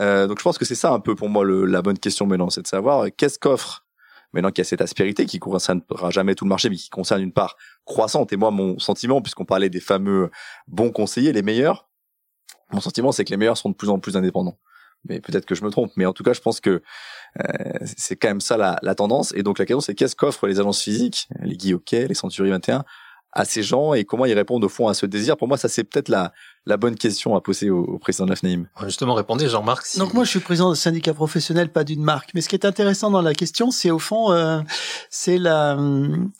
Euh, 0.00 0.26
donc 0.26 0.38
je 0.38 0.44
pense 0.44 0.58
que 0.58 0.64
c'est 0.64 0.74
ça 0.74 0.92
un 0.92 1.00
peu 1.00 1.14
pour 1.14 1.28
moi 1.28 1.44
le, 1.44 1.66
la 1.66 1.82
bonne 1.82 1.98
question 1.98 2.26
maintenant, 2.26 2.50
c'est 2.50 2.62
de 2.62 2.66
savoir 2.66 3.06
qu'est-ce 3.16 3.38
qu'offre 3.38 3.84
maintenant 4.32 4.50
qu'il 4.50 4.62
y 4.62 4.66
a 4.66 4.68
cette 4.68 4.80
aspérité 4.80 5.26
qui 5.26 5.38
concernera 5.38 6.10
jamais 6.10 6.34
tout 6.34 6.44
le 6.44 6.48
marché, 6.48 6.68
mais 6.68 6.76
qui 6.76 6.90
concerne 6.90 7.22
une 7.22 7.32
part 7.32 7.56
croissante. 7.84 8.32
Et 8.32 8.36
moi, 8.36 8.50
mon 8.50 8.78
sentiment, 8.78 9.22
puisqu'on 9.22 9.44
parlait 9.44 9.70
des 9.70 9.80
fameux 9.80 10.30
bons 10.66 10.90
conseillers, 10.90 11.32
les 11.32 11.42
meilleurs, 11.42 11.88
mon 12.70 12.80
sentiment, 12.80 13.12
c'est 13.12 13.24
que 13.24 13.30
les 13.30 13.36
meilleurs 13.36 13.56
sont 13.56 13.70
de 13.70 13.74
plus 13.74 13.88
en 13.88 13.98
plus 13.98 14.16
indépendants. 14.16 14.58
Mais 15.08 15.20
peut-être 15.20 15.46
que 15.46 15.54
je 15.54 15.64
me 15.64 15.70
trompe. 15.70 15.92
Mais 15.96 16.06
en 16.06 16.12
tout 16.12 16.22
cas, 16.22 16.32
je 16.32 16.40
pense 16.40 16.60
que 16.60 16.82
euh, 17.40 17.78
c'est 17.96 18.16
quand 18.16 18.28
même 18.28 18.40
ça 18.40 18.56
la, 18.56 18.78
la, 18.82 18.94
tendance. 18.94 19.32
Et 19.34 19.42
donc 19.42 19.58
la 19.58 19.64
question, 19.64 19.80
c'est 19.80 19.94
qu'est-ce 19.94 20.16
qu'offrent 20.16 20.46
les 20.46 20.60
agences 20.60 20.82
physiques, 20.82 21.28
les 21.40 21.56
Guy 21.56 21.74
les 21.90 22.14
Century 22.14 22.50
21, 22.50 22.84
à 23.32 23.44
ces 23.44 23.62
gens 23.62 23.94
et 23.94 24.04
comment 24.04 24.26
ils 24.26 24.34
répondent 24.34 24.64
au 24.64 24.68
fond 24.68 24.88
à 24.88 24.94
ce 24.94 25.06
désir? 25.06 25.36
Pour 25.36 25.48
moi, 25.48 25.56
ça 25.56 25.68
c'est 25.68 25.84
peut-être 25.84 26.08
la, 26.08 26.32
la 26.68 26.76
bonne 26.76 26.96
question 26.96 27.34
à 27.34 27.40
poser 27.40 27.70
au, 27.70 27.98
président 27.98 28.26
de 28.26 28.30
la 28.30 28.36
FNAIM. 28.36 28.66
Justement, 28.84 29.14
répondez 29.14 29.48
Jean-Marc. 29.48 29.96
Donc 29.96 30.12
moi, 30.12 30.24
je 30.24 30.30
suis 30.30 30.40
président 30.40 30.68
d'un 30.68 30.74
syndicat 30.74 31.14
professionnel, 31.14 31.72
pas 31.72 31.82
d'une 31.82 32.02
marque. 32.02 32.30
Mais 32.34 32.42
ce 32.42 32.48
qui 32.48 32.56
est 32.56 32.66
intéressant 32.66 33.10
dans 33.10 33.22
la 33.22 33.32
question, 33.32 33.70
c'est 33.70 33.90
au 33.90 33.98
fond, 33.98 34.32
euh, 34.32 34.60
c'est 35.08 35.38
la, 35.38 35.76
hum, 35.76 36.30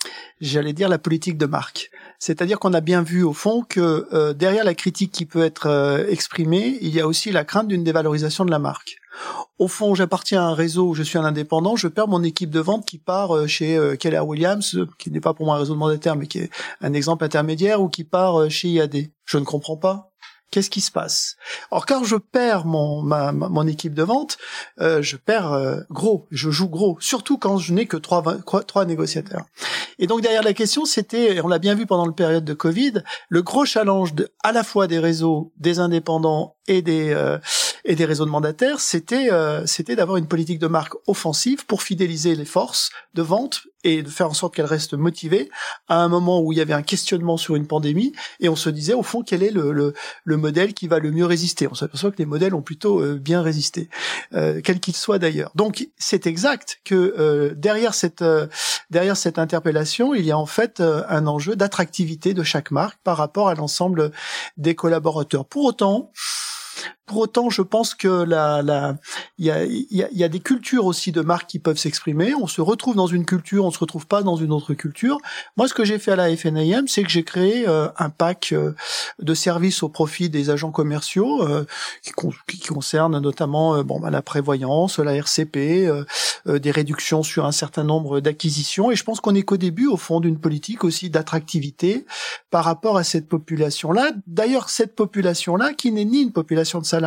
j'allais 0.43 0.75
dire 0.75 0.91
la 0.91 0.99
politique 0.99 1.39
de 1.39 1.47
marque. 1.47 1.91
C'est-à-dire 2.19 2.59
qu'on 2.59 2.75
a 2.75 2.83
bien 2.83 3.03
vu 3.03 3.23
au 3.23 3.33
fond 3.33 3.65
que 3.67 4.07
euh, 4.13 4.35
derrière 4.35 4.65
la 4.65 4.75
critique 4.75 5.13
qui 5.13 5.25
peut 5.25 5.43
être 5.43 5.67
euh, 5.67 6.05
exprimée, 6.09 6.77
il 6.83 6.95
y 6.95 7.01
a 7.01 7.07
aussi 7.07 7.33
la 7.33 7.45
crainte 7.45 7.69
d'une 7.69 7.83
dévalorisation 7.83 8.45
de 8.45 8.51
la 8.51 8.59
marque. 8.59 8.99
Au 9.59 9.67
fond, 9.67 9.95
j'appartiens 9.95 10.43
à 10.43 10.47
un 10.47 10.55
réseau 10.55 10.89
où 10.89 10.95
je 10.95 11.03
suis 11.03 11.19
un 11.19 11.25
indépendant, 11.25 11.75
je 11.75 11.89
perds 11.89 12.09
mon 12.09 12.23
équipe 12.23 12.51
de 12.51 12.61
vente 12.61 12.87
qui 12.87 12.99
part 12.99 13.37
euh, 13.37 13.47
chez 13.47 13.77
euh, 13.77 13.97
Keller 13.97 14.21
Williams, 14.21 14.77
euh, 14.77 14.89
qui 14.99 15.11
n'est 15.11 15.21
pas 15.21 15.35
pour 15.35 15.47
moi 15.47 15.57
un 15.57 15.59
réseau 15.59 15.75
de 15.75 15.79
mandataires, 15.79 16.17
mais 16.17 16.27
qui 16.27 16.39
est 16.39 16.51
un 16.81 16.93
exemple 16.93 17.25
intermédiaire, 17.25 17.83
ou 17.83 17.89
qui 17.89 18.05
part 18.05 18.49
chez 18.51 18.69
IAD. 18.69 19.09
Je 19.25 19.39
ne 19.39 19.45
comprends 19.45 19.77
pas. 19.77 20.11
Qu'est-ce 20.51 20.71
qui 20.71 20.81
se 20.81 20.91
passe? 20.91 21.37
Or, 21.71 21.85
quand 21.85 22.05
je 22.05 22.17
perds 22.17 22.65
mon 22.65 23.03
ma, 23.03 23.33
mon 23.33 23.67
équipe 23.67 23.95
de 23.95 24.03
vente, 24.03 24.39
je 24.79 25.17
perds 25.17 25.85
gros, 25.91 26.27
je 26.31 26.51
joue 26.51 26.69
gros, 26.69 26.97
surtout 27.01 27.39
quand 27.39 27.59
je 27.59 27.73
n'ai 27.73 27.87
que 27.87 27.97
trois, 27.97 28.23
trois 28.67 28.85
négociateurs. 28.85 29.45
Et 29.99 30.07
donc 30.07 30.23
derrière 30.23 30.43
la 30.43 30.55
question, 30.55 30.85
c'était, 30.85 31.41
on 31.43 31.49
l'a 31.49 31.59
bien 31.59 31.75
vu 31.75 31.87
pendant 31.87 32.07
le 32.07 32.13
période 32.13 32.45
de 32.45 32.55
Covid, 32.55 33.03
le 33.29 33.43
gros 33.43 33.65
challenge 33.65 34.15
de, 34.15 34.29
à 34.43 34.53
la 34.53 34.63
fois 34.63 34.87
des 34.87 34.99
réseaux, 34.99 35.53
des 35.59 35.81
indépendants 35.81 36.57
et 36.67 36.83
des 36.83 37.15
et 37.85 37.95
des 37.95 38.05
réseaux 38.05 38.25
de 38.25 38.31
mandataires, 38.31 38.81
c'était 38.81 39.33
euh, 39.33 39.67
c'était 39.67 39.97
d'avoir 39.97 40.17
une 40.17 40.27
politique 40.27 40.59
de 40.59 40.67
marque 40.67 40.95
offensive 41.07 41.67
pour 41.67 41.83
fidéliser 41.83 42.35
les 42.35 42.45
forces 42.45 42.91
de 43.15 43.23
vente 43.23 43.63
et 43.85 44.03
de 44.03 44.09
faire 44.09 44.29
en 44.29 44.35
sorte 44.35 44.55
qu'elles 44.55 44.67
restent 44.67 44.95
motivées 44.95 45.49
à 45.87 45.99
un 46.03 46.09
moment 46.09 46.41
où 46.41 46.53
il 46.53 46.59
y 46.59 46.61
avait 46.61 46.75
un 46.75 46.83
questionnement 46.83 47.37
sur 47.37 47.55
une 47.55 47.67
pandémie 47.67 48.13
et 48.41 48.49
on 48.49 48.57
se 48.57 48.71
disait 48.71 48.95
au 48.95 49.05
fond 49.05 49.23
quel 49.23 49.43
est 49.43 49.51
le, 49.51 49.73
le, 49.73 49.95
le 50.25 50.37
modèle 50.37 50.75
qui 50.75 50.89
va 50.89 50.99
le 50.99 51.13
mieux 51.13 51.25
résister? 51.25 51.69
On 51.69 51.75
s'aperçoit 51.75 52.11
que 52.11 52.19
les 52.19 52.27
modèles 52.27 52.55
ont 52.55 52.63
plutôt 52.63 53.01
euh, 53.01 53.19
bien 53.19 53.41
résisté, 53.41 53.89
euh, 54.35 54.61
quel 54.63 54.81
qu'il 54.81 54.97
soit 54.97 55.19
d'ailleurs. 55.19 55.53
Donc 55.55 55.89
c'est 55.97 56.27
exact 56.27 56.81
que 56.85 57.15
euh, 57.19 57.55
derrière 57.55 57.95
cette 57.95 58.25
derrière 58.91 59.17
cette 59.17 59.39
interpellation, 59.39 60.15
il 60.15 60.25
y 60.25 60.33
a 60.33 60.39
en 60.39 60.47
fait 60.47 60.81
un 60.81 61.27
enjeu 61.27 61.57
d'attractivité 61.57 62.35
de 62.35 62.43
chaque 62.43 62.71
marque 62.71 62.99
par 63.05 63.17
rapport 63.17 63.49
à 63.49 63.55
l'ensemble 63.55 64.11
des 64.57 64.75
collaborateurs. 64.75 65.45
Pour 65.45 65.65
autant, 65.65 66.11
pour 67.09 67.19
autant, 67.19 67.51
je 67.51 67.63
pense 67.63 67.95
que 67.95 68.09
la, 68.09 68.63
la, 68.63 68.97
il 69.39 69.47
y 69.47 69.51
a, 69.51 69.65
y, 69.65 70.07
y 70.13 70.25
a 70.25 70.29
des 70.29 70.41
cultures 70.41 70.87
aussi 70.87 71.11
de 71.11 71.23
marques 71.23 71.49
qui 71.49 71.59
peuvent 71.59 71.79
s'exprimer. 71.79 72.35
On 72.35 72.47
se 72.47 72.61
retrouve 72.61 72.95
dans 72.95 73.07
une 73.07 73.25
culture, 73.25 73.65
on 73.65 73.71
se 73.71 73.79
retrouve 73.79 74.07
pas 74.07 74.23
dans 74.23 74.37
une 74.37 74.53
autre 74.53 74.75
culture. 74.75 75.19
Moi, 75.57 75.67
ce 75.67 75.75
que 75.75 75.85
j'ai 75.85 75.99
fait 75.99 76.13
à 76.13 76.17
la 76.17 76.37
FNIM, 76.37 76.87
c'est 76.87 77.03
que 77.03 77.11
j'ai 77.11 77.25
créé 77.25 77.67
euh, 77.67 77.89
un 77.99 78.11
pack 78.11 78.51
euh, 78.53 78.75
de 79.21 79.35
services 79.35 79.83
au 79.83 79.89
profit 79.89 80.29
des 80.29 80.51
agents 80.51 80.71
commerciaux 80.71 81.43
euh, 81.43 81.65
qui, 82.03 82.13
qui 82.59 82.69
concernent 82.69 83.19
notamment 83.19 83.83
bon, 83.83 83.99
bah, 84.01 84.11
la 84.11 84.23
prévoyance, 84.23 84.99
la 84.99 85.15
RCP, 85.15 85.89
des 86.47 86.71
réductions 86.71 87.23
sur 87.23 87.47
un 87.47 87.53
certain 87.53 87.85
nombre 87.85 88.21
d'acquisitions. 88.21 88.91
Et 88.91 88.97
je 88.97 89.05
pense 89.05 89.21
qu'on 89.21 89.35
est 89.35 89.43
qu'au 89.43 89.57
début, 89.57 89.87
au 89.87 89.97
fond, 89.97 90.21
d'une 90.21 90.39
politique 90.39 90.85
aussi 90.85 91.11
d'attractivité 91.11 92.05
par 92.51 92.65
rapport 92.65 92.97
à 92.97 93.05
cette 93.05 93.29
population-là. 93.29 94.13
D'ailleurs, 94.27 94.69
cette 94.69 94.95
population-là, 94.95 95.73
qui 95.73 95.91
n'est 95.93 96.05
ni 96.05 96.23
une 96.23 96.33
population 96.33 96.81
de 96.81 96.85
salariés, 96.85 96.98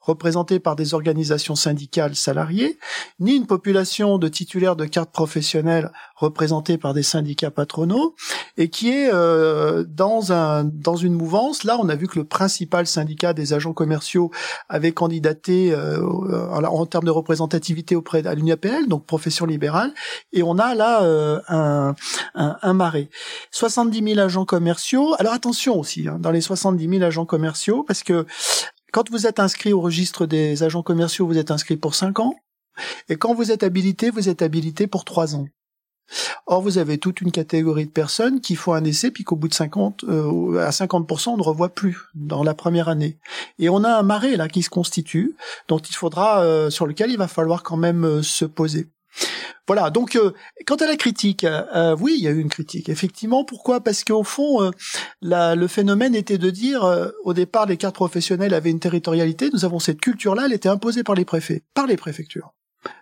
représentée 0.00 0.58
par 0.58 0.76
des 0.76 0.94
organisations 0.94 1.54
syndicales 1.54 2.14
salariées, 2.14 2.78
ni 3.20 3.36
une 3.36 3.46
population 3.46 4.18
de 4.18 4.28
titulaires 4.28 4.76
de 4.76 4.84
cartes 4.84 5.12
professionnelles 5.12 5.90
représentée 6.16 6.78
par 6.78 6.94
des 6.94 7.02
syndicats 7.02 7.50
patronaux, 7.50 8.14
et 8.56 8.70
qui 8.70 8.90
est 8.90 9.10
euh, 9.12 9.84
dans 9.86 10.32
un 10.32 10.64
dans 10.64 10.96
une 10.96 11.14
mouvance. 11.14 11.64
Là, 11.64 11.78
on 11.80 11.88
a 11.88 11.94
vu 11.94 12.06
que 12.08 12.18
le 12.18 12.24
principal 12.24 12.86
syndicat 12.86 13.32
des 13.32 13.52
agents 13.52 13.72
commerciaux 13.72 14.30
avait 14.68 14.92
candidaté 14.92 15.72
euh, 15.72 16.02
en 16.52 16.86
termes 16.86 17.04
de 17.04 17.10
représentativité 17.10 17.94
auprès 17.96 18.22
de 18.22 18.30
l'UNIAPL, 18.30 18.88
donc 18.88 19.06
profession 19.06 19.46
libérale, 19.46 19.92
et 20.32 20.42
on 20.42 20.58
a 20.58 20.74
là 20.74 21.02
euh, 21.02 21.40
un, 21.48 21.94
un, 22.34 22.56
un 22.60 22.72
marais. 22.72 23.08
70 23.50 24.14
000 24.14 24.18
agents 24.20 24.44
commerciaux. 24.44 25.14
Alors 25.18 25.32
attention 25.32 25.78
aussi 25.78 26.08
hein, 26.08 26.18
dans 26.18 26.30
les 26.30 26.40
70 26.40 26.88
000 26.88 27.02
agents 27.02 27.26
commerciaux, 27.26 27.84
parce 27.84 28.02
que 28.02 28.26
quand 28.92 29.10
vous 29.10 29.26
êtes 29.26 29.40
inscrit 29.40 29.72
au 29.72 29.80
registre 29.80 30.26
des 30.26 30.62
agents 30.62 30.82
commerciaux, 30.82 31.26
vous 31.26 31.38
êtes 31.38 31.50
inscrit 31.50 31.76
pour 31.76 31.94
5 31.94 32.20
ans. 32.20 32.34
Et 33.08 33.16
quand 33.16 33.34
vous 33.34 33.50
êtes 33.50 33.62
habilité, 33.62 34.10
vous 34.10 34.28
êtes 34.28 34.42
habilité 34.42 34.86
pour 34.86 35.04
3 35.04 35.34
ans. 35.34 35.46
Or, 36.46 36.62
vous 36.62 36.78
avez 36.78 36.98
toute 36.98 37.20
une 37.20 37.30
catégorie 37.30 37.86
de 37.86 37.90
personnes 37.90 38.40
qui 38.40 38.56
font 38.56 38.72
un 38.72 38.84
essai 38.84 39.10
puis 39.10 39.24
qu'au 39.24 39.36
bout 39.36 39.48
de 39.48 39.54
50 39.54 40.04
euh, 40.04 40.66
à 40.66 40.72
50 40.72 41.28
on 41.28 41.36
ne 41.36 41.42
revoit 41.42 41.68
plus 41.68 41.98
dans 42.14 42.42
la 42.42 42.54
première 42.54 42.88
année. 42.88 43.18
Et 43.58 43.68
on 43.68 43.84
a 43.84 43.90
un 43.90 44.02
marais 44.02 44.36
là 44.36 44.48
qui 44.48 44.62
se 44.62 44.70
constitue 44.70 45.34
dont 45.68 45.78
il 45.78 45.94
faudra 45.94 46.42
euh, 46.42 46.70
sur 46.70 46.86
lequel 46.86 47.10
il 47.10 47.18
va 47.18 47.28
falloir 47.28 47.62
quand 47.62 47.76
même 47.76 48.04
euh, 48.04 48.22
se 48.22 48.46
poser. 48.46 48.88
Voilà. 49.68 49.90
Donc, 49.90 50.16
euh, 50.16 50.32
quant 50.66 50.76
à 50.76 50.86
la 50.86 50.96
critique, 50.96 51.44
euh, 51.44 51.94
oui, 52.00 52.14
il 52.16 52.24
y 52.24 52.26
a 52.26 52.30
eu 52.30 52.40
une 52.40 52.48
critique. 52.48 52.88
Effectivement. 52.88 53.44
Pourquoi? 53.44 53.80
Parce 53.80 54.02
qu'au 54.02 54.24
fond, 54.24 54.62
euh, 54.62 54.70
le 55.20 55.66
phénomène 55.66 56.14
était 56.14 56.38
de 56.38 56.50
dire, 56.50 57.12
au 57.24 57.34
départ, 57.34 57.66
les 57.66 57.76
cartes 57.76 57.94
professionnelles 57.94 58.54
avaient 58.54 58.70
une 58.70 58.80
territorialité. 58.80 59.50
Nous 59.52 59.66
avons 59.66 59.78
cette 59.78 60.00
culture-là. 60.00 60.44
Elle 60.46 60.54
était 60.54 60.70
imposée 60.70 61.04
par 61.04 61.14
les 61.14 61.26
préfets, 61.26 61.62
par 61.74 61.86
les 61.86 61.96
préfectures. 61.96 62.54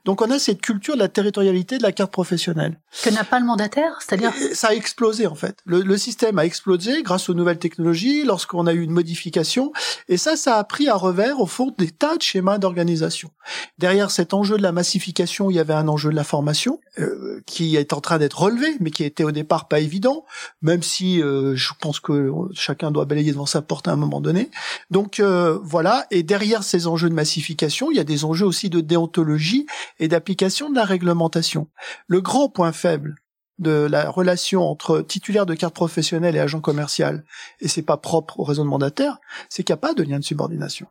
Donc 0.05 0.23
on 0.23 0.31
a 0.31 0.39
cette 0.39 0.63
culture 0.63 0.95
de 0.95 1.01
la 1.01 1.09
territorialité 1.09 1.79
de 1.79 1.83
la 1.83 1.93
carte 1.93 2.13
professionnelle. 2.13 2.79
Que 3.03 3.11
n'a 3.11 3.25
pas 3.25 3.41
le 3.41 3.47
mandataire, 3.47 3.99
c'est-à-dire 4.01 4.33
Ça 4.55 4.69
a 4.69 4.75
explosé 4.75 5.27
en 5.27 5.35
fait. 5.35 5.59
Le, 5.67 5.97
système 5.97 6.39
a 6.39 6.45
explosé 6.45 7.03
grâce 7.03 7.29
aux 7.29 7.35
nouvelles 7.35 7.59
technologies, 7.59 8.25
lorsqu'on 8.25 8.67
a 8.67 8.73
eu 8.73 8.83
une 8.83 8.91
modification, 8.91 9.73
et 10.09 10.17
ça, 10.17 10.37
ça 10.37 10.57
a 10.57 10.65
pris 10.65 10.89
à 10.89 10.95
revers 10.95 11.41
au 11.41 11.47
fond 11.47 11.75
des 11.77 11.91
tas 11.91 12.17
de 12.17 12.23
schémas 12.23 12.59
d'organisation. 12.59 13.31
Derrière 13.79 14.11
cet 14.11 14.35
enjeu 14.35 14.57
de 14.57 14.63
la 14.63 14.73
massification, 14.73 15.51
il 15.51 15.57
y 15.57 15.59
avait 15.59 15.75
un 15.75 15.89
enjeu 15.89 16.11
de 16.11 16.17
la 16.17 16.25
formation 16.25 16.81
euh, 16.99 17.41
qui 17.47 17.77
est 17.77 17.93
en 17.93 18.01
train 18.01 18.19
d'être 18.19 18.41
relevé, 18.41 18.77
mais 18.81 18.91
qui 18.91 19.05
était 19.05 19.25
au 19.25 19.33
départ 19.33 19.69
pas 19.69 19.81
évident, 19.81 20.25
même 20.63 20.83
si 20.83 21.23
euh, 21.23 21.55
je 21.57 21.73
pense 21.81 22.01
que 22.01 22.33
chacun 22.53 22.91
doit 22.91 23.05
balayer 23.05 23.33
devant 23.33 23.47
sa 23.47 23.63
porte 23.63 23.89
à 23.89 23.93
un 23.93 23.97
moment 23.97 24.21
donné. 24.21 24.51
Donc 24.91 25.21
euh, 25.21 25.59
voilà, 25.63 26.07
et 26.11 26.23
derrière 26.23 26.63
ces 26.63 26.87
enjeux 26.87 27.09
de 27.09 27.15
massification, 27.15 27.91
il 27.91 27.97
y 27.97 28.01
a 28.01 28.05
des 28.05 28.25
enjeux 28.25 28.47
aussi 28.47 28.71
de 28.71 28.81
déontologie 28.81 29.66
et 29.99 30.09
d'application 30.09 30.71
de 30.71 30.77
la 30.77 30.85
réglementation. 30.85 31.69
Le 32.07 32.21
grand 32.21 32.49
point 32.49 32.73
faible 32.73 33.17
de 33.59 33.71
la 33.71 34.11
relation 34.11 34.63
entre 34.63 35.01
titulaire 35.01 35.47
de 35.47 35.55
carte 35.55 35.75
professionnelle 35.75 36.37
et 36.37 36.41
agent 36.41 36.61
commercial, 36.61 37.25
et 37.61 37.69
c'est 37.69 37.83
pas 37.83 37.97
propre 37.97 38.39
au 38.41 38.45
réseau 38.45 38.65
de 38.65 38.69
mandataires, 38.69 39.19
c'est 39.49 39.63
qu'il 39.63 39.73
n'y 39.73 39.79
a 39.79 39.81
pas 39.81 39.95
de 39.95 40.03
lien 40.03 40.19
de 40.19 40.25
subordination. 40.25 40.87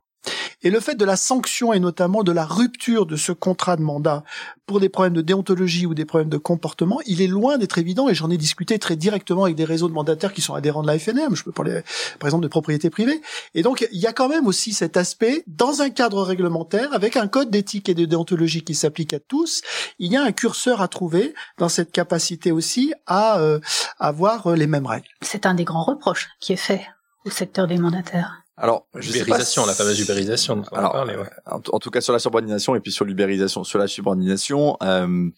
Et 0.65 0.71
le 0.71 0.79
fait 0.79 0.95
de 0.95 1.05
la 1.05 1.15
sanction 1.15 1.73
et 1.73 1.79
notamment 1.79 2.23
de 2.23 2.31
la 2.31 2.43
rupture 2.43 3.05
de 3.05 3.15
ce 3.15 3.31
contrat 3.31 3.75
de 3.75 3.83
mandat 3.83 4.23
pour 4.65 4.79
des 4.79 4.89
problèmes 4.89 5.13
de 5.13 5.21
déontologie 5.21 5.85
ou 5.85 5.93
des 5.93 6.05
problèmes 6.05 6.29
de 6.29 6.39
comportement, 6.39 6.99
il 7.05 7.21
est 7.21 7.27
loin 7.27 7.59
d'être 7.59 7.77
évident 7.77 8.09
et 8.09 8.15
j'en 8.15 8.31
ai 8.31 8.37
discuté 8.37 8.79
très 8.79 8.95
directement 8.95 9.43
avec 9.43 9.55
des 9.55 9.63
réseaux 9.63 9.87
de 9.87 9.93
mandataires 9.93 10.33
qui 10.33 10.41
sont 10.41 10.55
adhérents 10.55 10.81
de 10.81 10.87
la 10.87 10.97
FNM. 10.97 11.35
Je 11.35 11.43
peux 11.43 11.51
parler 11.51 11.83
par 12.17 12.29
exemple 12.29 12.41
de 12.41 12.47
propriété 12.47 12.89
privée. 12.89 13.21
Et 13.53 13.61
donc 13.61 13.87
il 13.91 13.99
y 13.99 14.07
a 14.07 14.11
quand 14.11 14.27
même 14.27 14.47
aussi 14.47 14.73
cet 14.73 14.97
aspect 14.97 15.43
dans 15.45 15.83
un 15.83 15.91
cadre 15.91 16.23
réglementaire 16.23 16.91
avec 16.93 17.15
un 17.15 17.27
code 17.27 17.51
d'éthique 17.51 17.87
et 17.87 17.93
de 17.93 18.05
déontologie 18.05 18.63
qui 18.63 18.73
s'applique 18.73 19.13
à 19.13 19.19
tous. 19.19 19.61
Il 19.99 20.11
y 20.11 20.17
a 20.17 20.23
un 20.23 20.31
curseur 20.31 20.81
à 20.81 20.87
trouver 20.87 21.35
dans 21.59 21.69
cette 21.69 21.91
capacité 21.91 22.51
aussi 22.51 22.91
à 23.05 23.37
euh, 23.37 23.59
avoir 23.99 24.55
les 24.55 24.65
mêmes 24.65 24.87
règles. 24.87 25.09
C'est 25.21 25.45
un 25.45 25.53
des 25.53 25.63
grands 25.63 25.83
reproches 25.83 26.29
qui 26.39 26.53
est 26.53 26.55
fait 26.55 26.87
au 27.23 27.29
secteur 27.29 27.67
des 27.67 27.77
mandataires. 27.77 28.44
Alors, 28.57 28.87
ubérisation, 28.95 29.65
la 29.65 29.73
fameuse 29.73 29.99
ubérisation. 29.99 30.63
Alors, 30.71 31.05
en, 31.45 31.79
tout 31.79 31.89
cas 31.89 31.99
sur 31.99 32.13
la 32.13 32.19
subordination 32.19 32.75
et 32.75 32.79
puis 32.79 32.91
sur 32.91 33.03
l'ubérisation, 33.03 33.65
sur 33.65 33.79
la 33.79 33.87
subordination, 33.87 34.77
euh, 34.81 35.29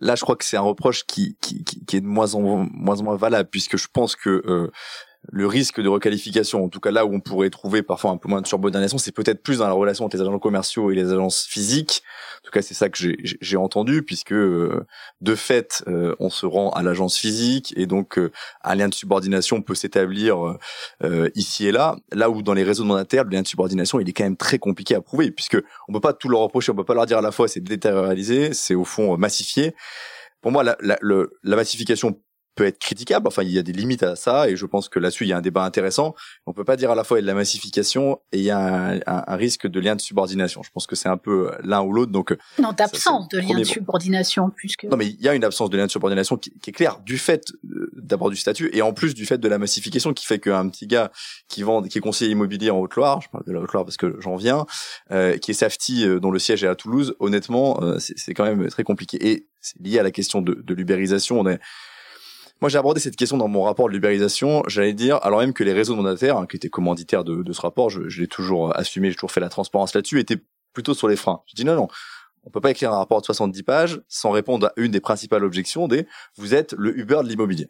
là, 0.00 0.14
je 0.14 0.22
crois 0.22 0.36
que 0.36 0.44
c'est 0.44 0.56
un 0.56 0.62
reproche 0.62 1.04
qui, 1.04 1.36
qui, 1.40 1.64
qui, 1.64 1.96
est 1.96 2.00
de 2.00 2.06
moins 2.06 2.34
en 2.34 2.40
moins 2.40 3.00
en 3.00 3.04
moins 3.04 3.16
valable 3.16 3.48
puisque 3.50 3.76
je 3.76 3.88
pense 3.92 4.14
que 4.14 4.42
euh, 4.46 4.70
le 5.30 5.46
risque 5.46 5.80
de 5.80 5.88
requalification, 5.88 6.64
en 6.64 6.68
tout 6.68 6.80
cas 6.80 6.90
là 6.90 7.06
où 7.06 7.14
on 7.14 7.20
pourrait 7.20 7.50
trouver 7.50 7.82
parfois 7.82 8.10
un 8.10 8.16
peu 8.16 8.28
moins 8.28 8.42
de 8.42 8.46
subordination, 8.46 8.98
c'est 8.98 9.12
peut-être 9.12 9.42
plus 9.42 9.58
dans 9.58 9.68
la 9.68 9.72
relation 9.72 10.04
entre 10.04 10.16
les 10.16 10.22
agents 10.22 10.38
commerciaux 10.38 10.90
et 10.90 10.94
les 10.94 11.12
agences 11.12 11.44
physiques. 11.44 12.02
En 12.40 12.44
tout 12.44 12.50
cas, 12.50 12.60
c'est 12.60 12.74
ça 12.74 12.88
que 12.88 12.98
j'ai 13.18 13.56
entendu, 13.56 14.02
puisque 14.02 14.32
euh, 14.32 14.84
de 15.20 15.34
fait, 15.36 15.84
euh, 15.86 16.16
on 16.18 16.28
se 16.28 16.44
rend 16.44 16.70
à 16.70 16.82
l'agence 16.82 17.16
physique 17.16 17.72
et 17.76 17.86
donc 17.86 18.18
euh, 18.18 18.32
un 18.64 18.74
lien 18.74 18.88
de 18.88 18.94
subordination 18.94 19.62
peut 19.62 19.76
s'établir 19.76 20.56
ici 21.34 21.66
et 21.66 21.72
là. 21.72 21.96
Là 22.12 22.28
où 22.30 22.42
dans 22.42 22.54
les 22.54 22.64
réseaux 22.64 22.84
mandataires, 22.84 23.24
le 23.24 23.30
lien 23.30 23.42
de 23.42 23.46
subordination, 23.46 24.00
il 24.00 24.08
est 24.08 24.12
quand 24.12 24.24
même 24.24 24.36
très 24.36 24.58
compliqué 24.58 24.94
à 24.94 25.00
prouver, 25.00 25.30
puisque 25.30 25.58
on 25.88 25.92
peut 25.92 26.00
pas 26.00 26.12
tout 26.12 26.28
leur 26.28 26.40
reprocher, 26.40 26.72
on 26.72 26.74
peut 26.74 26.84
pas 26.84 26.94
leur 26.94 27.06
dire 27.06 27.18
à 27.18 27.22
la 27.22 27.30
fois 27.30 27.46
c'est 27.48 27.60
détérialisé, 27.60 28.54
c'est 28.54 28.74
au 28.74 28.84
fond 28.84 29.16
massifié. 29.16 29.74
Pour 30.40 30.50
moi, 30.50 30.64
la, 30.64 30.76
la, 30.80 30.98
la 31.00 31.56
massification 31.56 32.20
peut 32.54 32.66
être 32.66 32.78
critiquable. 32.78 33.26
Enfin, 33.28 33.42
il 33.42 33.50
y 33.50 33.58
a 33.58 33.62
des 33.62 33.72
limites 33.72 34.02
à 34.02 34.16
ça, 34.16 34.48
et 34.48 34.56
je 34.56 34.66
pense 34.66 34.88
que 34.88 34.98
là-dessus, 34.98 35.24
il 35.24 35.28
y 35.28 35.32
a 35.32 35.38
un 35.38 35.42
débat 35.42 35.64
intéressant. 35.64 36.14
On 36.46 36.52
peut 36.52 36.64
pas 36.64 36.76
dire 36.76 36.90
à 36.90 36.94
la 36.94 37.04
fois 37.04 37.18
il 37.18 37.22
y 37.22 37.24
a 37.24 37.26
de 37.26 37.28
la 37.28 37.34
massification 37.34 38.20
et 38.32 38.38
il 38.38 38.44
y 38.44 38.50
a 38.50 38.58
un, 38.58 39.00
un, 39.06 39.36
risque 39.36 39.66
de 39.66 39.80
lien 39.80 39.96
de 39.96 40.00
subordination. 40.00 40.62
Je 40.62 40.70
pense 40.70 40.86
que 40.86 40.96
c'est 40.96 41.08
un 41.08 41.16
peu 41.16 41.52
l'un 41.62 41.82
ou 41.82 41.92
l'autre. 41.92 42.12
Donc, 42.12 42.36
non, 42.58 42.72
d'absence 42.72 43.28
de 43.28 43.38
lien 43.38 43.58
de 43.58 43.64
subordination, 43.64 44.50
puisque. 44.54 44.84
Non, 44.84 44.96
mais 44.96 45.06
il 45.06 45.20
y 45.20 45.28
a 45.28 45.34
une 45.34 45.44
absence 45.44 45.70
de 45.70 45.76
lien 45.76 45.86
de 45.86 45.90
subordination 45.90 46.36
qui, 46.36 46.52
qui 46.60 46.70
est 46.70 46.72
claire 46.72 47.00
du 47.00 47.18
fait 47.18 47.52
euh, 47.64 47.90
d'abord 47.94 48.30
du 48.30 48.36
statut 48.36 48.70
et 48.72 48.82
en 48.82 48.92
plus 48.92 49.14
du 49.14 49.26
fait 49.26 49.38
de 49.38 49.48
la 49.48 49.58
massification 49.58 50.12
qui 50.12 50.26
fait 50.26 50.38
qu'un 50.38 50.68
petit 50.68 50.86
gars 50.86 51.10
qui 51.48 51.62
vend, 51.62 51.82
qui 51.82 51.98
est 51.98 52.00
conseiller 52.00 52.30
immobilier 52.30 52.70
en 52.70 52.78
Haute-Loire, 52.78 53.20
je 53.20 53.28
parle 53.28 53.44
de 53.44 53.52
la 53.52 53.60
Haute-Loire 53.60 53.84
parce 53.84 53.96
que 53.96 54.16
j'en 54.20 54.36
viens, 54.36 54.66
euh, 55.10 55.38
qui 55.38 55.52
est 55.52 55.54
Safety 55.54 56.06
euh, 56.06 56.20
dont 56.20 56.30
le 56.30 56.38
siège 56.38 56.64
est 56.64 56.68
à 56.68 56.74
Toulouse, 56.74 57.14
honnêtement, 57.20 57.82
euh, 57.82 57.98
c'est 57.98 58.34
quand 58.34 58.44
même 58.44 58.68
très 58.68 58.84
compliqué. 58.84 59.18
Et 59.30 59.48
c'est 59.60 59.80
lié 59.80 59.98
à 59.98 60.02
la 60.02 60.10
question 60.10 60.42
de, 60.42 60.54
de 60.54 60.74
l'ubérisation. 60.74 61.40
On 61.40 61.48
est 61.48 61.60
moi, 62.62 62.68
j'ai 62.68 62.78
abordé 62.78 63.00
cette 63.00 63.16
question 63.16 63.36
dans 63.36 63.48
mon 63.48 63.64
rapport 63.64 63.88
de 63.88 63.92
l'ubérisation. 63.92 64.62
J'allais 64.68 64.92
dire, 64.92 65.18
alors 65.22 65.40
même 65.40 65.52
que 65.52 65.64
les 65.64 65.72
réseaux 65.72 65.96
mandataires, 65.96 66.36
hein, 66.36 66.46
qui 66.46 66.54
étaient 66.54 66.68
commanditaires 66.68 67.24
de, 67.24 67.52
ce 67.52 67.60
rapport, 67.60 67.90
je, 67.90 68.20
l'ai 68.20 68.28
toujours 68.28 68.74
assumé, 68.78 69.10
j'ai 69.10 69.16
toujours 69.16 69.32
fait 69.32 69.40
la 69.40 69.48
transparence 69.48 69.94
là-dessus, 69.94 70.20
étaient 70.20 70.40
plutôt 70.72 70.94
sur 70.94 71.08
les 71.08 71.16
freins. 71.16 71.42
Je 71.46 71.56
dis 71.56 71.64
non, 71.64 71.74
non, 71.74 71.88
on 72.44 72.50
peut 72.50 72.60
pas 72.60 72.70
écrire 72.70 72.92
un 72.92 72.98
rapport 72.98 73.20
de 73.20 73.26
70 73.26 73.64
pages 73.64 74.00
sans 74.06 74.30
répondre 74.30 74.68
à 74.68 74.72
une 74.76 74.92
des 74.92 75.00
principales 75.00 75.42
objections 75.42 75.88
des 75.88 76.06
vous 76.36 76.54
êtes 76.54 76.72
le 76.78 76.96
Uber 76.96 77.22
de 77.24 77.28
l'immobilier. 77.28 77.68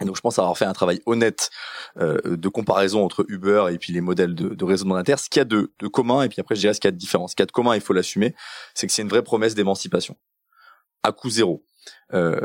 Et 0.00 0.04
donc 0.04 0.16
je 0.16 0.22
pense 0.22 0.40
avoir 0.40 0.58
fait 0.58 0.64
un 0.64 0.72
travail 0.72 1.00
honnête 1.06 1.50
euh, 2.00 2.18
de 2.24 2.48
comparaison 2.48 3.04
entre 3.04 3.24
Uber 3.28 3.66
et 3.70 3.78
puis 3.78 3.92
les 3.92 4.00
modèles 4.00 4.34
de, 4.34 4.48
de 4.48 4.64
réseau. 4.64 4.86
Ce 4.88 5.28
qu'il 5.28 5.38
y 5.38 5.42
a 5.42 5.44
de, 5.44 5.72
de, 5.78 5.86
commun, 5.86 6.22
et 6.22 6.28
puis 6.28 6.40
après 6.40 6.56
je 6.56 6.60
dirais 6.60 6.74
ce 6.74 6.80
qu'il 6.80 6.88
y 6.88 6.92
a 6.92 6.92
de 6.92 6.96
différent. 6.96 7.28
Ce 7.28 7.36
qu'il 7.36 7.42
y 7.42 7.44
a 7.44 7.46
de 7.46 7.52
commun, 7.52 7.76
il 7.76 7.80
faut 7.80 7.92
l'assumer, 7.92 8.34
c'est 8.74 8.88
que 8.88 8.92
c'est 8.92 9.02
une 9.02 9.08
vraie 9.08 9.22
promesse 9.22 9.54
d'émancipation. 9.54 10.16
À 11.04 11.12
coût 11.12 11.30
zéro. 11.30 11.64
Euh, 12.12 12.40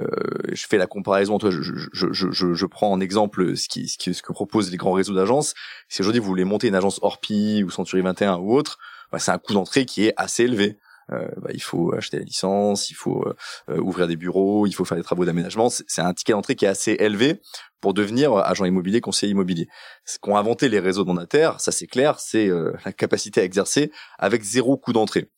je 0.52 0.66
fais 0.68 0.78
la 0.78 0.88
comparaison 0.88 1.36
entre, 1.36 1.50
je, 1.50 1.62
je, 1.62 2.08
je, 2.12 2.54
je, 2.54 2.66
prends 2.66 2.92
en 2.92 3.00
exemple 3.00 3.58
ce 3.58 3.68
qui, 3.68 3.88
ce 3.88 3.98
qui, 3.98 4.14
ce 4.14 4.22
que 4.22 4.32
proposent 4.32 4.72
les 4.72 4.78
grands 4.78 4.94
réseaux 4.94 5.16
d'agences. 5.16 5.54
Si 5.90 6.02
aujourd'hui 6.02 6.20
vous 6.20 6.28
voulez 6.28 6.46
monter 6.46 6.68
une 6.68 6.76
agence 6.76 7.00
Orpi 7.02 7.64
ou 7.64 7.70
Century 7.70 8.02
21 8.02 8.38
ou 8.38 8.54
autre, 8.54 8.78
bah, 9.12 9.20
c'est 9.20 9.32
un 9.32 9.38
coût 9.38 9.54
d'entrée 9.54 9.86
qui 9.86 10.06
est 10.06 10.14
assez 10.18 10.44
élevé. 10.44 10.78
Euh, 11.12 11.28
bah, 11.38 11.50
il 11.54 11.62
faut 11.62 11.94
acheter 11.94 12.18
la 12.18 12.24
licence, 12.24 12.90
il 12.90 12.96
faut 12.96 13.26
euh, 13.70 13.78
ouvrir 13.80 14.08
des 14.08 14.16
bureaux, 14.16 14.66
il 14.68 14.74
faut 14.74 14.86
faire 14.86 14.98
des 14.98 15.04
travaux 15.04 15.26
d'aménagement. 15.26 15.70
C'est 15.70 16.02
un 16.02 16.14
ticket 16.14 16.34
d'entrée 16.34 16.56
qui 16.56 16.66
est 16.66 16.70
assez 16.70 16.98
élevé 17.00 17.42
pour 17.82 17.94
devenir 17.94 18.36
agent 18.38 18.66
immobilier, 18.66 19.02
conseiller 19.02 19.32
immobilier. 19.32 19.68
Ce 20.06 20.18
qu'ont 20.18 20.38
inventé 20.38 20.70
les 20.70 20.80
réseaux 20.80 21.06
mandataires, 21.06 21.60
ça 21.60 21.72
c'est 21.72 21.88
clair, 21.88 22.20
c'est 22.20 22.50
la 22.84 22.92
capacité 22.92 23.42
à 23.42 23.44
exercer 23.44 23.92
avec 24.18 24.42
zéro 24.44 24.78
coût 24.78 24.94
d'entrée. 24.94 25.30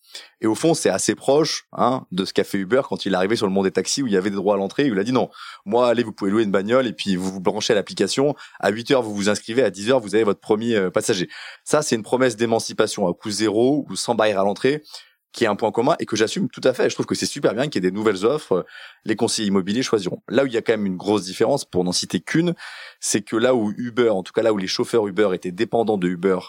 Et 0.41 0.47
au 0.47 0.55
fond, 0.55 0.73
c'est 0.73 0.89
assez 0.89 1.15
proche 1.15 1.65
hein, 1.73 2.05
de 2.11 2.25
ce 2.25 2.33
qu'a 2.33 2.43
fait 2.43 2.57
Uber 2.57 2.81
quand 2.87 3.05
il 3.05 3.13
est 3.13 3.15
arrivé 3.15 3.35
sur 3.35 3.47
le 3.47 3.51
monde 3.51 3.65
des 3.65 3.71
taxis 3.71 4.01
où 4.03 4.07
il 4.07 4.13
y 4.13 4.17
avait 4.17 4.29
des 4.29 4.35
droits 4.35 4.55
à 4.55 4.57
l'entrée. 4.57 4.87
Il 4.87 4.99
a 4.99 5.03
dit 5.03 5.11
non, 5.11 5.29
moi, 5.65 5.89
allez, 5.89 6.03
vous 6.03 6.11
pouvez 6.11 6.31
louer 6.31 6.43
une 6.43 6.51
bagnole 6.51 6.87
et 6.87 6.93
puis 6.93 7.15
vous 7.15 7.31
vous 7.31 7.39
branchez 7.39 7.73
à 7.73 7.75
l'application. 7.75 8.35
À 8.59 8.69
8 8.69 8.91
heures, 8.91 9.01
vous 9.01 9.15
vous 9.15 9.29
inscrivez. 9.29 9.63
À 9.63 9.69
10 9.69 9.91
heures, 9.91 9.99
vous 9.99 10.15
avez 10.15 10.23
votre 10.23 10.39
premier 10.39 10.75
euh, 10.75 10.89
passager. 10.89 11.29
Ça, 11.63 11.81
c'est 11.81 11.95
une 11.95 12.03
promesse 12.03 12.35
d'émancipation 12.35 13.07
à 13.07 13.13
coût 13.13 13.31
zéro 13.31 13.85
ou 13.89 13.95
sans 13.95 14.15
barrière 14.15 14.39
à 14.39 14.43
l'entrée 14.43 14.83
qui 15.31 15.43
est 15.43 15.47
un 15.47 15.55
point 15.55 15.71
commun 15.71 15.95
et 15.99 16.05
que 16.05 16.15
j'assume 16.15 16.49
tout 16.49 16.61
à 16.63 16.73
fait. 16.73 16.89
Je 16.89 16.95
trouve 16.95 17.05
que 17.05 17.15
c'est 17.15 17.25
super 17.25 17.53
bien 17.53 17.67
qu'il 17.67 17.83
y 17.83 17.87
ait 17.87 17.91
des 17.91 17.95
nouvelles 17.95 18.25
offres. 18.25 18.65
Les 19.05 19.15
conseillers 19.15 19.47
immobiliers 19.47 19.83
choisiront. 19.83 20.21
Là 20.27 20.43
où 20.43 20.47
il 20.47 20.53
y 20.53 20.57
a 20.57 20.61
quand 20.61 20.73
même 20.73 20.85
une 20.85 20.97
grosse 20.97 21.23
différence, 21.23 21.65
pour 21.65 21.83
n'en 21.83 21.91
citer 21.91 22.19
qu'une, 22.19 22.55
c'est 22.99 23.21
que 23.21 23.35
là 23.35 23.53
où 23.55 23.71
Uber, 23.77 24.09
en 24.09 24.23
tout 24.23 24.33
cas 24.33 24.41
là 24.41 24.53
où 24.53 24.57
les 24.57 24.67
chauffeurs 24.67 25.07
Uber 25.07 25.29
étaient 25.33 25.51
dépendants 25.51 25.97
de 25.97 26.07
Uber 26.07 26.39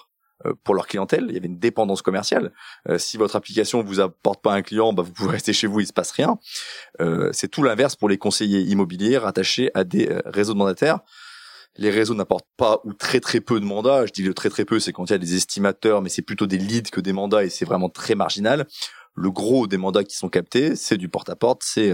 euh, 0.46 0.54
pour 0.62 0.76
leur 0.76 0.86
clientèle. 0.86 1.26
Il 1.28 1.34
y 1.34 1.36
avait 1.36 1.48
une 1.48 1.58
dépendance 1.58 2.00
commerciale. 2.00 2.52
Euh, 2.88 2.96
si 2.96 3.16
votre 3.16 3.34
application 3.34 3.82
vous 3.82 3.98
apporte 3.98 4.40
pas 4.40 4.54
un 4.54 4.62
client, 4.62 4.92
bah, 4.92 5.02
vous 5.02 5.12
pouvez 5.12 5.30
rester 5.32 5.52
chez 5.52 5.66
vous, 5.66 5.80
il 5.80 5.86
se 5.86 5.92
passe 5.92 6.12
rien. 6.12 6.38
Euh, 7.00 7.30
c'est 7.32 7.48
tout 7.48 7.64
l'inverse 7.64 7.96
pour 7.96 8.08
les 8.08 8.18
conseillers 8.18 8.60
immobiliers 8.60 9.18
rattachés 9.18 9.72
à 9.74 9.82
des 9.82 10.08
réseaux 10.24 10.52
de 10.52 10.58
mandataires. 10.58 11.00
Les 11.78 11.90
réseaux 11.90 12.14
n'apportent 12.14 12.48
pas 12.56 12.80
ou 12.84 12.92
très 12.92 13.20
très 13.20 13.40
peu 13.40 13.60
de 13.60 13.64
mandats. 13.64 14.04
Je 14.06 14.12
dis 14.12 14.22
le 14.22 14.34
très 14.34 14.50
très 14.50 14.64
peu, 14.64 14.80
c'est 14.80 14.92
quand 14.92 15.06
il 15.06 15.12
y 15.12 15.14
a 15.14 15.18
des 15.18 15.36
estimateurs, 15.36 16.02
mais 16.02 16.08
c'est 16.08 16.22
plutôt 16.22 16.46
des 16.46 16.58
leads 16.58 16.90
que 16.90 17.00
des 17.00 17.12
mandats 17.12 17.44
et 17.44 17.50
c'est 17.50 17.64
vraiment 17.64 17.88
très 17.88 18.14
marginal 18.14 18.66
le 19.18 19.30
gros 19.30 19.66
des 19.66 19.76
mandats 19.76 20.04
qui 20.04 20.16
sont 20.16 20.28
captés, 20.28 20.76
c'est 20.76 20.96
du 20.96 21.08
porte-à-porte, 21.08 21.62
c'est 21.64 21.92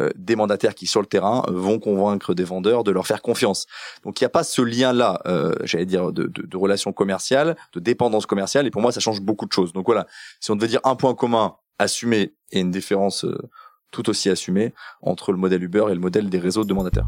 euh, 0.00 0.10
des 0.16 0.36
mandataires 0.36 0.74
qui 0.74 0.86
sur 0.86 1.00
le 1.00 1.06
terrain 1.06 1.42
vont 1.48 1.78
convaincre 1.78 2.34
des 2.34 2.44
vendeurs 2.44 2.84
de 2.84 2.90
leur 2.90 3.06
faire 3.06 3.22
confiance. 3.22 3.66
Donc 4.04 4.20
il 4.20 4.24
n'y 4.24 4.26
a 4.26 4.30
pas 4.30 4.44
ce 4.44 4.62
lien-là, 4.62 5.20
euh, 5.26 5.54
j'allais 5.64 5.86
dire, 5.86 6.12
de, 6.12 6.24
de, 6.24 6.42
de 6.42 6.56
relation 6.56 6.92
commerciale, 6.92 7.56
de 7.72 7.80
dépendance 7.80 8.26
commerciale, 8.26 8.66
et 8.66 8.70
pour 8.70 8.82
moi 8.82 8.92
ça 8.92 9.00
change 9.00 9.20
beaucoup 9.20 9.46
de 9.46 9.52
choses. 9.52 9.72
Donc 9.72 9.86
voilà, 9.86 10.06
si 10.40 10.50
on 10.50 10.56
devait 10.56 10.68
dire 10.68 10.80
un 10.84 10.94
point 10.94 11.14
commun 11.14 11.56
assumé 11.78 12.34
et 12.52 12.60
une 12.60 12.70
différence 12.70 13.24
euh, 13.24 13.38
tout 13.90 14.10
aussi 14.10 14.28
assumée 14.28 14.74
entre 15.00 15.32
le 15.32 15.38
modèle 15.38 15.62
Uber 15.62 15.86
et 15.88 15.94
le 15.94 16.00
modèle 16.00 16.28
des 16.28 16.38
réseaux 16.38 16.64
de 16.64 16.74
mandataires. 16.74 17.06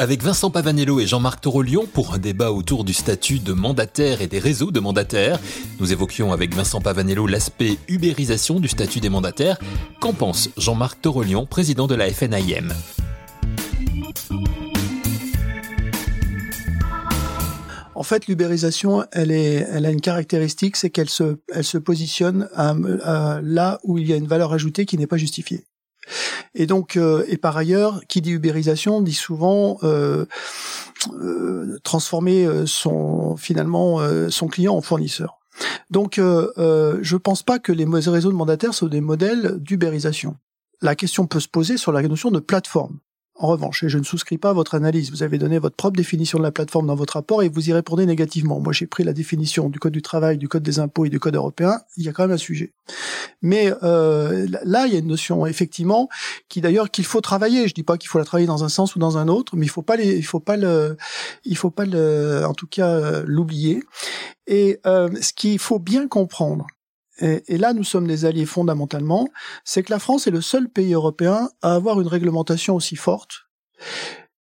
Avec 0.00 0.22
Vincent 0.22 0.50
Pavanello 0.50 0.98
et 0.98 1.06
Jean-Marc 1.06 1.42
Torolion 1.42 1.84
pour 1.84 2.14
un 2.14 2.18
débat 2.18 2.52
autour 2.52 2.84
du 2.84 2.94
statut 2.94 3.38
de 3.38 3.52
mandataire 3.52 4.22
et 4.22 4.28
des 4.28 4.38
réseaux 4.38 4.70
de 4.70 4.80
mandataires. 4.80 5.38
Nous 5.78 5.92
évoquions 5.92 6.32
avec 6.32 6.54
Vincent 6.54 6.80
Pavanello 6.80 7.26
l'aspect 7.26 7.76
ubérisation 7.86 8.60
du 8.60 8.68
statut 8.68 9.00
des 9.00 9.10
mandataires. 9.10 9.58
Qu'en 10.00 10.14
pense 10.14 10.48
Jean-Marc 10.56 11.02
Torolion, 11.02 11.44
président 11.44 11.86
de 11.86 11.94
la 11.94 12.10
FNIM 12.10 12.72
En 17.94 18.02
fait, 18.02 18.26
l'ubérisation, 18.26 19.04
elle 19.12 19.32
a 19.84 19.90
une 19.90 20.00
caractéristique, 20.00 20.76
c'est 20.76 20.88
qu'elle 20.88 21.10
se, 21.10 21.36
elle 21.52 21.64
se 21.64 21.76
positionne 21.76 22.48
là 22.56 23.78
où 23.84 23.98
il 23.98 24.08
y 24.08 24.14
a 24.14 24.16
une 24.16 24.26
valeur 24.26 24.54
ajoutée 24.54 24.86
qui 24.86 24.96
n'est 24.96 25.06
pas 25.06 25.18
justifiée. 25.18 25.66
Et 26.54 26.66
donc, 26.66 26.96
euh, 26.96 27.24
et 27.28 27.36
par 27.36 27.56
ailleurs, 27.56 28.00
qui 28.08 28.20
dit 28.20 28.32
ubérisation 28.32 29.00
dit 29.02 29.14
souvent 29.14 29.78
euh, 29.82 30.26
euh, 31.12 31.78
transformer 31.84 32.46
son 32.66 33.36
finalement 33.36 34.00
son 34.30 34.48
client 34.48 34.74
en 34.74 34.80
fournisseur. 34.80 35.38
Donc, 35.90 36.18
euh, 36.18 36.98
je 37.02 37.16
pense 37.16 37.42
pas 37.42 37.58
que 37.58 37.72
les 37.72 37.84
réseaux 37.84 38.30
de 38.30 38.36
mandataires 38.36 38.74
soient 38.74 38.88
des 38.88 39.00
modèles 39.00 39.58
d'ubérisation. 39.58 40.36
La 40.82 40.94
question 40.94 41.26
peut 41.26 41.40
se 41.40 41.48
poser 41.48 41.76
sur 41.76 41.92
la 41.92 42.02
notion 42.02 42.30
de 42.30 42.38
plateforme. 42.38 42.98
En 43.42 43.46
revanche, 43.46 43.84
et 43.84 43.88
je 43.88 43.96
ne 43.96 44.04
souscris 44.04 44.36
pas 44.36 44.50
à 44.50 44.52
votre 44.52 44.74
analyse, 44.74 45.10
vous 45.10 45.22
avez 45.22 45.38
donné 45.38 45.58
votre 45.58 45.74
propre 45.74 45.96
définition 45.96 46.36
de 46.36 46.42
la 46.42 46.52
plateforme 46.52 46.88
dans 46.88 46.94
votre 46.94 47.14
rapport 47.14 47.42
et 47.42 47.48
vous 47.48 47.70
y 47.70 47.72
répondez 47.72 48.04
négativement. 48.04 48.60
Moi, 48.60 48.74
j'ai 48.74 48.86
pris 48.86 49.02
la 49.02 49.14
définition 49.14 49.70
du 49.70 49.78
Code 49.78 49.94
du 49.94 50.02
travail, 50.02 50.36
du 50.36 50.46
Code 50.46 50.62
des 50.62 50.78
impôts 50.78 51.06
et 51.06 51.08
du 51.08 51.18
Code 51.18 51.36
européen. 51.36 51.80
Il 51.96 52.04
y 52.04 52.10
a 52.10 52.12
quand 52.12 52.24
même 52.24 52.32
un 52.32 52.36
sujet. 52.36 52.74
Mais 53.40 53.72
euh, 53.82 54.46
là, 54.62 54.86
il 54.86 54.92
y 54.92 54.96
a 54.96 54.98
une 54.98 55.06
notion 55.06 55.46
effectivement 55.46 56.10
qui 56.50 56.60
d'ailleurs 56.60 56.90
qu'il 56.90 57.06
faut 57.06 57.22
travailler. 57.22 57.66
Je 57.66 57.72
dis 57.72 57.82
pas 57.82 57.96
qu'il 57.96 58.10
faut 58.10 58.18
la 58.18 58.26
travailler 58.26 58.46
dans 58.46 58.62
un 58.62 58.68
sens 58.68 58.94
ou 58.94 58.98
dans 58.98 59.16
un 59.16 59.26
autre, 59.26 59.56
mais 59.56 59.64
il 59.64 59.70
faut 59.70 59.80
pas 59.80 59.96
les, 59.96 60.18
il 60.18 60.26
faut 60.26 60.40
pas 60.40 60.58
le, 60.58 60.98
il 61.46 61.56
faut 61.56 61.70
pas 61.70 61.86
le, 61.86 62.44
en 62.44 62.52
tout 62.52 62.66
cas 62.66 63.22
l'oublier. 63.22 63.82
Et 64.48 64.80
euh, 64.84 65.08
ce 65.22 65.32
qu'il 65.32 65.58
faut 65.58 65.78
bien 65.78 66.08
comprendre, 66.08 66.66
et, 67.20 67.58
là 67.58 67.72
nous 67.72 67.84
sommes 67.84 68.06
des 68.06 68.24
alliés 68.24 68.46
fondamentalement, 68.46 69.28
c'est 69.64 69.82
que 69.82 69.92
la 69.92 69.98
France 69.98 70.26
est 70.26 70.30
le 70.30 70.40
seul 70.40 70.68
pays 70.68 70.94
européen 70.94 71.50
à 71.62 71.74
avoir 71.74 72.00
une 72.00 72.08
réglementation 72.08 72.74
aussi 72.74 72.96
forte. 72.96 73.46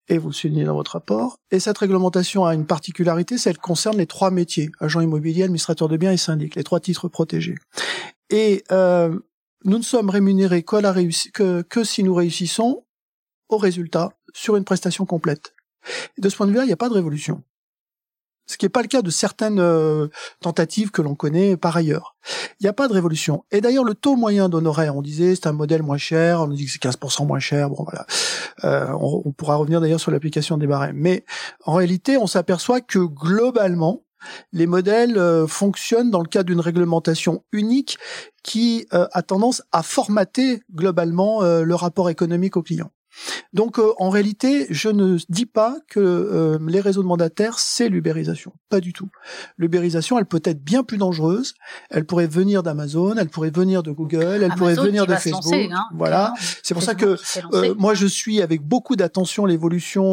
Et 0.09 0.17
vous 0.17 0.27
le 0.29 0.33
soulignez 0.33 0.63
dans 0.63 0.75
votre 0.75 0.91
rapport. 0.91 1.37
Et 1.51 1.59
cette 1.59 1.77
réglementation 1.77 2.45
a 2.45 2.53
une 2.53 2.65
particularité, 2.65 3.37
c'est 3.37 3.49
qu'elle 3.49 3.59
concerne 3.59 3.97
les 3.97 4.07
trois 4.07 4.31
métiers 4.31 4.69
agent 4.79 5.01
immobilier, 5.01 5.43
administrateur 5.43 5.89
de 5.89 5.97
biens 5.97 6.13
et 6.13 6.17
syndic, 6.17 6.55
les 6.55 6.63
trois 6.63 6.79
titres 6.79 7.09
protégés. 7.09 7.55
Et 8.29 8.63
euh, 8.71 9.19
nous 9.65 9.77
ne 9.77 9.83
sommes 9.83 10.09
rémunérés 10.09 10.63
que, 10.63 11.61
que 11.61 11.83
si 11.83 12.03
nous 12.03 12.13
réussissons 12.13 12.85
au 13.49 13.57
résultat 13.57 14.13
sur 14.33 14.55
une 14.55 14.63
prestation 14.63 15.05
complète. 15.05 15.53
Et 16.17 16.21
de 16.21 16.29
ce 16.29 16.37
point 16.37 16.45
de 16.45 16.51
vue-là, 16.51 16.63
il 16.63 16.67
n'y 16.67 16.73
a 16.73 16.77
pas 16.77 16.89
de 16.89 16.93
révolution 16.93 17.43
ce 18.47 18.57
qui 18.57 18.65
n'est 18.65 18.69
pas 18.69 18.81
le 18.81 18.87
cas 18.87 19.01
de 19.01 19.09
certaines 19.09 19.59
euh, 19.59 20.07
tentatives 20.41 20.89
que 20.89 21.01
l'on 21.01 21.15
connaît 21.15 21.57
par 21.57 21.75
ailleurs. 21.75 22.15
Il 22.59 22.63
n'y 22.63 22.69
a 22.69 22.73
pas 22.73 22.87
de 22.87 22.93
révolution. 22.93 23.43
Et 23.51 23.61
d'ailleurs, 23.61 23.83
le 23.83 23.93
taux 23.93 24.15
moyen 24.15 24.49
d'honoraires, 24.49 24.95
on 24.95 25.01
disait 25.01 25.35
c'est 25.35 25.47
un 25.47 25.53
modèle 25.53 25.83
moins 25.83 25.97
cher, 25.97 26.41
on 26.41 26.47
dit 26.47 26.65
que 26.65 26.71
c'est 26.71 26.81
15% 26.81 27.27
moins 27.27 27.39
cher, 27.39 27.69
bon 27.69 27.83
voilà. 27.83 28.05
Euh, 28.63 28.87
on, 28.99 29.21
on, 29.25 29.31
pourra 29.31 29.55
revenir 29.55 29.81
d'ailleurs 29.81 29.99
sur 29.99 30.11
l'application 30.11 30.57
des 30.57 30.65
barèmes. 30.65 30.95
Mais 30.97 31.25
en 31.65 31.73
réalité, 31.73 32.17
on 32.17 32.27
s'aperçoit 32.27 32.81
que 32.81 32.99
globalement, 32.99 34.03
les 34.51 34.65
modèles 34.65 35.17
euh, 35.17 35.45
fonctionnent 35.45 36.09
dans 36.09 36.21
le 36.21 36.27
cadre 36.27 36.47
d'une 36.47 36.59
réglementation 36.59 37.43
unique 37.51 37.97
qui 38.43 38.87
a 38.91 39.21
tendance 39.23 39.61
à 39.73 39.83
formater 39.83 40.61
globalement 40.73 41.41
le 41.41 41.75
rapport 41.75 42.09
économique 42.09 42.55
au 42.55 42.63
client. 42.63 42.89
Donc 43.53 43.79
euh, 43.79 43.93
en 43.97 44.09
réalité, 44.09 44.67
je 44.69 44.89
ne 44.89 45.17
dis 45.29 45.45
pas 45.45 45.77
que 45.89 45.99
euh, 45.99 46.57
les 46.67 46.79
réseaux 46.79 47.01
de 47.01 47.07
mandataires, 47.07 47.59
c'est 47.59 47.89
l'ubérisation. 47.89 48.53
Pas 48.69 48.79
du 48.79 48.93
tout. 48.93 49.09
L'ubérisation, 49.57 50.19
elle 50.19 50.25
peut 50.25 50.41
être 50.43 50.63
bien 50.63 50.83
plus 50.83 50.97
dangereuse. 50.97 51.53
Elle 51.89 52.05
pourrait 52.05 52.27
venir 52.27 52.63
d'Amazon, 52.63 53.15
elle 53.17 53.29
pourrait 53.29 53.49
venir 53.49 53.83
de 53.83 53.91
Google, 53.91 54.41
elle 54.43 54.53
pourrait 54.53 54.75
venir 54.75 55.05
de 55.05 55.15
Facebook. 55.15 55.53
Hein, 55.53 55.83
voilà. 55.95 56.33
C'est 56.63 56.73
pour 56.73 56.83
ça 56.83 56.95
que 56.95 57.17
euh, 57.53 57.73
moi, 57.77 57.93
je 57.93 58.05
suis 58.05 58.41
avec 58.41 58.61
beaucoup 58.61 58.95
d'attention 58.95 59.45
l'évolution 59.45 60.07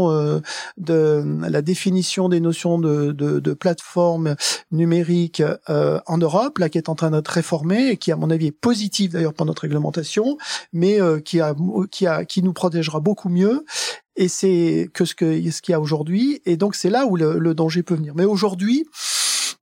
de 0.76 1.24
la 1.48 1.62
définition 1.62 2.28
des 2.28 2.40
notions 2.40 2.78
de, 2.78 3.12
de, 3.12 3.40
de 3.40 3.52
plateforme 3.52 4.36
numérique 4.72 5.42
en 5.68 6.18
Europe, 6.18 6.58
là 6.58 6.68
qui 6.68 6.78
est 6.78 6.88
en 6.88 6.94
train 6.94 7.10
d'être 7.10 7.28
réformée 7.28 7.90
et 7.90 7.96
qui, 7.96 8.12
à 8.12 8.16
mon 8.16 8.30
avis, 8.30 8.46
est 8.46 8.52
positive 8.52 9.12
d'ailleurs 9.12 9.34
pour 9.34 9.46
notre 9.46 9.62
réglementation, 9.62 10.38
mais 10.72 10.98
qui 11.24 11.40
a 11.40 11.54
qui 11.90 12.06
a 12.06 12.24
qui 12.24 12.42
nous 12.42 12.52
protégera 12.52 12.93
beaucoup 13.00 13.28
mieux 13.28 13.64
et 14.16 14.28
c'est 14.28 14.88
que 14.92 15.04
ce 15.04 15.14
ce 15.14 15.62
qu'il 15.62 15.72
y 15.72 15.74
a 15.74 15.80
aujourd'hui 15.80 16.40
et 16.44 16.56
donc 16.56 16.74
c'est 16.74 16.90
là 16.90 17.06
où 17.06 17.16
le, 17.16 17.54
danger 17.54 17.82
peut 17.82 17.94
venir. 17.94 18.14
Mais 18.14 18.24
aujourd'hui, 18.24 18.84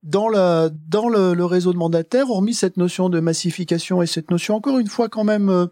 dans 0.03 0.27
le 0.27 0.69
dans 0.87 1.09
le, 1.09 1.45
réseau 1.45 1.73
de 1.73 1.77
mandataires, 1.77 2.29
hormis 2.29 2.53
cette 2.53 2.77
notion 2.77 3.09
de 3.09 3.19
massification 3.19 4.01
et 4.01 4.07
cette 4.07 4.31
notion 4.31 4.55
encore 4.55 4.79
une 4.79 4.87
fois 4.87 5.09
quand 5.09 5.23
même 5.23 5.49
euh, 5.49 5.67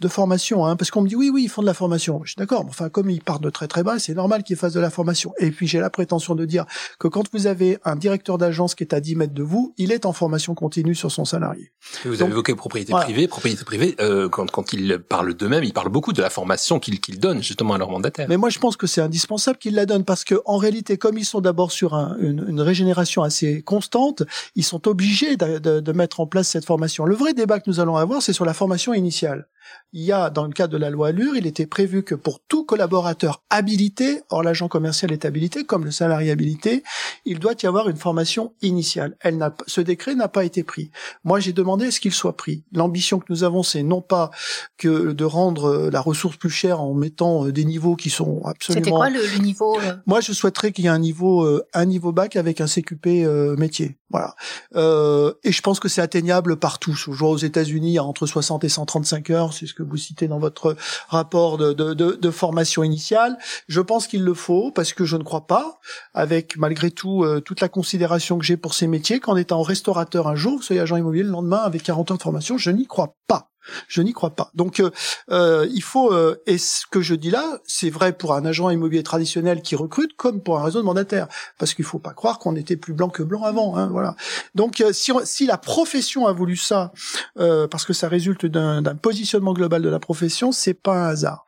de 0.00 0.08
formation, 0.08 0.66
hein, 0.66 0.76
parce 0.76 0.90
qu'on 0.90 1.02
me 1.02 1.08
dit 1.08 1.16
oui, 1.16 1.30
oui, 1.32 1.44
ils 1.44 1.48
font 1.48 1.62
de 1.62 1.66
la 1.66 1.74
formation. 1.74 2.20
Je 2.24 2.30
suis 2.30 2.38
d'accord, 2.38 2.64
mais 2.64 2.70
enfin, 2.70 2.88
comme 2.88 3.08
ils 3.08 3.22
partent 3.22 3.42
de 3.42 3.50
très 3.50 3.66
très 3.66 3.82
bas, 3.82 3.98
c'est 3.98 4.14
normal 4.14 4.42
qu'ils 4.42 4.56
fassent 4.56 4.74
de 4.74 4.80
la 4.80 4.90
formation. 4.90 5.32
Et 5.38 5.50
puis 5.50 5.66
j'ai 5.66 5.80
la 5.80 5.90
prétention 5.90 6.34
de 6.34 6.44
dire 6.44 6.66
que 6.98 7.08
quand 7.08 7.24
vous 7.32 7.46
avez 7.46 7.78
un 7.84 7.96
directeur 7.96 8.36
d'agence 8.36 8.74
qui 8.74 8.84
est 8.84 8.94
à 8.94 9.00
10 9.00 9.16
mètres 9.16 9.34
de 9.34 9.42
vous, 9.42 9.74
il 9.78 9.92
est 9.92 10.04
en 10.04 10.12
formation 10.12 10.54
continue 10.54 10.94
sur 10.94 11.10
son 11.10 11.24
salarié. 11.24 11.72
vous 12.04 12.22
avez 12.22 12.30
évoqué 12.30 12.54
propriété 12.54 12.92
privée, 12.92 13.26
propriété 13.28 13.64
privée. 13.64 13.96
Euh, 14.00 14.28
quand, 14.28 14.50
quand 14.50 14.72
ils 14.72 14.98
parlent 14.98 15.34
d'eux-mêmes, 15.34 15.64
ils 15.64 15.72
parlent 15.72 15.88
beaucoup 15.88 16.12
de 16.12 16.20
la 16.20 16.30
formation 16.30 16.78
qu'ils 16.78 17.00
qu'ils 17.00 17.18
donnent 17.18 17.42
justement 17.42 17.74
à 17.74 17.78
leurs 17.78 17.90
mandataires. 17.90 18.26
Mais 18.28 18.36
moi, 18.36 18.50
je 18.50 18.58
pense 18.58 18.76
que 18.76 18.86
c'est 18.86 19.00
indispensable 19.00 19.58
qu'ils 19.58 19.74
la 19.74 19.86
donnent 19.86 20.04
parce 20.04 20.24
que 20.24 20.34
en 20.44 20.58
réalité, 20.58 20.98
comme 20.98 21.16
ils 21.16 21.24
sont 21.24 21.40
d'abord 21.40 21.72
sur 21.72 21.94
un, 21.94 22.16
une, 22.20 22.44
une, 22.48 22.60
régénération 22.60 23.22
assez 23.22 23.62
constante, 23.62 24.24
ils 24.56 24.64
sont 24.64 24.88
obligés 24.88 25.36
de, 25.36 25.58
de, 25.58 25.80
de 25.80 25.92
mettre 25.92 26.20
en 26.20 26.26
place 26.26 26.48
cette 26.48 26.64
formation. 26.64 27.04
Le 27.06 27.14
vrai 27.14 27.32
débat 27.32 27.60
que 27.60 27.70
nous 27.70 27.80
allons 27.80 27.96
avoir, 27.96 28.22
c'est 28.22 28.32
sur 28.32 28.44
la 28.44 28.54
formation 28.54 28.92
initiale 28.92 29.48
il 29.92 30.02
y 30.02 30.12
a, 30.12 30.28
dans 30.28 30.44
le 30.44 30.52
cadre 30.52 30.72
de 30.72 30.78
la 30.78 30.90
loi 30.90 31.08
Allure, 31.08 31.36
il 31.36 31.46
était 31.46 31.66
prévu 31.66 32.02
que 32.02 32.14
pour 32.14 32.40
tout 32.40 32.64
collaborateur 32.64 33.42
habilité, 33.48 34.20
or 34.28 34.42
l'agent 34.42 34.68
commercial 34.68 35.10
est 35.10 35.24
habilité, 35.24 35.64
comme 35.64 35.84
le 35.84 35.90
salarié 35.90 36.30
habilité, 36.30 36.82
il 37.24 37.38
doit 37.38 37.54
y 37.62 37.66
avoir 37.66 37.88
une 37.88 37.96
formation 37.96 38.52
initiale. 38.60 39.16
Elle 39.20 39.38
n'a, 39.38 39.54
ce 39.66 39.80
décret 39.80 40.14
n'a 40.14 40.28
pas 40.28 40.44
été 40.44 40.64
pris. 40.64 40.90
Moi, 41.24 41.40
j'ai 41.40 41.52
demandé 41.54 41.86
à 41.86 41.90
ce 41.90 42.00
qu'il 42.00 42.12
soit 42.12 42.36
pris. 42.36 42.64
L'ambition 42.72 43.20
que 43.20 43.26
nous 43.30 43.42
avons, 43.42 43.62
c'est 43.62 43.82
non 43.82 44.02
pas 44.02 44.30
que 44.76 45.12
de 45.12 45.24
rendre 45.24 45.64
euh, 45.66 45.90
la 45.90 46.00
ressource 46.00 46.36
plus 46.36 46.50
chère 46.50 46.82
en 46.82 46.92
mettant 46.92 47.46
euh, 47.46 47.52
des 47.52 47.64
niveaux 47.64 47.96
qui 47.96 48.10
sont 48.10 48.42
absolument. 48.44 48.84
C'était 48.84 48.90
quoi 48.90 49.08
le, 49.08 49.38
niveau 49.38 49.78
euh 49.78 49.94
Moi, 50.04 50.20
je 50.20 50.32
souhaiterais 50.32 50.72
qu'il 50.72 50.84
y 50.84 50.88
ait 50.88 50.90
un 50.90 50.98
niveau, 50.98 51.48
un 51.72 51.84
niveau 51.86 52.12
bac 52.12 52.36
avec 52.36 52.60
un 52.60 52.66
CQP 52.66 53.56
métier. 53.56 53.96
Voilà. 54.10 54.36
Euh, 54.76 55.32
et 55.42 55.50
je 55.50 55.60
pense 55.62 55.80
que 55.80 55.88
c'est 55.88 56.00
atteignable 56.00 56.56
partout. 56.56 56.94
Je 56.94 57.10
vois 57.10 57.30
aux 57.30 57.36
États-Unis, 57.36 57.88
il 57.88 57.94
y 57.94 57.98
a 57.98 58.04
entre 58.04 58.26
60 58.26 58.62
et 58.62 58.68
135 58.68 59.30
heures, 59.30 59.52
c'est 59.56 59.66
ce 59.66 59.74
que 59.74 59.82
vous 59.82 59.96
citez 59.96 60.28
dans 60.28 60.38
votre 60.38 60.76
rapport 61.08 61.58
de, 61.58 62.30
formation 62.30 62.82
initiale. 62.82 63.38
Je 63.68 63.80
pense 63.80 64.06
qu'il 64.06 64.22
le 64.22 64.34
faut 64.34 64.70
parce 64.70 64.92
que 64.92 65.04
je 65.04 65.16
ne 65.16 65.22
crois 65.22 65.46
pas, 65.46 65.78
avec 66.12 66.56
malgré 66.56 66.90
tout 66.90 67.24
euh, 67.24 67.40
toute 67.40 67.60
la 67.60 67.68
considération 67.68 68.38
que 68.38 68.44
j'ai 68.44 68.56
pour 68.56 68.74
ces 68.74 68.86
métiers, 68.86 69.20
qu'en 69.20 69.36
étant 69.36 69.62
restaurateur 69.62 70.28
un 70.28 70.34
jour, 70.34 70.56
vous 70.56 70.62
soyez 70.62 70.80
agent 70.80 70.96
immobilier 70.96 71.22
le 71.22 71.30
lendemain 71.30 71.58
avec 71.58 71.82
40 71.82 72.10
ans 72.10 72.16
de 72.16 72.22
formation, 72.22 72.58
je 72.58 72.70
n'y 72.70 72.86
crois 72.86 73.16
pas. 73.26 73.50
Je 73.88 74.02
n'y 74.02 74.12
crois 74.12 74.34
pas. 74.34 74.50
Donc, 74.54 74.80
euh, 74.80 74.90
euh, 75.30 75.66
il 75.72 75.82
faut. 75.82 76.12
Euh, 76.12 76.42
et 76.46 76.58
ce 76.58 76.86
que 76.90 77.00
je 77.00 77.14
dis 77.14 77.30
là, 77.30 77.58
c'est 77.66 77.90
vrai 77.90 78.12
pour 78.12 78.34
un 78.34 78.44
agent 78.44 78.70
immobilier 78.70 79.02
traditionnel 79.02 79.62
qui 79.62 79.76
recrute, 79.76 80.16
comme 80.16 80.40
pour 80.40 80.58
un 80.58 80.64
réseau 80.64 80.80
de 80.80 80.84
mandataires, 80.84 81.28
parce 81.58 81.74
qu'il 81.74 81.84
faut 81.84 81.98
pas 81.98 82.12
croire 82.12 82.38
qu'on 82.38 82.56
était 82.56 82.76
plus 82.76 82.92
blanc 82.92 83.08
que 83.08 83.22
blanc 83.22 83.42
avant. 83.42 83.76
Hein, 83.76 83.88
voilà. 83.88 84.16
Donc, 84.54 84.82
si, 84.92 85.12
si 85.24 85.46
la 85.46 85.58
profession 85.58 86.26
a 86.26 86.32
voulu 86.32 86.56
ça, 86.56 86.92
parce 87.36 87.84
que 87.84 87.92
ça 87.92 88.08
résulte 88.08 88.46
d'un 88.46 88.96
positionnement 88.96 89.52
global 89.52 89.82
de 89.82 89.88
la 89.88 89.98
profession, 89.98 90.52
c'est 90.52 90.74
pas 90.74 90.94
un 90.94 91.08
hasard. 91.08 91.46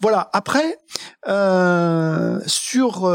Voilà. 0.00 0.30
Après, 0.32 0.78
sur 2.46 3.12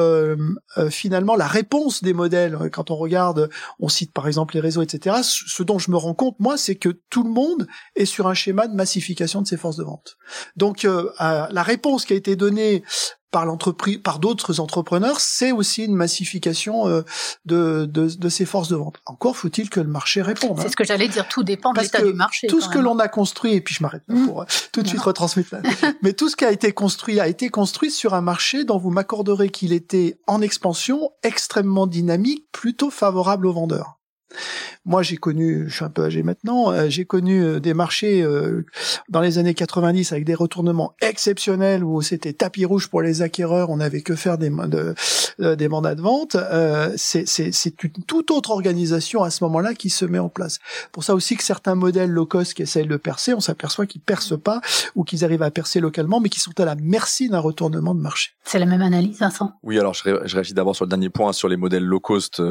finalement 0.89 1.35
la 1.35 1.47
réponse 1.47 2.03
des 2.03 2.13
modèles, 2.13 2.69
quand 2.71 2.91
on 2.91 2.95
regarde, 2.95 3.49
on 3.79 3.89
cite 3.89 4.11
par 4.11 4.27
exemple 4.27 4.55
les 4.55 4.61
réseaux, 4.61 4.81
etc. 4.81 5.17
Ce 5.23 5.63
dont 5.63 5.79
je 5.79 5.91
me 5.91 5.97
rends 5.97 6.13
compte, 6.13 6.39
moi, 6.39 6.57
c'est 6.57 6.75
que 6.75 6.89
tout 7.09 7.23
le 7.23 7.29
monde 7.29 7.67
est 7.95 8.05
sur 8.05 8.27
un 8.27 8.33
schéma 8.45 8.67
de 8.67 8.75
massification 8.75 9.41
de 9.41 9.47
ces 9.47 9.57
forces 9.57 9.77
de 9.77 9.83
vente. 9.83 10.17
Donc 10.55 10.85
euh, 10.85 11.09
la 11.19 11.63
réponse 11.63 12.05
qui 12.05 12.13
a 12.13 12.15
été 12.15 12.35
donnée 12.35 12.83
par 13.31 13.45
l'entreprise, 13.45 13.97
par 13.97 14.19
d'autres 14.19 14.59
entrepreneurs, 14.59 15.19
c'est 15.19 15.51
aussi 15.51 15.83
une 15.83 15.95
massification 15.95 16.87
euh, 16.87 17.01
de, 17.45 17.85
de, 17.85 18.07
de, 18.07 18.29
ces 18.29 18.45
forces 18.45 18.69
de 18.69 18.75
vente. 18.75 18.97
Encore 19.05 19.35
faut-il 19.35 19.69
que 19.69 19.81
le 19.81 19.89
marché 19.89 20.21
réponde. 20.21 20.59
C'est 20.59 20.67
hein. 20.67 20.69
ce 20.69 20.75
que 20.75 20.85
j'allais 20.85 21.07
dire, 21.07 21.27
tout 21.27 21.43
dépend 21.43 21.73
de 21.73 21.81
l'état 21.81 22.01
du 22.01 22.13
marché. 22.13 22.47
Tout 22.47 22.61
ce 22.61 22.69
que 22.69 22.77
l'on 22.77 22.97
a 22.99 23.07
construit, 23.07 23.53
et 23.53 23.61
puis 23.61 23.75
je 23.75 23.83
m'arrête 23.83 24.03
mmh. 24.07 24.27
pour 24.27 24.43
euh, 24.43 24.45
tout 24.71 24.83
de 24.83 24.87
suite 24.87 25.01
retransmettre 25.01 25.55
là. 25.55 25.61
Mais 26.03 26.13
tout 26.13 26.29
ce 26.29 26.35
qui 26.35 26.45
a 26.45 26.51
été 26.51 26.71
construit 26.71 27.19
a 27.19 27.27
été 27.27 27.49
construit 27.49 27.91
sur 27.91 28.13
un 28.13 28.21
marché 28.21 28.63
dont 28.63 28.77
vous 28.77 28.91
m'accorderez 28.91 29.49
qu'il 29.49 29.73
était 29.73 30.17
en 30.27 30.41
expansion, 30.41 31.11
extrêmement 31.23 31.87
dynamique, 31.87 32.45
plutôt 32.51 32.91
favorable 32.91 33.47
aux 33.47 33.53
vendeurs. 33.53 33.99
Moi 34.85 35.01
j'ai 35.01 35.17
connu, 35.17 35.65
je 35.67 35.75
suis 35.75 35.85
un 35.85 35.89
peu 35.89 36.03
âgé 36.03 36.21
maintenant, 36.23 36.71
euh, 36.71 36.85
j'ai 36.89 37.05
connu 37.05 37.43
euh, 37.43 37.59
des 37.59 37.73
marchés 37.73 38.21
euh, 38.21 38.65
dans 39.09 39.19
les 39.19 39.39
années 39.39 39.55
90 39.55 40.11
avec 40.11 40.25
des 40.25 40.35
retournements 40.35 40.93
exceptionnels 41.01 41.83
où 41.83 42.01
c'était 42.01 42.33
tapis 42.33 42.65
rouge 42.65 42.87
pour 42.87 43.01
les 43.01 43.21
acquéreurs, 43.21 43.71
on 43.71 43.77
n'avait 43.77 44.01
que 44.01 44.15
faire 44.15 44.37
des, 44.37 44.49
de, 44.49 44.93
des 45.55 45.67
mandats 45.67 45.95
de 45.95 46.01
vente. 46.01 46.37
c'est 46.97 47.83
une 47.83 48.03
toute 48.05 48.31
autre 48.31 48.51
organisation 48.51 49.23
à 49.23 49.31
ce 49.31 49.43
moment-là 49.45 49.73
qui 49.73 49.89
se 49.89 50.05
met 50.05 50.19
en 50.19 50.29
place. 50.29 50.59
Pour 50.91 51.03
ça 51.03 51.15
aussi 51.15 51.35
que 51.35 51.43
certains 51.43 51.75
modèles 51.75 52.11
low 52.11 52.25
cost 52.25 52.53
qui 52.53 52.61
essayent 52.61 52.87
de 52.87 52.97
percer, 52.97 53.33
on 53.33 53.39
s'aperçoit 53.39 53.87
qu'ils 53.87 54.01
percent 54.01 54.39
pas 54.39 54.61
ou 54.93 55.03
qu'ils 55.03 55.25
arrivent 55.25 55.41
à 55.41 55.51
percer 55.51 55.79
localement, 55.79 56.19
mais 56.19 56.29
qui 56.29 56.39
sont 56.39 56.57
à 56.59 56.65
la 56.65 56.75
merci 56.75 57.27
d'un 57.29 57.39
retournement 57.39 57.95
de 57.95 58.01
marché. 58.01 58.31
C'est 58.43 58.59
la 58.59 58.65
même 58.65 58.81
analyse, 58.81 59.19
Vincent? 59.19 59.53
Oui, 59.63 59.79
alors 59.79 59.93
je, 59.93 60.01
je 60.25 60.35
réagis 60.35 60.53
d'abord 60.53 60.75
sur 60.75 60.85
le 60.85 60.89
dernier 60.89 61.09
point 61.09 61.33
sur 61.33 61.47
les 61.47 61.57
modèles 61.57 61.83
low 61.83 61.99
cost. 61.99 62.41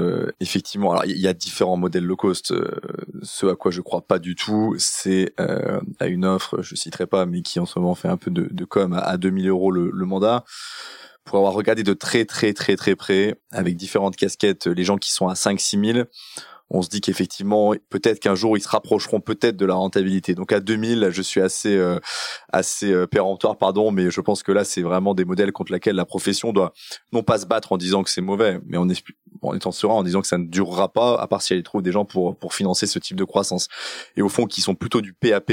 effectivement, 0.41 0.91
alors 0.91 1.05
il 1.05 1.19
y 1.19 1.29
a 1.29 1.35
différents 1.35 1.77
modèles 1.77 2.05
low 2.05 2.17
cost. 2.17 2.24
Euh, 2.27 2.81
ce 3.23 3.47
à 3.47 3.55
quoi 3.57 3.71
je 3.71 3.81
crois 3.81 4.07
pas 4.07 4.19
du 4.19 4.35
tout, 4.35 4.75
c'est 4.79 5.35
euh, 5.41 5.81
à 5.99 6.07
une 6.07 6.25
offre, 6.25 6.63
je 6.63 6.75
citerai 6.75 7.07
pas, 7.07 7.27
mais 7.27 7.43
qui 7.43 7.61
en 7.61 7.67
ce 7.67 7.79
moment 7.79 7.95
fait 7.95 8.09
un 8.09 8.17
peu 8.17 8.31
de, 8.31 8.49
de 8.51 8.65
com 8.65 8.93
à, 8.93 9.17
2000 9.17 9.49
euros 9.49 9.71
le, 9.71 9.91
le 9.93 10.07
mandat 10.07 10.45
pour 11.25 11.39
avoir 11.39 11.55
regardé 11.55 11.83
de 11.83 11.95
très 11.95 12.25
très 12.27 12.53
très 12.53 12.77
très 12.77 12.97
près 12.97 13.35
avec 13.51 13.77
différentes 13.77 14.17
casquettes 14.17 14.67
les 14.67 14.85
gens 14.85 14.99
qui 14.99 15.11
sont 15.11 15.29
à 15.29 15.35
5 15.35 15.59
6 15.59 15.93
000 15.93 15.99
on 16.75 16.83
se 16.83 16.89
dit 16.89 17.01
qu'effectivement, 17.01 17.73
peut-être 17.89 18.19
qu'un 18.19 18.35
jour, 18.35 18.57
ils 18.57 18.61
se 18.61 18.69
rapprocheront 18.69 19.21
peut-être 19.21 19.57
de 19.57 19.65
la 19.65 19.75
rentabilité. 19.75 20.35
Donc 20.35 20.51
à 20.51 20.59
2000, 20.59 21.11
je 21.11 21.23
suis 21.23 21.41
assez 21.41 21.77
euh, 21.77 22.01
assez 22.53 22.93
euh, 22.93 23.07
péremptoire, 23.07 23.57
pardon, 23.57 23.93
mais 23.93 24.11
je 24.11 24.21
pense 24.21 24.43
que 24.43 24.51
là, 24.51 24.65
c'est 24.65 24.83
vraiment 24.83 25.15
des 25.15 25.25
modèles 25.25 25.53
contre 25.53 25.73
lesquels 25.73 25.95
la 25.95 26.05
profession 26.05 26.53
doit 26.53 26.73
non 27.13 27.23
pas 27.23 27.39
se 27.39 27.47
battre 27.47 27.71
en 27.71 27.77
disant 27.77 28.03
que 28.03 28.11
c'est 28.11 28.21
mauvais, 28.21 28.59
mais 28.67 28.77
en, 28.77 28.89
en 29.43 29.55
étant 29.55 29.71
serein, 29.71 29.95
en 29.95 30.03
disant 30.03 30.21
que 30.21 30.27
ça 30.27 30.37
ne 30.37 30.47
durera 30.47 30.93
pas, 30.93 31.15
à 31.21 31.29
part 31.29 31.43
si 31.43 31.55
elle 31.55 31.63
trouve 31.63 31.83
des 31.83 31.93
gens 31.93 32.05
pour 32.05 32.37
pour 32.37 32.55
financer 32.55 32.89
ce 32.89 32.99
type 32.99 33.17
de 33.17 33.25
croissance. 33.25 33.69
Et 34.17 34.23
au 34.23 34.29
fond, 34.29 34.47
qui 34.47 34.61
sont 34.61 34.75
plutôt 34.75 35.01
du 35.01 35.13
PAP 35.13 35.53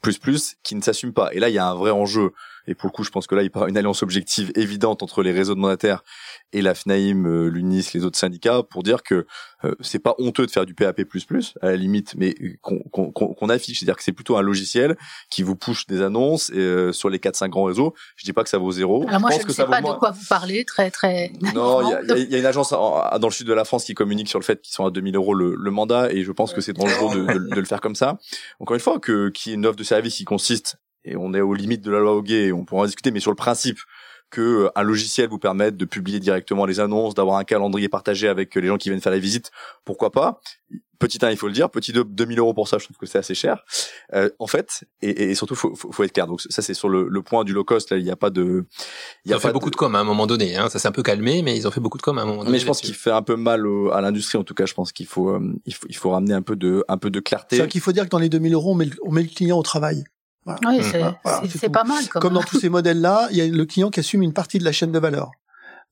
plus 0.00 0.18
plus, 0.18 0.56
qui 0.62 0.74
ne 0.74 0.80
s'assument 0.80 1.12
pas. 1.12 1.28
Et 1.34 1.40
là, 1.40 1.50
il 1.50 1.54
y 1.54 1.58
a 1.58 1.66
un 1.66 1.74
vrai 1.74 1.90
enjeu 1.90 2.32
et 2.70 2.74
pour 2.74 2.86
le 2.86 2.92
coup, 2.92 3.02
je 3.02 3.10
pense 3.10 3.26
que 3.26 3.34
là, 3.34 3.42
il 3.42 3.50
y 3.52 3.58
a 3.58 3.68
une 3.68 3.76
alliance 3.76 4.04
objective 4.04 4.52
évidente 4.54 5.02
entre 5.02 5.24
les 5.24 5.32
réseaux 5.32 5.56
de 5.56 5.60
mandataires 5.60 6.04
et 6.52 6.62
la 6.62 6.76
FNAIM, 6.76 7.26
euh, 7.26 7.48
l'UNIS, 7.48 7.90
les 7.94 8.04
autres 8.04 8.18
syndicats, 8.18 8.62
pour 8.62 8.84
dire 8.84 9.02
que 9.02 9.26
euh, 9.64 9.74
c'est 9.80 9.98
pas 9.98 10.14
honteux 10.18 10.46
de 10.46 10.52
faire 10.52 10.66
du 10.66 10.74
PAP++, 10.74 11.04
à 11.62 11.66
la 11.66 11.76
limite, 11.76 12.14
mais 12.16 12.36
qu'on 12.62 13.48
affiche, 13.48 13.80
c'est-à-dire 13.80 13.96
que 13.96 14.04
c'est 14.04 14.12
plutôt 14.12 14.36
un 14.36 14.42
logiciel 14.42 14.96
qui 15.30 15.42
vous 15.42 15.56
push 15.56 15.88
des 15.88 16.00
annonces 16.00 16.52
euh, 16.54 16.92
sur 16.92 17.10
les 17.10 17.18
4-5 17.18 17.48
grands 17.48 17.64
réseaux. 17.64 17.92
Je 18.14 18.24
dis 18.24 18.32
pas 18.32 18.44
que 18.44 18.48
ça 18.48 18.58
vaut 18.58 18.70
zéro. 18.70 19.04
Alors 19.08 19.20
moi, 19.20 19.30
je, 19.32 19.38
pense 19.38 19.48
ne 19.48 19.52
sais 19.52 19.66
pas 19.66 19.80
de 19.80 19.98
quoi 19.98 20.12
vous 20.12 20.26
parlez, 20.28 20.64
très 20.64 20.92
très. 20.92 21.32
Non, 21.52 21.82
il 22.02 22.30
y, 22.30 22.36
a, 22.36 22.38
une 22.38 22.46
agence 22.46 22.70
dans 22.70 23.18
le 23.20 23.30
sud 23.32 23.48
de 23.48 23.52
la 23.52 23.64
France 23.64 23.84
qui 23.84 23.94
communique 23.94 24.28
sur 24.28 24.38
le 24.38 24.44
fait 24.44 24.62
qu'ils 24.62 24.74
sont 24.74 24.86
à 24.86 24.92
2000 24.92 25.16
euros 25.16 25.34
le, 25.34 25.56
le, 25.56 25.70
mandat, 25.72 26.12
et 26.12 26.22
je 26.22 26.30
pense 26.30 26.52
que 26.52 26.60
c'est 26.60 26.72
dangereux 26.72 27.16
de, 27.16 27.32
de, 27.32 27.54
de, 27.54 27.60
le 27.60 27.66
faire 27.66 27.80
comme 27.80 27.96
ça. 27.96 28.18
Encore 28.60 28.74
une 28.74 28.80
fois, 28.80 29.00
que 29.00 29.28
qui 29.30 29.50
est 29.50 29.54
une 29.54 29.66
offre 29.66 29.76
de 29.76 29.84
service 29.84 30.14
qui 30.14 30.24
consiste 30.24 30.78
et 31.04 31.16
on 31.16 31.34
est 31.34 31.40
aux 31.40 31.54
limites 31.54 31.82
de 31.82 31.90
la 31.90 32.00
loi 32.00 32.14
Hoguet, 32.14 32.52
on 32.52 32.64
pourra 32.64 32.82
en 32.82 32.86
discuter, 32.86 33.10
mais 33.10 33.20
sur 33.20 33.30
le 33.30 33.36
principe 33.36 33.78
que 34.30 34.40
euh, 34.40 34.70
un 34.76 34.82
logiciel 34.82 35.28
vous 35.28 35.38
permette 35.38 35.76
de 35.76 35.84
publier 35.84 36.20
directement 36.20 36.64
les 36.64 36.80
annonces, 36.80 37.14
d'avoir 37.14 37.36
un 37.36 37.44
calendrier 37.44 37.88
partagé 37.88 38.28
avec 38.28 38.56
euh, 38.56 38.60
les 38.60 38.68
gens 38.68 38.78
qui 38.78 38.88
viennent 38.88 39.00
faire 39.00 39.12
les 39.12 39.20
visites, 39.20 39.50
pourquoi 39.84 40.10
pas? 40.10 40.40
Petit 40.98 41.18
1, 41.22 41.30
il 41.30 41.36
faut 41.38 41.46
le 41.46 41.54
dire. 41.54 41.70
Petit 41.70 41.92
2, 41.92 42.04
2000 42.04 42.38
euros 42.38 42.52
pour 42.52 42.68
ça, 42.68 42.76
je 42.76 42.84
trouve 42.84 42.98
que 42.98 43.06
c'est 43.06 43.16
assez 43.16 43.34
cher. 43.34 43.64
Euh, 44.12 44.28
en 44.38 44.46
fait, 44.46 44.84
et, 45.00 45.30
et 45.30 45.34
surtout, 45.34 45.54
faut, 45.54 45.74
faut, 45.74 45.90
faut, 45.90 46.04
être 46.04 46.12
clair. 46.12 46.26
Donc 46.26 46.42
ça, 46.42 46.60
c'est 46.60 46.74
sur 46.74 46.90
le, 46.90 47.08
le, 47.08 47.22
point 47.22 47.42
du 47.42 47.54
low 47.54 47.64
cost. 47.64 47.90
Là, 47.90 47.96
il 47.96 48.04
n'y 48.04 48.10
a 48.10 48.16
pas 48.16 48.28
de. 48.28 48.66
Il 49.24 49.30
y 49.30 49.32
a 49.32 49.36
ils 49.36 49.38
ont 49.38 49.40
fait 49.40 49.52
beaucoup 49.52 49.70
de 49.70 49.76
com 49.76 49.94
à 49.94 49.98
un 49.98 50.04
moment 50.04 50.26
donné. 50.26 50.56
Hein. 50.56 50.68
Ça 50.68 50.78
s'est 50.78 50.88
un 50.88 50.92
peu 50.92 51.02
calmé, 51.02 51.40
mais 51.40 51.56
ils 51.56 51.66
ont 51.66 51.70
fait 51.70 51.80
beaucoup 51.80 51.96
de 51.96 52.02
com 52.02 52.18
à 52.18 52.22
un 52.22 52.26
moment 52.26 52.44
donné. 52.44 52.50
Mais 52.50 52.58
je 52.58 52.66
pense 52.66 52.82
qu'il 52.82 52.92
fait 52.92 53.10
un 53.10 53.22
peu 53.22 53.36
mal 53.36 53.64
à 53.94 54.02
l'industrie. 54.02 54.36
En 54.36 54.44
tout 54.44 54.52
cas, 54.52 54.66
je 54.66 54.74
pense 54.74 54.92
qu'il 54.92 55.06
faut, 55.06 55.40
il 55.64 55.74
faut, 55.74 55.86
il 55.88 55.96
faut 55.96 56.10
ramener 56.10 56.34
un 56.34 56.42
peu 56.42 56.54
de, 56.54 56.84
un 56.88 56.98
peu 56.98 57.08
de 57.08 57.20
clarté. 57.20 57.56
C'est 57.56 57.68
qu'il 57.68 57.80
faut 57.80 57.92
dire 57.92 58.04
que 58.04 58.10
dans 58.10 58.18
les 58.18 58.28
2000 58.28 58.52
euros, 58.52 58.72
on 58.72 58.74
met, 58.74 58.90
on 59.02 59.10
met 59.10 59.22
le 59.22 59.28
client 59.28 59.58
au 59.58 59.62
travail. 59.62 60.04
Oui, 60.46 60.80
c'est 61.48 61.68
pas 61.68 61.84
mal. 61.84 62.08
Comme, 62.08 62.34
dans 62.34 62.42
tous 62.42 62.58
ces 62.58 62.68
modèles-là, 62.68 63.28
il 63.30 63.36
y 63.36 63.40
a 63.40 63.46
le 63.46 63.64
client 63.64 63.90
qui 63.90 64.00
assume 64.00 64.22
une 64.22 64.32
partie 64.32 64.58
de 64.58 64.64
la 64.64 64.72
chaîne 64.72 64.92
de 64.92 64.98
valeur. 64.98 65.30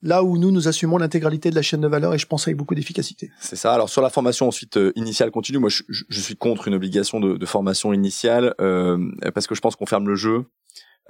Là 0.00 0.22
où 0.22 0.38
nous, 0.38 0.52
nous 0.52 0.68
assumons 0.68 0.96
l'intégralité 0.96 1.50
de 1.50 1.56
la 1.56 1.62
chaîne 1.62 1.80
de 1.80 1.88
valeur 1.88 2.14
et 2.14 2.18
je 2.18 2.26
pense 2.26 2.46
avec 2.46 2.56
beaucoup 2.56 2.76
d'efficacité. 2.76 3.32
C'est 3.40 3.56
ça. 3.56 3.74
Alors 3.74 3.88
sur 3.88 4.00
la 4.00 4.11
formation 4.11 4.46
ensuite 4.46 4.76
euh, 4.76 4.92
initiale 4.94 5.32
continue, 5.32 5.58
moi 5.58 5.70
je, 5.70 5.82
je, 5.88 6.20
suis 6.20 6.37
contre 6.37 6.68
une 6.68 6.74
obligation 6.74 7.18
de, 7.18 7.37
de 7.37 7.46
formation 7.46 7.92
initiale 7.92 8.54
euh, 8.61 8.96
parce 9.34 9.48
que 9.48 9.56
je 9.56 9.61
pense 9.61 9.74
qu'on 9.74 9.87
ferme 9.87 10.06
le 10.06 10.14
jeu. 10.14 10.44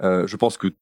Euh, 0.01 0.25
je 0.25 0.35
pense 0.37 0.57
que 0.57 0.73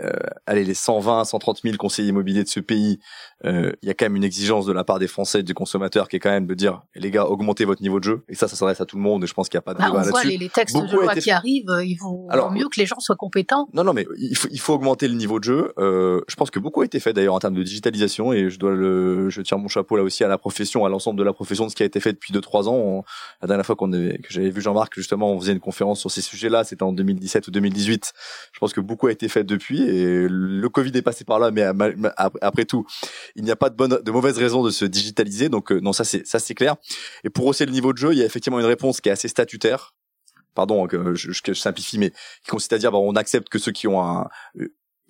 euh, 0.00 0.12
allez, 0.46 0.64
les 0.64 0.74
120, 0.74 1.24
130 1.24 1.62
000 1.62 1.76
conseillers 1.76 2.08
immobiliers 2.08 2.44
de 2.44 2.48
ce 2.48 2.60
pays, 2.60 3.00
euh, 3.44 3.72
il 3.82 3.88
y 3.88 3.90
a 3.90 3.94
quand 3.94 4.06
même 4.06 4.16
une 4.16 4.24
exigence 4.24 4.66
de 4.66 4.72
la 4.72 4.84
part 4.84 4.98
des 4.98 5.06
Français 5.06 5.40
et 5.40 5.42
des 5.42 5.54
consommateurs 5.54 6.08
qui 6.08 6.16
est 6.16 6.18
quand 6.18 6.30
même 6.30 6.46
de 6.46 6.54
dire, 6.54 6.82
les 6.94 7.10
gars, 7.10 7.26
augmentez 7.26 7.64
votre 7.64 7.82
niveau 7.82 8.00
de 8.00 8.04
jeu. 8.04 8.24
Et 8.28 8.34
ça, 8.34 8.48
ça 8.48 8.56
s'adresse 8.56 8.80
à 8.80 8.86
tout 8.86 8.96
le 8.96 9.02
monde. 9.02 9.22
Et 9.24 9.26
je 9.26 9.34
pense 9.34 9.48
qu'il 9.48 9.56
n'y 9.56 9.60
a 9.60 9.62
pas 9.62 9.74
de 9.74 9.78
bah, 9.78 9.86
débat 9.86 9.98
là-dessus. 9.98 10.12
On 10.14 10.20
voit 10.20 10.24
les, 10.24 10.38
les 10.38 10.48
textes 10.48 10.76
de 10.76 10.96
loi 10.96 11.14
qui 11.14 11.30
arrivent, 11.30 11.70
il 11.84 11.96
vaut 11.96 12.26
Alors, 12.30 12.50
mieux 12.50 12.68
que 12.68 12.80
les 12.80 12.86
gens 12.86 12.98
soient 12.98 13.16
compétents. 13.16 13.68
Non, 13.72 13.84
non, 13.84 13.92
mais 13.92 14.06
il 14.18 14.36
faut, 14.36 14.48
il 14.50 14.60
faut 14.60 14.74
augmenter 14.74 15.08
le 15.08 15.14
niveau 15.14 15.38
de 15.38 15.44
jeu. 15.44 15.72
Euh, 15.78 16.20
je 16.28 16.34
pense 16.34 16.50
que 16.50 16.58
beaucoup 16.58 16.80
a 16.80 16.84
été 16.84 17.00
fait 17.00 17.12
d'ailleurs 17.12 17.34
en 17.34 17.38
termes 17.38 17.54
de 17.54 17.62
digitalisation 17.62 18.32
et 18.32 18.50
je 18.50 18.58
dois 18.58 18.72
le, 18.72 19.30
je 19.30 19.40
tire 19.42 19.58
mon 19.58 19.68
chapeau 19.68 19.96
là 19.96 20.02
aussi 20.02 20.24
à 20.24 20.28
la 20.28 20.38
profession, 20.38 20.84
à 20.84 20.88
l'ensemble 20.88 21.18
de 21.18 21.24
la 21.24 21.32
profession 21.32 21.66
de 21.66 21.70
ce 21.70 21.76
qui 21.76 21.82
a 21.82 21.86
été 21.86 22.00
fait 22.00 22.12
depuis 22.12 22.32
2-3 22.32 22.68
ans. 22.68 23.04
la 23.40 23.48
dernière 23.48 23.66
fois 23.66 23.76
qu'on 23.76 23.92
avait, 23.92 24.18
que 24.18 24.32
j'avais 24.32 24.50
vu 24.50 24.60
Jean-Marc, 24.60 24.94
justement, 24.94 25.32
on 25.32 25.40
faisait 25.40 25.52
une 25.52 25.60
conférence 25.60 26.00
sur 26.00 26.10
ces 26.10 26.22
sujets-là. 26.22 26.64
C'était 26.64 26.82
en 26.82 26.92
2017 26.92 27.48
ou 27.48 27.50
2018. 27.50 28.12
Je 28.52 28.58
pense 28.58 28.72
que 28.72 28.80
beaucoup 28.80 29.06
a 29.06 29.12
été 29.12 29.28
fait 29.28 29.44
depuis 29.44 29.82
et 29.82 30.26
le 30.28 30.68
Covid 30.68 30.92
est 30.94 31.02
passé 31.02 31.24
par 31.24 31.38
là, 31.38 31.50
mais 31.50 31.62
après 32.16 32.64
tout, 32.64 32.86
il 33.36 33.44
n'y 33.44 33.50
a 33.50 33.56
pas 33.56 33.70
de 33.70 33.76
bonne, 33.76 34.00
de 34.02 34.10
mauvaise 34.10 34.38
raison 34.38 34.62
de 34.62 34.70
se 34.70 34.84
digitaliser. 34.84 35.48
Donc 35.48 35.72
euh, 35.72 35.80
non, 35.80 35.92
ça 35.92 36.04
c'est 36.04 36.26
ça 36.26 36.38
c'est 36.38 36.54
clair. 36.54 36.76
Et 37.24 37.30
pour 37.30 37.46
hausser 37.46 37.66
le 37.66 37.72
niveau 37.72 37.92
de 37.92 37.98
jeu, 37.98 38.12
il 38.12 38.18
y 38.18 38.22
a 38.22 38.26
effectivement 38.26 38.60
une 38.60 38.66
réponse 38.66 39.00
qui 39.00 39.08
est 39.08 39.12
assez 39.12 39.28
statutaire. 39.28 39.94
Pardon, 40.54 40.86
que 40.88 41.14
je, 41.14 41.30
je, 41.30 41.52
simplifie, 41.52 41.98
mais 41.98 42.10
qui 42.42 42.50
consiste 42.50 42.72
à 42.72 42.78
dire 42.78 42.90
bon, 42.90 43.08
on 43.08 43.14
accepte 43.14 43.48
que 43.48 43.58
ceux 43.60 43.70
qui 43.70 43.86
ont 43.86 44.02
un 44.02 44.28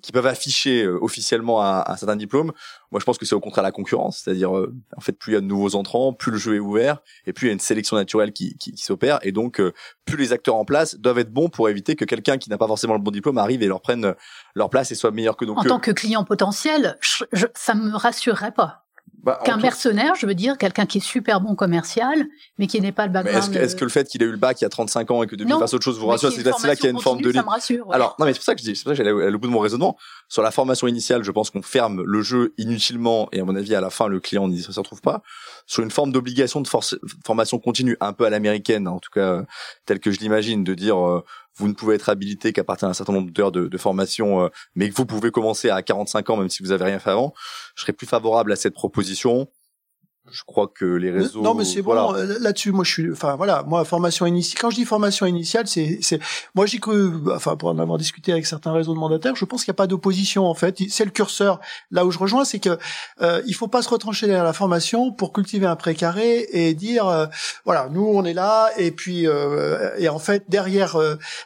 qui 0.03 0.13
peuvent 0.13 0.27
afficher 0.27 0.85
euh, 0.85 0.99
officiellement 1.03 1.63
un, 1.65 1.85
un, 1.87 1.97
certain 1.97 2.17
diplôme. 2.17 2.53
Moi, 2.91 3.01
je 3.01 3.05
pense 3.05 3.19
que 3.19 3.27
c'est 3.27 3.35
au 3.35 3.41
contraire 3.41 3.63
la 3.63 3.73
concurrence, 3.73 4.19
c'est-à-dire 4.19 4.57
euh, 4.57 4.75
en 4.97 5.01
fait 5.01 5.13
plus 5.13 5.33
il 5.33 5.35
y 5.35 5.39
a 5.39 5.41
de 5.41 5.47
nouveaux 5.47 5.75
entrants, 5.75 6.13
plus 6.13 6.33
le 6.33 6.39
jeu 6.39 6.57
est 6.57 6.61
ouvert, 6.61 6.99
et 7.27 7.33
plus 7.33 7.47
il 7.47 7.49
y 7.49 7.51
a 7.51 7.55
une 7.55 7.61
sélection 7.61 7.97
naturelle 7.97 8.33
qui, 8.33 8.57
qui, 8.59 8.73
qui 8.73 8.83
s'opère, 8.83 9.19
et 9.23 9.33
donc 9.33 9.61
euh, 9.61 9.73
plus 10.05 10.17
les 10.17 10.33
acteurs 10.33 10.57
en 10.57 10.65
place 10.65 10.97
doivent 10.97 11.19
être 11.19 11.33
bons 11.33 11.49
pour 11.49 11.69
éviter 11.69 11.97
que 11.97 12.05
quelqu'un 12.05 12.39
qui 12.39 12.51
n'a 12.51 12.59
pas 12.59 12.67
forcément 12.67 12.95
le 12.95 13.01
bon 13.01 13.11
diplôme 13.11 13.39
arrive 13.39 13.63
et 13.63 13.67
leur 13.67 13.81
prenne 13.81 14.15
leur 14.55 14.71
place 14.71 14.91
et 14.93 14.95
soit 14.95 15.11
meilleur 15.11 15.37
que 15.37 15.45
nous. 15.45 15.55
En 15.55 15.65
tant 15.65 15.81
que 15.81 15.91
client 15.91 16.25
potentiel, 16.25 16.97
je, 17.01 17.47
ça 17.55 17.75
me 17.75 17.95
rassurerait 17.95 18.53
pas. 18.53 18.88
Bah, 19.23 19.41
Qu'un 19.45 19.57
mercenaire, 19.57 20.15
je 20.15 20.27
veux 20.27 20.35
dire, 20.35 20.57
quelqu'un 20.57 20.87
qui 20.87 20.99
est 20.99 21.03
super 21.03 21.41
bon 21.41 21.55
commercial, 21.55 22.27
mais 22.59 22.67
qui 22.67 22.81
n'est 22.81 22.93
pas 22.93 23.07
le 23.07 23.13
background. 23.13 23.55
Est-ce 23.57 23.77
que, 23.77 23.85
le 23.85 23.91
fait 23.91 24.09
qu'il 24.09 24.23
ait 24.23 24.27
eu 24.27 24.31
le 24.31 24.37
bac 24.37 24.61
il 24.61 24.65
y 24.65 24.67
a 24.67 24.71
35 24.71 25.11
ans 25.11 25.23
et 25.23 25.27
que 25.27 25.37
depuis 25.37 25.53
il 25.53 25.59
fasse 25.59 25.75
autre 25.75 25.85
chose 25.85 25.99
vous 25.99 26.07
rassure 26.07 26.33
C'est 26.33 26.43
là 26.43 26.77
qu'il 26.77 26.85
y 26.85 26.89
a 26.89 26.91
une 26.91 27.01
forme 27.01 27.21
de 27.21 27.33
Ça 27.33 27.43
me 27.43 27.49
rassure, 27.49 27.93
Alors, 27.93 28.17
non, 28.19 28.27
mais 28.27 28.33
c'est 28.33 28.39
pour 28.39 28.45
ça 28.45 28.55
que 28.55 28.61
je 28.61 28.65
dis, 28.65 28.77
c'est 28.77 28.85
pour 28.85 28.91
ça 28.91 29.03
que 29.03 29.05
j'allais 29.05 29.35
au 29.35 29.39
bout 29.39 29.49
de 29.49 29.53
mon 29.53 29.61
raisonnement. 29.61 29.97
Sur 30.29 30.43
la 30.43 30.51
formation 30.51 30.87
initiale, 30.87 31.25
je 31.25 31.31
pense 31.31 31.51
qu'on 31.51 31.63
ferme 31.63 32.03
le 32.03 32.23
jeu 32.23 32.55
inutilement 32.59 33.29
et 33.33 33.41
à 33.41 33.45
mon 33.45 33.57
avis, 33.57 33.75
à 33.75 33.81
la 33.81 33.91
fin, 33.91 34.09
le 34.09 34.21
client 34.21 34.49
ne 34.49 34.57
se 34.57 34.79
retrouve 34.79 35.01
pas. 35.01 35.23
Sur 35.67 35.83
une 35.83 35.91
forme 35.91 36.13
d'obligation 36.13 36.61
de 36.61 36.69
formation 37.25 37.59
continue, 37.59 37.97
un 38.01 38.13
peu 38.13 38.25
à 38.25 38.31
l'américaine, 38.31 38.89
en 38.89 38.99
tout 38.99 39.11
cas, 39.13 39.45
telle 39.85 40.01
que 40.01 40.11
je 40.11 40.21
l'imagine, 40.21 40.65
de 40.65 40.75
dire, 40.75 40.99
euh, 40.99 41.25
vous 41.59 41.69
ne 41.69 41.75
pouvez 41.75 41.97
être 41.97 42.09
habilité 42.09 42.53
qu'à 42.53 42.65
partir 42.65 42.89
d'un 42.89 42.95
certain 42.95 43.13
nombre 43.13 43.31
d'heures 43.31 43.53
de, 43.53 43.79
formation, 43.79 44.45
euh, 44.45 44.49
mais 44.75 44.89
que 44.89 44.95
vous 44.95 45.07
pouvez 45.07 45.31
commencer 45.31 45.71
à 45.71 45.83
45 45.83 46.31
ans 46.31 46.37
même 46.37 46.49
si 46.49 46.63
vous 46.63 46.73
avez 46.73 46.85
rien 46.85 46.99
fait 46.99 47.11
avant. 47.11 47.35
Je 47.77 47.83
serais 47.83 47.93
plus 47.93 48.07
favorable 48.07 48.53
à 48.53 48.57
cette 48.57 48.75
proposition 48.75 49.49
je 50.31 50.43
crois 50.45 50.69
que 50.69 50.85
les 50.85 51.11
réseaux. 51.11 51.43
Non, 51.43 51.55
mais 51.55 51.65
c'est 51.65 51.83
bon. 51.83 52.15
Euh, 52.15 52.39
là-dessus, 52.41 52.73
moi, 52.73 52.85
je 52.85 52.91
suis. 52.91 53.13
Enfin, 53.13 53.37
voilà. 53.37 53.63
Moi, 53.65 53.85
formation 53.85 54.27
initiale. 54.27 54.61
Quand 54.61 54.71
je 54.71 54.77
dis 54.77 54.85
formation 54.85 55.27
initiale, 55.27 55.67
c'est, 55.67 55.99
c'est. 56.03 56.21
Moi, 56.55 56.67
j'ai 56.67 56.79
cru. 56.79 57.13
Enfin, 57.35 57.57
pour 57.57 57.69
en 57.69 57.79
avoir 57.79 57.99
discuté 57.99 58.33
avec 58.33 58.47
certains 58.47 58.73
réseaux 58.73 58.95
de 58.95 58.99
mandataires, 58.99 59.37
je 59.37 59.45
pense 59.45 59.65
qu'il 59.65 59.73
n'y 59.73 59.77
a 59.77 59.81
pas 59.83 59.87
d'opposition 59.87 60.47
en 60.47 60.55
fait. 60.55 60.79
C'est 60.89 61.05
le 61.05 61.11
curseur. 61.11 61.61
Là 61.91 62.05
où 62.05 62.11
je 62.11 62.19
rejoins, 62.19 62.45
c'est 62.45 62.59
que 62.59 62.79
euh, 63.21 63.43
il 63.47 63.55
faut 63.55 63.69
pas 63.69 63.83
se 63.83 63.89
retrancher 63.89 64.27
derrière 64.27 64.45
la 64.45 64.53
formation 64.53 65.13
pour 65.13 65.33
cultiver 65.33 65.67
un 65.67 65.77
précaré 65.77 66.47
et 66.53 66.75
dire, 66.75 67.07
euh, 67.07 67.27
voilà, 67.65 67.89
nous, 67.91 68.07
on 68.07 68.25
est 68.25 68.35
là, 68.35 68.71
et 68.77 68.91
puis, 68.91 69.27
euh, 69.27 69.91
et 69.99 70.09
en 70.09 70.19
fait, 70.19 70.45
derrière, 70.49 70.97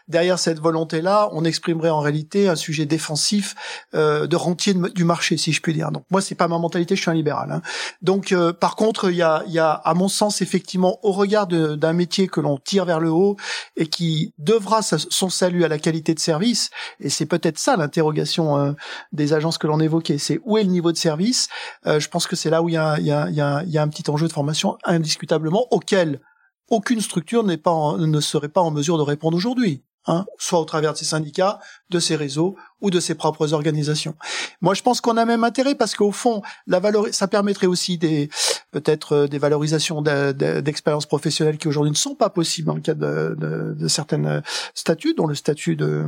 derrière 0.09 0.38
cette 0.38 0.61
volonté-là, 0.61 1.29
on 1.33 1.45
exprimerait 1.45 1.90
en 1.90 2.01
réalité 2.01 2.49
un 2.49 2.57
sujet 2.57 2.87
défensif 2.87 3.55
de 3.92 4.37
rentier 4.37 4.75
du 4.75 5.05
marché, 5.05 5.37
si 5.37 5.53
je 5.53 5.61
puis 5.61 5.73
dire. 5.73 5.90
Donc, 5.90 6.05
moi, 6.11 6.21
c'est 6.21 6.35
pas 6.35 6.49
ma 6.49 6.59
mentalité. 6.59 6.97
Je 6.97 7.03
suis 7.03 7.11
un 7.11 7.14
libéral. 7.14 7.51
Hein. 7.53 7.62
Donc, 8.01 8.35
par 8.61 8.71
par 8.72 8.76
contre, 8.76 9.11
il 9.11 9.16
y 9.16 9.22
a, 9.22 9.44
y 9.48 9.58
a, 9.58 9.70
à 9.70 9.92
mon 9.92 10.08
sens, 10.08 10.40
effectivement, 10.40 10.98
au 11.02 11.12
regard 11.12 11.46
d'un 11.46 11.92
métier 11.92 12.26
que 12.26 12.40
l'on 12.40 12.56
tire 12.56 12.87
vers 12.87 13.00
le 13.00 13.11
haut 13.11 13.37
et 13.76 13.87
qui 13.87 14.32
devra 14.38 14.80
son 14.80 15.28
salut 15.28 15.62
à 15.62 15.68
la 15.68 15.78
qualité 15.78 16.14
de 16.14 16.18
service, 16.18 16.70
et 16.98 17.11
c'est 17.11 17.26
peut-être 17.26 17.58
ça 17.58 17.76
l'interrogation 17.76 18.56
euh, 18.56 18.72
des 19.12 19.35
agences 19.35 19.58
que 19.58 19.66
l'on 19.66 19.78
évoquait, 19.78 20.16
c'est 20.16 20.40
où 20.44 20.56
est 20.56 20.64
le 20.64 20.70
niveau 20.70 20.90
de 20.90 20.96
service. 20.96 21.50
Euh, 21.87 22.00
je 22.00 22.08
pense 22.08 22.26
que 22.26 22.35
c'est 22.35 22.48
là 22.48 22.62
où 22.62 22.70
il 22.70 22.72
y 22.72 22.78
a, 22.78 22.98
y, 22.98 23.11
a, 23.11 23.28
y, 23.28 23.76
a, 23.76 23.82
un 23.82 23.88
petit 23.88 24.11
enjeu 24.11 24.26
de 24.26 24.32
formation 24.32 24.78
indiscutablement 24.85 25.66
auquel 25.70 26.22
aucune 26.70 27.02
structure 27.02 27.44
pas 27.62 27.96
ne 27.98 28.20
serait 28.20 28.48
pas 28.48 28.62
en 28.62 28.70
mesure 28.70 28.96
de 28.96 29.02
répondre 29.02 29.37
aujourd'hui. 29.37 29.82
Hein, 30.06 30.24
soit 30.38 30.60
au 30.60 30.64
travers 30.64 30.92
de 30.92 30.98
ses 30.98 31.04
syndicats, 31.04 31.60
de 31.90 31.98
ses 31.98 32.16
réseaux 32.16 32.56
ou 32.80 32.90
de 32.90 33.00
ses 33.00 33.14
propres 33.14 33.52
organisations. 33.52 34.14
Moi, 34.60 34.74
je 34.74 34.82
pense 34.82 35.00
qu'on 35.00 35.16
a 35.16 35.24
même 35.24 35.44
intérêt 35.44 35.74
parce 35.74 35.94
qu'au 35.94 36.10
fond, 36.10 36.42
la 36.66 36.80
ça 37.12 37.28
permettrait 37.28 37.68
aussi 37.68 37.96
des 37.96 38.28
peut-être 38.72 39.12
euh, 39.12 39.28
des 39.28 39.38
valorisations 39.38 40.02
d'expériences 40.02 41.06
professionnelles 41.06 41.58
qui 41.58 41.68
aujourd'hui 41.68 41.92
ne 41.92 41.96
sont 41.96 42.14
pas 42.14 42.30
possibles 42.30 42.66
dans 42.66 42.74
le 42.74 42.80
cadre 42.80 43.00
de, 43.00 43.34
de, 43.38 43.74
de 43.74 43.88
certaines 43.88 44.42
statuts, 44.74 45.14
dont 45.14 45.26
le 45.26 45.34
statut 45.34 45.76
de 45.76 46.04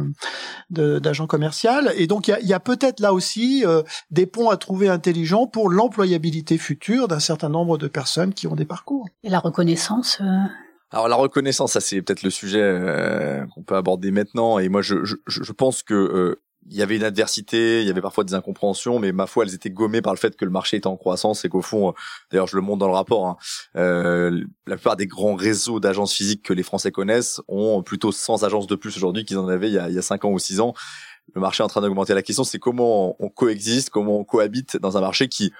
d'agent 0.70 1.26
commercial. 1.26 1.92
Et 1.96 2.06
donc, 2.06 2.28
il 2.28 2.46
y 2.46 2.52
a, 2.52 2.56
a 2.56 2.60
peut-être 2.60 3.00
là 3.00 3.12
aussi 3.12 3.64
euh, 3.64 3.82
des 4.10 4.26
ponts 4.26 4.50
à 4.50 4.56
trouver 4.56 4.88
intelligents 4.88 5.46
pour 5.46 5.70
l'employabilité 5.70 6.58
future 6.58 7.06
d'un 7.06 7.20
certain 7.20 7.48
nombre 7.48 7.78
de 7.78 7.86
personnes 7.86 8.34
qui 8.34 8.46
ont 8.46 8.56
des 8.56 8.64
parcours. 8.64 9.08
Et 9.22 9.30
la 9.30 9.38
reconnaissance. 9.38 10.18
Euh, 10.20 10.24
alors 10.94 11.08
la 11.08 11.16
reconnaissance, 11.16 11.72
ça 11.72 11.80
c'est 11.80 12.00
peut-être 12.02 12.22
le 12.22 12.30
sujet 12.30 12.62
euh, 12.62 13.44
qu'on 13.48 13.62
peut 13.62 13.74
aborder 13.74 14.12
maintenant. 14.12 14.58
Et 14.58 14.68
moi, 14.68 14.80
je, 14.80 15.04
je, 15.04 15.16
je 15.26 15.52
pense 15.52 15.82
que 15.82 15.94
euh, 15.94 16.40
il 16.70 16.76
y 16.76 16.82
avait 16.82 16.96
une 16.96 17.04
adversité, 17.04 17.82
il 17.82 17.86
y 17.86 17.90
avait 17.90 18.00
parfois 18.00 18.24
des 18.24 18.34
incompréhensions, 18.34 18.98
mais 18.98 19.12
ma 19.12 19.26
foi, 19.26 19.44
elles 19.44 19.54
étaient 19.54 19.70
gommées 19.70 20.00
par 20.02 20.14
le 20.14 20.18
fait 20.18 20.36
que 20.36 20.44
le 20.44 20.50
marché 20.50 20.76
était 20.76 20.86
en 20.86 20.96
croissance 20.96 21.44
et 21.44 21.48
qu'au 21.48 21.62
fond, 21.62 21.90
euh, 21.90 21.92
d'ailleurs, 22.30 22.46
je 22.46 22.56
le 22.56 22.62
montre 22.62 22.78
dans 22.78 22.86
le 22.86 22.94
rapport, 22.94 23.26
hein, 23.26 23.36
euh, 23.76 24.44
la 24.66 24.76
plupart 24.76 24.96
des 24.96 25.06
grands 25.06 25.34
réseaux 25.34 25.80
d'agences 25.80 26.14
physiques 26.14 26.42
que 26.42 26.52
les 26.52 26.62
Français 26.62 26.90
connaissent 26.90 27.40
ont 27.48 27.82
plutôt 27.82 28.12
100 28.12 28.44
agences 28.44 28.66
de 28.66 28.76
plus 28.76 28.96
aujourd'hui 28.96 29.24
qu'ils 29.24 29.38
en 29.38 29.48
avaient 29.48 29.68
il 29.68 29.74
y, 29.74 29.78
a, 29.78 29.88
il 29.88 29.94
y 29.94 29.98
a 29.98 30.02
5 30.02 30.24
ans 30.24 30.30
ou 30.30 30.38
6 30.38 30.60
ans. 30.60 30.74
Le 31.34 31.40
marché 31.40 31.62
est 31.62 31.64
en 31.64 31.68
train 31.68 31.80
d'augmenter. 31.80 32.14
La 32.14 32.22
question, 32.22 32.44
c'est 32.44 32.58
comment 32.58 33.16
on 33.18 33.28
coexiste, 33.28 33.90
comment 33.90 34.18
on 34.18 34.24
cohabite 34.24 34.76
dans 34.76 34.96
un 34.96 35.00
marché 35.00 35.28
qui 35.28 35.52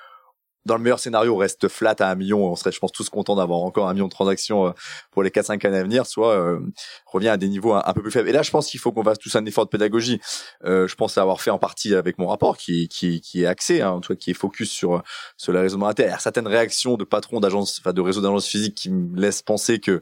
dans 0.66 0.76
le 0.76 0.82
meilleur 0.82 0.98
scénario, 0.98 1.36
reste 1.36 1.68
flat 1.68 1.94
à 1.98 2.10
un 2.10 2.14
million. 2.14 2.50
On 2.50 2.56
serait, 2.56 2.72
je 2.72 2.78
pense, 2.78 2.92
tous 2.92 3.08
contents 3.08 3.36
d'avoir 3.36 3.60
encore 3.60 3.88
un 3.88 3.92
million 3.92 4.06
de 4.06 4.12
transactions 4.12 4.68
euh, 4.68 4.72
pour 5.10 5.22
les 5.22 5.30
4-5 5.30 5.66
années 5.66 5.78
à 5.78 5.82
venir, 5.82 6.06
soit 6.06 6.32
euh, 6.32 6.60
revient 7.06 7.28
à 7.28 7.36
des 7.36 7.48
niveaux 7.48 7.74
un, 7.74 7.92
peu 7.92 8.02
plus 8.02 8.10
faibles. 8.10 8.28
Et 8.28 8.32
là, 8.32 8.42
je 8.42 8.50
pense 8.50 8.68
qu'il 8.68 8.80
faut 8.80 8.92
qu'on 8.92 9.04
fasse 9.04 9.18
tous 9.18 9.34
un 9.36 9.44
effort 9.44 9.64
de 9.64 9.70
pédagogie. 9.70 10.20
Euh, 10.64 10.88
je 10.88 10.94
pense 10.94 11.18
avoir 11.18 11.40
fait 11.40 11.50
en 11.50 11.58
partie 11.58 11.94
avec 11.94 12.18
mon 12.18 12.26
rapport, 12.26 12.56
qui, 12.56 12.88
qui, 12.88 13.20
qui 13.20 13.42
est 13.42 13.46
axé, 13.46 13.82
hein, 13.82 13.90
en 13.90 14.00
tout 14.00 14.14
cas, 14.14 14.18
qui 14.18 14.30
est 14.30 14.34
focus 14.34 14.70
sur 14.70 15.02
sur 15.36 15.52
les 15.52 15.60
réseaux 15.60 15.78
monétaires. 15.78 16.06
Il 16.06 16.12
y 16.12 16.14
a 16.14 16.18
certaines 16.18 16.48
réactions 16.48 16.96
de 16.96 17.04
patrons 17.04 17.40
d'agences, 17.40 17.78
enfin 17.80 17.92
de 17.92 18.00
réseaux 18.00 18.20
d'agences 18.20 18.46
physiques, 18.46 18.74
qui 18.74 18.90
me 18.90 19.18
laissent 19.20 19.42
penser 19.42 19.80
que 19.80 20.00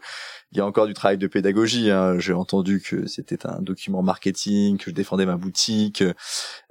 il 0.53 0.59
y 0.59 0.61
a 0.61 0.67
encore 0.67 0.87
du 0.87 0.93
travail 0.93 1.17
de 1.17 1.27
pédagogie. 1.27 1.91
Hein. 1.91 2.19
J'ai 2.19 2.35
entendu 2.35 2.81
que 2.81 3.07
c'était 3.07 3.47
un 3.47 3.63
document 3.63 4.03
marketing, 4.03 4.77
que 4.77 4.91
je 4.91 4.95
défendais 4.95 5.25
ma 5.25 5.37
boutique, 5.37 6.05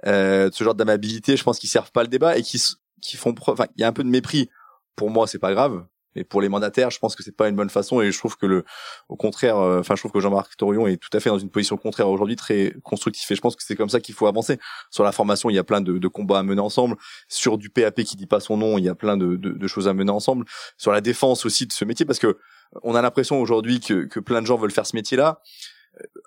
euh, 0.06 0.50
ce 0.52 0.64
genre 0.64 0.76
d'amabilité. 0.76 1.36
Je 1.36 1.42
pense 1.42 1.58
qu'ils 1.58 1.68
servent 1.68 1.90
pas 1.90 2.02
le 2.02 2.08
débat 2.08 2.38
et 2.38 2.42
qui 2.42 2.62
qui 3.02 3.16
font 3.18 3.34
preuve. 3.34 3.54
Enfin, 3.54 3.66
il 3.76 3.82
y 3.82 3.84
a 3.84 3.88
un 3.88 3.92
peu 3.92 4.04
de 4.04 4.08
mépris. 4.08 4.48
Pour 4.96 5.10
moi, 5.10 5.26
c'est 5.26 5.38
pas 5.38 5.52
grave. 5.52 5.84
Mais 6.14 6.24
pour 6.24 6.40
les 6.42 6.48
mandataires, 6.48 6.90
je 6.90 6.98
pense 6.98 7.16
que 7.16 7.22
c'est 7.22 7.36
pas 7.36 7.48
une 7.48 7.56
bonne 7.56 7.70
façon 7.70 8.00
et 8.02 8.12
je 8.12 8.18
trouve 8.18 8.36
que 8.36 8.46
le, 8.46 8.64
au 9.08 9.16
contraire, 9.16 9.56
euh, 9.56 9.80
enfin, 9.80 9.94
je 9.94 10.02
trouve 10.02 10.12
que 10.12 10.20
Jean-Marc 10.20 10.56
Torion 10.56 10.86
est 10.86 10.98
tout 10.98 11.08
à 11.14 11.20
fait 11.20 11.30
dans 11.30 11.38
une 11.38 11.48
position 11.50 11.76
contraire 11.76 12.08
aujourd'hui, 12.08 12.36
très 12.36 12.74
constructif 12.82 13.30
et 13.30 13.34
je 13.34 13.40
pense 13.40 13.56
que 13.56 13.62
c'est 13.62 13.76
comme 13.76 13.88
ça 13.88 14.00
qu'il 14.00 14.14
faut 14.14 14.26
avancer. 14.26 14.58
Sur 14.90 15.04
la 15.04 15.12
formation, 15.12 15.48
il 15.48 15.54
y 15.54 15.58
a 15.58 15.64
plein 15.64 15.80
de, 15.80 15.98
de, 15.98 16.08
combats 16.08 16.38
à 16.38 16.42
mener 16.42 16.60
ensemble. 16.60 16.96
Sur 17.28 17.56
du 17.56 17.70
PAP 17.70 18.02
qui 18.02 18.16
dit 18.16 18.26
pas 18.26 18.40
son 18.40 18.56
nom, 18.58 18.76
il 18.78 18.84
y 18.84 18.88
a 18.88 18.94
plein 18.94 19.16
de, 19.16 19.36
de, 19.36 19.52
de, 19.52 19.66
choses 19.66 19.88
à 19.88 19.94
mener 19.94 20.10
ensemble. 20.10 20.44
Sur 20.76 20.92
la 20.92 21.00
défense 21.00 21.46
aussi 21.46 21.66
de 21.66 21.72
ce 21.72 21.84
métier, 21.84 22.04
parce 22.04 22.18
que 22.18 22.38
on 22.82 22.94
a 22.94 23.02
l'impression 23.02 23.40
aujourd'hui 23.40 23.80
que, 23.80 24.04
que 24.04 24.20
plein 24.20 24.40
de 24.40 24.46
gens 24.46 24.56
veulent 24.56 24.70
faire 24.70 24.86
ce 24.86 24.96
métier-là. 24.96 25.40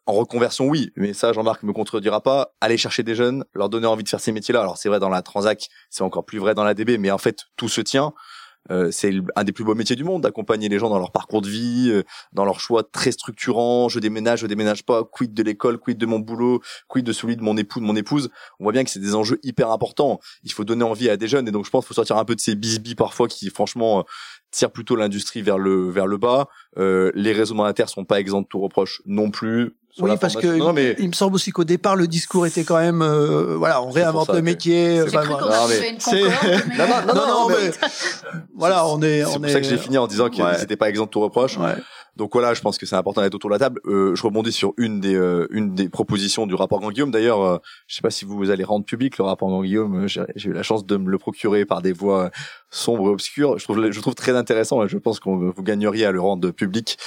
En 0.06 0.14
reconversion, 0.14 0.68
oui, 0.68 0.92
mais 0.96 1.14
ça, 1.14 1.34
Jean-Marc 1.34 1.64
me 1.64 1.74
contredira 1.74 2.22
pas. 2.22 2.54
Aller 2.62 2.78
chercher 2.78 3.04
des 3.04 3.16
jeunes, 3.16 3.44
leur 3.54 3.70
donner 3.70 3.88
envie 3.88 4.04
de 4.04 4.10
faire 4.10 4.20
ces 4.20 4.32
métiers-là. 4.32 4.62
Alors 4.62 4.78
c'est 4.78 4.90
vrai 4.90 5.00
dans 5.00 5.10
la 5.10 5.22
transac, 5.22 5.68
c'est 5.90 6.04
encore 6.04 6.26
plus 6.26 6.40
vrai 6.40 6.54
dans 6.54 6.64
la 6.64 6.74
DB, 6.74 6.98
mais 6.98 7.12
en 7.12 7.18
fait 7.18 7.46
tout 7.58 7.70
se 7.70 7.82
tient. 7.82 8.14
Euh, 8.72 8.90
c'est 8.92 9.14
un 9.36 9.44
des 9.44 9.52
plus 9.52 9.64
beaux 9.64 9.76
métiers 9.76 9.96
du 9.96 10.04
monde 10.04 10.24
d'accompagner 10.24 10.70
les 10.70 10.80
gens 10.80 10.90
dans 10.90 10.98
leur 10.98 11.12
parcours 11.12 11.42
de 11.42 11.48
vie, 11.48 11.90
euh, 11.92 12.04
dans 12.34 12.46
leur 12.46 12.60
choix 12.60 12.84
très 12.84 13.12
structurant. 13.12 13.90
Je 13.90 14.00
déménage, 14.00 14.40
je 14.40 14.48
déménage 14.48 14.84
pas. 14.84 15.04
Quid 15.04 15.34
de 15.34 15.44
l'école, 15.44 15.78
quid 15.80 15.98
de 15.98 16.06
mon 16.06 16.20
boulot, 16.20 16.62
quid 16.88 17.06
de 17.06 17.14
celui 17.14 17.36
de 17.36 17.44
mon 17.44 17.58
époux, 17.58 17.80
de 17.80 17.86
mon 17.86 17.96
épouse? 17.96 18.30
On 18.60 18.64
voit 18.64 18.74
bien 18.74 18.84
que 18.84 18.90
c'est 18.90 19.00
des 19.00 19.16
enjeux 19.16 19.40
hyper 19.44 19.72
importants. 19.72 20.20
Il 20.44 20.52
faut 20.52 20.64
donner 20.64 20.84
envie 20.84 21.10
à 21.10 21.18
des 21.18 21.28
jeunes 21.28 21.48
et 21.48 21.52
donc 21.52 21.66
je 21.66 21.70
pense 21.70 21.86
qu'il 21.86 21.90
faut 21.90 21.94
sortir 21.94 22.18
un 22.18 22.26
peu 22.26 22.36
de 22.36 22.42
ces 22.42 22.56
bisbis 22.56 22.96
parfois 22.96 23.28
qui 23.28 23.50
franchement 23.50 24.00
euh, 24.00 24.04
tirent 24.52 24.72
plutôt 24.72 24.96
l'industrie 24.96 25.42
vers 25.42 25.58
le 25.58 25.90
vers 25.90 26.08
le 26.08 26.18
bas. 26.18 26.48
les 26.78 27.34
réseaux 27.34 27.56
monétaires 27.56 27.90
sont 27.90 28.06
pas 28.06 28.20
exempts 28.20 28.42
de 28.42 28.48
tout 28.48 28.60
reproche 28.60 29.02
non 29.06 29.30
plus 29.30 29.76
oui, 30.00 30.12
parce 30.20 30.36
que 30.36 31.00
il 31.00 31.08
me 31.08 31.14
semble 31.14 31.36
aussi 31.36 31.52
qu'au 31.52 31.64
départ 31.64 31.96
le 31.96 32.08
discours 32.08 32.46
était 32.46 32.64
quand 32.64 32.78
même, 32.78 33.02
euh, 33.02 33.56
voilà, 33.58 33.82
on 33.82 33.90
réinvente 33.90 34.30
le 34.34 34.42
métier. 34.42 35.02
C'est 35.08 35.18
enfin, 35.18 35.30
non, 35.30 35.38
mais... 35.70 35.98
non, 36.78 36.86
non, 37.08 37.16
non, 37.16 37.28
non, 37.28 37.50
mais 37.50 37.72
voilà, 38.56 38.86
on 38.88 39.02
est. 39.02 39.24
C'est 39.26 39.40
pour 39.40 39.50
ça 39.50 39.62
que 39.62 39.68
j'ai 39.68 39.78
fini 39.78 39.98
en 39.98 40.08
disant 40.08 40.30
qu'ils 40.30 40.46
n'étaient 40.46 40.76
pas 40.76 40.90
exempts 40.90 41.06
de 41.06 41.12
tout 41.12 41.22
reproche. 41.22 41.58
Ouais. 41.58 41.76
Donc 42.16 42.32
voilà, 42.32 42.54
je 42.54 42.62
pense 42.62 42.78
que 42.78 42.86
c'est 42.86 42.96
important 42.96 43.22
d'être 43.22 43.36
autour 43.36 43.50
de 43.50 43.56
la 43.56 43.60
table. 43.60 43.82
Euh, 43.86 44.16
je 44.16 44.24
rebondis 44.24 44.54
sur 44.54 44.74
une 44.78 45.02
des 45.02 45.16
euh, 45.16 45.48
une 45.50 45.76
des 45.76 45.90
propositions 45.90 46.48
du 46.48 46.56
rapport 46.56 46.80
Grand-Guillaume. 46.80 47.12
D'ailleurs, 47.12 47.42
euh, 47.42 47.58
je 47.88 47.96
sais 47.96 48.02
pas 48.02 48.10
si 48.10 48.24
vous 48.24 48.50
allez 48.50 48.64
rendre 48.64 48.86
public 48.86 49.18
le 49.18 49.26
rapport 49.26 49.50
Grand-Guillaume. 49.50 50.08
J'ai 50.08 50.50
eu 50.50 50.54
la 50.54 50.64
chance 50.64 50.86
de 50.86 50.96
me 50.96 51.10
le 51.10 51.18
procurer 51.18 51.66
par 51.66 51.82
des 51.82 51.92
voies 51.92 52.32
sombres 52.70 53.10
et 53.10 53.12
obscures. 53.12 53.58
Je 53.58 53.66
trouve 53.66 53.92
je 53.92 54.00
trouve 54.00 54.16
très 54.16 54.36
intéressant 54.36 54.88
je 54.88 54.98
pense 54.98 55.20
qu'on 55.20 55.52
vous 55.52 55.64
gagneriez 55.64 56.06
à 56.06 56.12
le 56.12 56.22
rendre 56.22 56.52
public, 56.52 56.98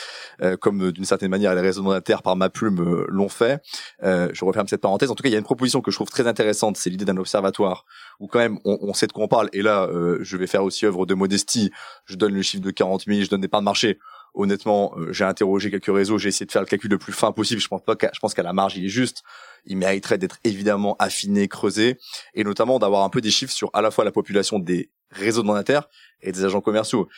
comme 0.60 0.92
d'une 0.92 1.04
certaine 1.04 1.30
manière 1.30 1.54
les 1.54 1.60
réseaux 1.60 1.82
monétaires 1.82 2.22
par 2.22 2.36
ma 2.36 2.50
plume 2.50 3.04
l'ont 3.08 3.28
fait. 3.28 3.62
je 4.02 4.44
referme 4.44 4.68
cette 4.68 4.80
parenthèse. 4.80 5.10
En 5.10 5.14
tout 5.14 5.22
cas, 5.22 5.28
il 5.28 5.32
y 5.32 5.36
a 5.36 5.38
une 5.38 5.44
proposition 5.44 5.80
que 5.80 5.90
je 5.90 5.96
trouve 5.96 6.10
très 6.10 6.26
intéressante. 6.26 6.76
C'est 6.76 6.90
l'idée 6.90 7.04
d'un 7.04 7.16
observatoire 7.16 7.84
où 8.20 8.26
quand 8.26 8.38
même 8.38 8.58
on, 8.64 8.78
on 8.80 8.92
sait 8.94 9.06
de 9.06 9.12
quoi 9.12 9.24
on 9.24 9.28
parle. 9.28 9.48
Et 9.52 9.62
là, 9.62 9.88
je 10.20 10.36
vais 10.36 10.46
faire 10.46 10.64
aussi 10.64 10.86
œuvre 10.86 11.06
de 11.06 11.14
modestie. 11.14 11.70
Je 12.04 12.16
donne 12.16 12.34
le 12.34 12.42
chiffre 12.42 12.62
de 12.62 12.70
40 12.70 13.04
000, 13.06 13.22
je 13.22 13.30
donne 13.30 13.40
des 13.40 13.48
parts 13.48 13.60
de 13.60 13.64
marché 13.64 13.98
honnêtement, 14.38 14.94
euh, 14.96 15.12
j'ai 15.12 15.24
interrogé 15.24 15.70
quelques 15.70 15.94
réseaux, 15.94 16.16
j'ai 16.16 16.28
essayé 16.28 16.46
de 16.46 16.52
faire 16.52 16.62
le 16.62 16.66
calcul 16.66 16.90
le 16.90 16.98
plus 16.98 17.12
fin 17.12 17.32
possible. 17.32 17.60
Je 17.60 17.68
pense 17.68 17.82
pas 17.82 17.96
qu'à, 17.96 18.10
je 18.14 18.20
pense 18.20 18.32
qu'à 18.32 18.42
la 18.42 18.52
marge, 18.52 18.76
il 18.76 18.86
est 18.86 18.88
juste. 18.88 19.22
Il 19.66 19.76
mériterait 19.76 20.16
d'être 20.16 20.38
évidemment 20.44 20.96
affiné, 20.98 21.48
creusé, 21.48 21.98
et 22.34 22.44
notamment 22.44 22.78
d'avoir 22.78 23.02
un 23.02 23.10
peu 23.10 23.20
des 23.20 23.30
chiffres 23.30 23.52
sur 23.52 23.70
à 23.74 23.82
la 23.82 23.90
fois 23.90 24.04
la 24.04 24.12
population 24.12 24.58
des 24.58 24.90
réseaux 25.10 25.42
de 25.42 25.46
mandataires 25.46 25.88
et 26.22 26.32
des 26.32 26.44
agents 26.44 26.60
commerciaux 26.60 27.08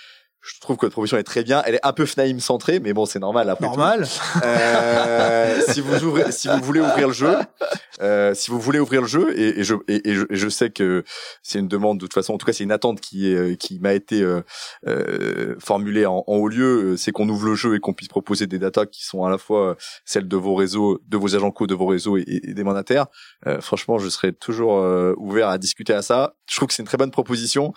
je 0.42 0.59
trouve 0.61 0.76
que 0.76 0.87
votre 0.87 0.92
proposition 0.92 1.18
est 1.18 1.22
très 1.22 1.42
bien. 1.42 1.62
Elle 1.66 1.74
est 1.74 1.87
un 1.87 1.92
peu 1.92 2.07
Fnaim 2.07 2.38
centrée, 2.40 2.81
mais 2.81 2.92
bon, 2.92 3.07
c'est 3.07 3.18
normal. 3.18 3.50
Après 3.50 3.66
normal. 3.66 4.07
Euh, 4.42 5.61
si 5.68 5.81
vous 5.81 6.05
ouvrez, 6.05 6.33
si 6.33 6.48
vous 6.48 6.62
voulez 6.62 6.81
ouvrir 6.81 7.09
le 7.09 7.12
jeu, 7.12 7.37
euh, 8.00 8.35
si 8.35 8.50
vous 8.50 8.59
voulez 8.59 8.79
ouvrir 8.79 9.03
le 9.03 9.07
jeu, 9.07 9.38
et, 9.38 9.61
et 9.61 9.64
je 9.64 9.74
et, 9.88 10.11
et, 10.11 10.14
je, 10.14 10.48
sais 10.48 10.70
que 10.70 11.05
c'est 11.42 11.59
une 11.59 11.68
demande 11.68 11.98
de 11.98 12.07
toute 12.07 12.14
façon. 12.14 12.35
En 12.35 12.38
tout 12.38 12.46
cas, 12.46 12.53
c'est 12.53 12.64
une 12.64 12.72
attente 12.72 13.00
qui 13.00 13.33
est 13.33 13.57
qui 13.57 13.79
m'a 13.81 13.92
été 13.92 14.22
euh, 14.22 14.40
euh 14.87 15.57
formulée 15.59 16.07
en, 16.07 16.24
en, 16.26 16.37
haut 16.37 16.48
lieu. 16.48 16.96
C'est 16.96 17.12
qu'on 17.12 17.29
ouvre 17.29 17.46
le 17.46 17.55
jeu 17.55 17.74
et 17.74 17.81
qu'on 17.81 17.92
puisse 17.92 18.09
proposer 18.09 18.46
des 18.46 18.59
datas 18.59 18.87
qui 18.87 19.05
sont 19.05 19.24
à 19.24 19.31
la 19.31 19.38
fois 19.38 19.76
celles 20.05 20.29
de 20.29 20.37
vos 20.37 20.55
réseaux, 20.55 21.00
de 21.07 21.16
vos 21.16 21.35
agents 21.35 21.50
co, 21.50 21.66
de 21.66 21.74
vos 21.74 21.87
réseaux 21.87 22.16
et, 22.16 22.24
et 22.26 22.55
des 22.55 22.64
mandataires. 22.64 23.07
Euh, 23.46 23.61
franchement, 23.61 23.98
je 23.98 24.09
serais 24.09 24.33
toujours 24.33 24.79
euh, 24.79 25.14
ouvert 25.16 25.48
à 25.48 25.59
discuter 25.59 25.92
à 25.92 26.03
ça. 26.03 26.35
Je 26.48 26.57
trouve 26.57 26.68
que 26.68 26.74
c'est 26.74 26.83
une 26.83 26.88
très 26.88 26.98
bonne 26.98 27.11
proposition 27.11 27.72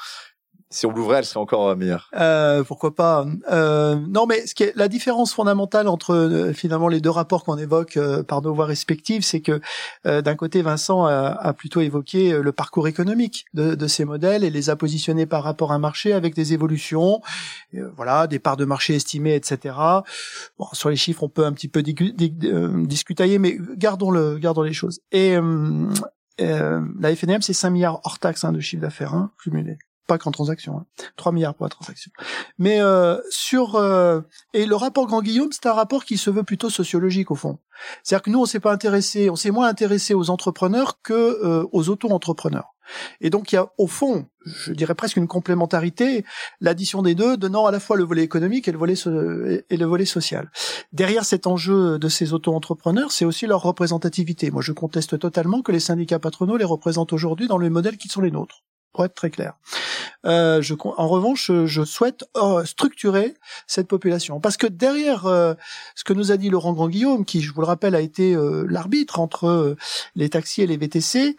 si 0.73 0.87
on 0.87 0.91
l'ouvrait, 0.91 1.19
elle 1.19 1.25
serait 1.25 1.39
encore 1.39 1.69
euh, 1.69 1.75
meilleure. 1.75 2.09
Euh, 2.15 2.63
pourquoi 2.63 2.95
pas 2.95 3.25
euh, 3.51 3.95
Non, 3.95 4.25
mais 4.25 4.47
ce 4.47 4.55
qui 4.55 4.63
est 4.63 4.73
la 4.75 4.87
différence 4.87 5.31
fondamentale 5.33 5.87
entre 5.87 6.15
euh, 6.15 6.53
finalement 6.53 6.87
les 6.87 6.99
deux 6.99 7.11
rapports 7.11 7.43
qu'on 7.43 7.57
évoque 7.57 7.95
euh, 7.97 8.23
par 8.23 8.41
nos 8.41 8.55
voix 8.55 8.65
respectives, 8.65 9.23
c'est 9.23 9.41
que 9.41 9.61
d'un 10.03 10.35
côté, 10.35 10.61
Vincent 10.61 11.05
a, 11.05 11.27
a, 11.27 11.53
plutôt 11.53 11.81
évoqué 11.81 12.37
le 12.41 12.51
parcours 12.51 12.87
économique 12.87 13.45
de, 13.53 13.75
de, 13.75 13.87
ces 13.87 14.05
modèles 14.05 14.43
et 14.43 14.49
les 14.49 14.69
a 14.69 14.75
positionnés 14.75 15.25
par 15.25 15.43
rapport 15.43 15.71
à 15.71 15.75
un 15.75 15.79
marché 15.79 16.13
avec 16.13 16.33
des 16.33 16.53
évolutions, 16.53 17.21
voilà, 17.95 18.27
des 18.27 18.39
parts 18.39 18.57
de 18.57 18.65
marché 18.65 18.95
estimées, 18.95 19.35
etc. 19.35 19.75
Bon, 20.57 20.65
sur 20.73 20.89
les 20.89 20.95
chiffres, 20.95 21.23
on 21.23 21.29
peut 21.29 21.45
un 21.45 21.53
petit 21.53 21.67
peu 21.67 21.83
discutailler, 21.83 23.37
mais 23.39 23.57
gardons 23.77 24.11
le, 24.11 24.37
gardons 24.39 24.63
les 24.63 24.73
choses. 24.73 25.01
Et 25.11 25.37
la 26.39 27.15
FNM, 27.15 27.41
c'est 27.41 27.53
5 27.53 27.69
milliards 27.69 28.01
hors 28.03 28.19
taxe 28.19 28.43
hein, 28.43 28.51
de 28.51 28.59
chiffre 28.59 28.81
d'affaires 28.81 29.13
hein, 29.13 29.31
cumulé 29.41 29.77
pas 30.07 30.17
qu'en 30.17 30.31
transaction, 30.31 30.77
hein. 30.77 30.85
3 31.15 31.31
milliards 31.31 31.55
pour 31.55 31.65
la 31.65 31.69
transaction. 31.69 32.11
Mais 32.57 32.81
euh, 32.81 33.17
sur 33.29 33.75
euh, 33.75 34.21
et 34.53 34.65
le 34.65 34.75
rapport 34.75 35.07
Grand 35.07 35.21
Guillaume, 35.21 35.51
c'est 35.51 35.65
un 35.65 35.73
rapport 35.73 36.05
qui 36.05 36.17
se 36.17 36.29
veut 36.29 36.43
plutôt 36.43 36.69
sociologique 36.69 37.31
au 37.31 37.35
fond. 37.35 37.59
C'est-à-dire 38.03 38.23
que 38.23 38.29
nous, 38.29 38.39
on 38.39 38.45
s'est 38.45 38.59
pas 38.59 38.73
intéressé, 38.73 39.29
on 39.29 39.35
s'est 39.35 39.51
moins 39.51 39.67
intéressé 39.67 40.13
aux 40.13 40.29
entrepreneurs 40.29 41.01
que 41.01 41.13
euh, 41.13 41.65
aux 41.71 41.89
auto-entrepreneurs. 41.89 42.75
Et 43.21 43.29
donc 43.29 43.53
il 43.53 43.55
y 43.55 43.57
a 43.57 43.71
au 43.77 43.87
fond, 43.87 44.25
je 44.45 44.73
dirais 44.73 44.93
presque 44.93 45.15
une 45.15 45.27
complémentarité, 45.27 46.25
l'addition 46.59 47.01
des 47.01 47.15
deux 47.15 47.37
donnant 47.37 47.65
à 47.65 47.71
la 47.71 47.79
fois 47.79 47.95
le 47.95 48.03
volet 48.03 48.23
économique 48.23 48.67
et 48.67 48.73
le 48.73 48.77
volet 48.77 48.95
et 49.69 49.77
le 49.77 49.85
volet 49.85 50.03
social. 50.03 50.51
Derrière 50.91 51.23
cet 51.23 51.47
enjeu 51.47 51.97
de 51.97 52.09
ces 52.09 52.33
auto-entrepreneurs, 52.33 53.13
c'est 53.13 53.23
aussi 53.23 53.47
leur 53.47 53.61
représentativité. 53.61 54.51
Moi, 54.51 54.61
je 54.61 54.73
conteste 54.73 55.17
totalement 55.17 55.61
que 55.61 55.71
les 55.71 55.79
syndicats 55.79 56.19
patronaux 56.19 56.57
les 56.57 56.65
représentent 56.65 57.13
aujourd'hui 57.13 57.47
dans 57.47 57.57
le 57.57 57.69
modèle 57.69 57.95
qui 57.95 58.09
sont 58.09 58.21
les 58.21 58.31
nôtres 58.31 58.63
pour 58.93 59.03
être 59.05 59.15
très 59.15 59.29
clair. 59.29 59.53
Euh, 60.25 60.61
je, 60.61 60.75
en 60.83 61.07
revanche, 61.07 61.51
je 61.65 61.83
souhaite 61.83 62.23
euh, 62.37 62.63
structurer 62.63 63.33
cette 63.67 63.87
population 63.87 64.39
parce 64.39 64.55
que 64.55 64.67
derrière 64.67 65.25
euh, 65.25 65.53
ce 65.95 66.03
que 66.03 66.13
nous 66.13 66.31
a 66.31 66.37
dit 66.37 66.49
Laurent 66.49 66.73
Grand-Guillaume, 66.73 67.25
qui, 67.25 67.41
je 67.41 67.51
vous 67.51 67.61
le 67.61 67.67
rappelle, 67.67 67.95
a 67.95 68.01
été 68.01 68.35
l'arbitre 68.69 69.19
entre 69.19 69.75
les 70.15 70.29
taxis 70.29 70.61
et 70.61 70.67
les 70.67 70.77
VTC, 70.77 71.35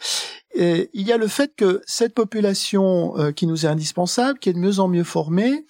Et 0.54 0.90
il 0.94 1.06
y 1.06 1.12
a 1.12 1.16
le 1.16 1.26
fait 1.26 1.52
que 1.56 1.82
cette 1.84 2.14
population 2.14 3.18
euh, 3.18 3.32
qui 3.32 3.46
nous 3.46 3.66
est 3.66 3.68
indispensable, 3.68 4.38
qui 4.38 4.48
est 4.48 4.52
de 4.52 4.58
mieux 4.58 4.78
en 4.78 4.88
mieux 4.88 5.04
formée, 5.04 5.66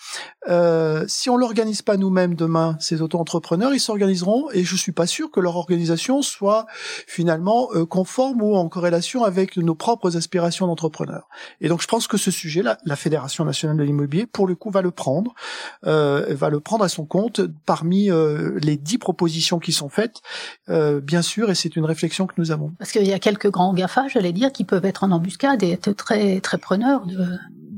euh, 0.49 1.05
si 1.09 1.31
on 1.31 1.37
l'organise 1.37 1.81
pas 1.83 1.97
nous-mêmes 1.97 2.35
demain, 2.35 2.77
ces 2.81 3.01
auto-entrepreneurs, 3.01 3.73
ils 3.73 3.81
s'organiseront 3.81 4.51
et 4.53 4.63
je 4.63 4.77
suis 4.77 4.93
pas 4.93 5.07
sûr 5.07 5.31
que 5.31 5.41
leur 5.41 5.57
organisation 5.57 6.21
soit 6.23 6.67
finalement 7.07 7.69
euh, 7.75 7.87
conforme 7.87 8.43
ou 8.43 8.55
en 8.55 8.69
corrélation 8.69 9.25
avec 9.25 9.57
nos 9.57 9.75
propres 9.75 10.17
aspirations 10.17 10.67
d'entrepreneurs. 10.67 11.29
Et 11.61 11.69
donc 11.69 11.81
je 11.81 11.87
pense 11.87 12.07
que 12.07 12.19
ce 12.19 12.31
sujet-là, 12.31 12.79
la 12.85 12.97
Fédération 12.97 13.45
nationale 13.45 13.79
de 13.79 13.85
l'immobilier, 13.85 14.27
pour 14.27 14.47
le 14.47 14.55
coup, 14.55 14.71
va 14.71 14.83
le 14.83 14.91
prendre, 14.91 15.35
euh, 15.87 16.27
va 16.35 16.51
le 16.51 16.61
prendre 16.61 16.85
à 16.85 16.89
son 16.89 17.07
compte 17.07 17.41
parmi 17.65 18.11
euh, 18.11 18.59
les 18.61 18.77
dix 18.77 18.99
propositions 18.99 19.59
qui 19.59 19.73
sont 19.73 19.89
faites, 19.89 20.21
bien 20.69 21.23
sûr, 21.23 21.51
et 21.51 21.55
c'est 21.55 21.77
une 21.77 21.85
réflexion 21.85 22.27
que 22.27 22.35
nous 22.37 22.51
avons. 22.51 22.73
Parce 22.79 22.93
qu'il 22.93 23.07
y 23.07 23.13
a 23.13 23.19
quelques 23.19 23.51
grands 23.51 23.73
GAFA, 23.73 24.09
j'allais 24.09 24.33
dire, 24.33 24.53
qui 24.53 24.65
être 24.83 25.05
en 25.05 25.11
embuscade 25.11 25.63
et 25.63 25.73
être 25.73 25.93
très 25.93 26.41
très 26.41 26.59
preneurs 26.59 27.07
de 27.07 27.17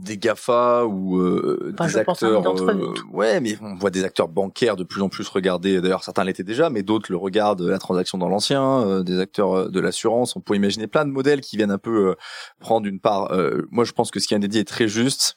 des 0.07 0.17
Gafa 0.17 0.87
ou 0.87 1.19
euh, 1.19 1.75
des 1.79 1.97
acteurs. 1.99 2.63
Euh, 2.63 2.95
ouais, 3.13 3.41
mais 3.41 3.59
on 3.61 3.75
voit 3.75 3.91
des 3.91 4.05
acteurs 4.05 4.29
bancaires 4.29 4.77
de 4.77 4.85
plus 4.85 5.03
en 5.03 5.09
plus 5.09 5.29
regarder. 5.29 5.81
D'ailleurs, 5.81 6.05
certains 6.05 6.25
l'étaient 6.25 6.45
déjà, 6.45 6.71
mais 6.71 6.83
d'autres 6.83 7.13
le 7.13 7.19
regardent 7.19 7.63
la 7.63 7.79
transaction 7.79 8.17
dans 8.17 8.29
l'ancien. 8.29 8.87
Euh, 8.87 9.03
des 9.03 9.19
acteurs 9.19 9.71
de 9.71 9.81
l'assurance. 9.81 10.37
On 10.37 10.41
peut 10.41 10.55
imaginer 10.55 10.87
plein 10.87 11.05
de 11.05 11.11
modèles 11.11 11.41
qui 11.41 11.57
viennent 11.57 11.71
un 11.71 11.79
peu 11.79 12.15
prendre 12.61 12.87
une 12.87 13.01
part. 13.01 13.33
moi, 13.71 13.85
je 13.85 13.93
pense 13.93 14.11
que 14.11 14.21
ce 14.21 14.29
qui 14.29 14.35
est 14.35 14.39
dit 14.39 14.59
est 14.59 14.65
très 14.65 14.89
juste. 14.89 15.37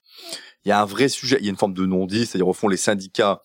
Il 0.66 0.70
y 0.70 0.72
a 0.72 0.82
un 0.82 0.86
vrai 0.86 1.10
sujet. 1.10 1.38
Il 1.40 1.46
y 1.46 1.48
a 1.48 1.52
une 1.52 1.58
forme 1.58 1.74
de 1.74 1.86
non-dit, 1.86 2.26
c'est-à-dire 2.26 2.48
au 2.48 2.54
fond 2.54 2.68
les 2.68 2.78
syndicats 2.78 3.42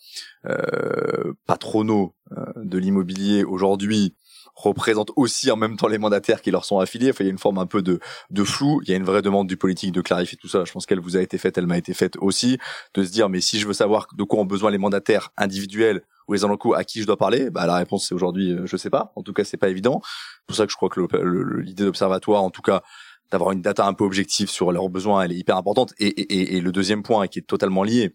patronaux 1.47 2.15
de 2.57 2.79
l'immobilier 2.79 3.45
aujourd'hui 3.45 4.15
représentent 4.55 5.11
aussi 5.17 5.51
en 5.51 5.57
même 5.57 5.77
temps 5.77 5.89
les 5.89 5.99
mandataires 5.99 6.41
qui 6.41 6.51
leur 6.51 6.65
sont 6.65 6.79
affiliés. 6.79 7.11
Enfin, 7.11 7.25
il 7.25 7.27
y 7.27 7.31
a 7.31 7.33
une 7.33 7.39
forme 7.39 7.59
un 7.59 7.67
peu 7.67 7.83
de, 7.83 7.99
de 8.31 8.45
flou. 8.45 8.81
Il 8.83 8.89
y 8.89 8.93
a 8.93 8.97
une 8.97 9.05
vraie 9.05 9.23
demande 9.23 9.47
du 9.47 9.57
politique 9.57 9.93
de 9.93 10.01
clarifier 10.01 10.39
tout 10.41 10.49
ça. 10.49 10.65
Je 10.65 10.73
pense 10.73 10.87
qu'elle 10.87 11.01
vous 11.01 11.17
a 11.17 11.21
été 11.21 11.39
faite, 11.39 11.59
elle 11.59 11.67
m'a 11.67 11.79
été 11.79 11.95
faite 11.95 12.17
aussi, 12.21 12.59
de 12.95 13.05
se 13.05 13.11
dire, 13.11 13.29
mais 13.29 13.41
si 13.41 13.59
je 13.59 13.67
veux 13.67 13.73
savoir 13.73 14.07
de 14.15 14.23
quoi 14.23 14.41
ont 14.41 14.45
besoin 14.45 14.71
les 14.71 14.79
mandataires 14.79 15.33
individuels 15.37 16.03
ou 16.29 16.35
les 16.35 16.41
locaux 16.41 16.75
à 16.75 16.85
qui 16.85 17.01
je 17.03 17.07
dois 17.07 17.17
parler, 17.17 17.51
bah 17.51 17.67
la 17.67 17.77
réponse 17.77 18.09
c'est 18.09 18.15
aujourd'hui, 18.15 18.53
euh, 18.53 18.67
je 18.67 18.77
sais 18.77 18.91
pas. 18.91 19.13
En 19.17 19.23
tout 19.23 19.33
cas, 19.33 19.45
c'est 19.45 19.57
pas 19.57 19.69
évident. 19.69 20.01
C'est 20.05 20.47
pour 20.47 20.57
ça 20.57 20.67
que 20.67 20.73
je 20.73 20.77
crois 20.77 20.89
que 20.89 21.01
l'idée 21.61 21.85
d'observatoire, 21.85 22.43
en 22.43 22.51
tout 22.51 22.63
cas, 22.63 22.83
d'avoir 23.31 23.53
une 23.53 23.63
data 23.63 23.87
un 23.87 23.95
peu 23.95 24.05
objective 24.05 24.49
sur 24.49 24.71
leurs 24.71 24.89
besoins, 24.89 25.23
elle 25.23 25.33
est 25.33 25.37
hyper 25.37 25.57
importante. 25.57 25.93
Et, 25.99 26.07
et, 26.07 26.57
et 26.57 26.61
le 26.61 26.73
deuxième 26.73 27.03
point, 27.03 27.27
qui 27.27 27.41
est 27.41 27.43
totalement 27.43 27.83
lié, 27.83 28.15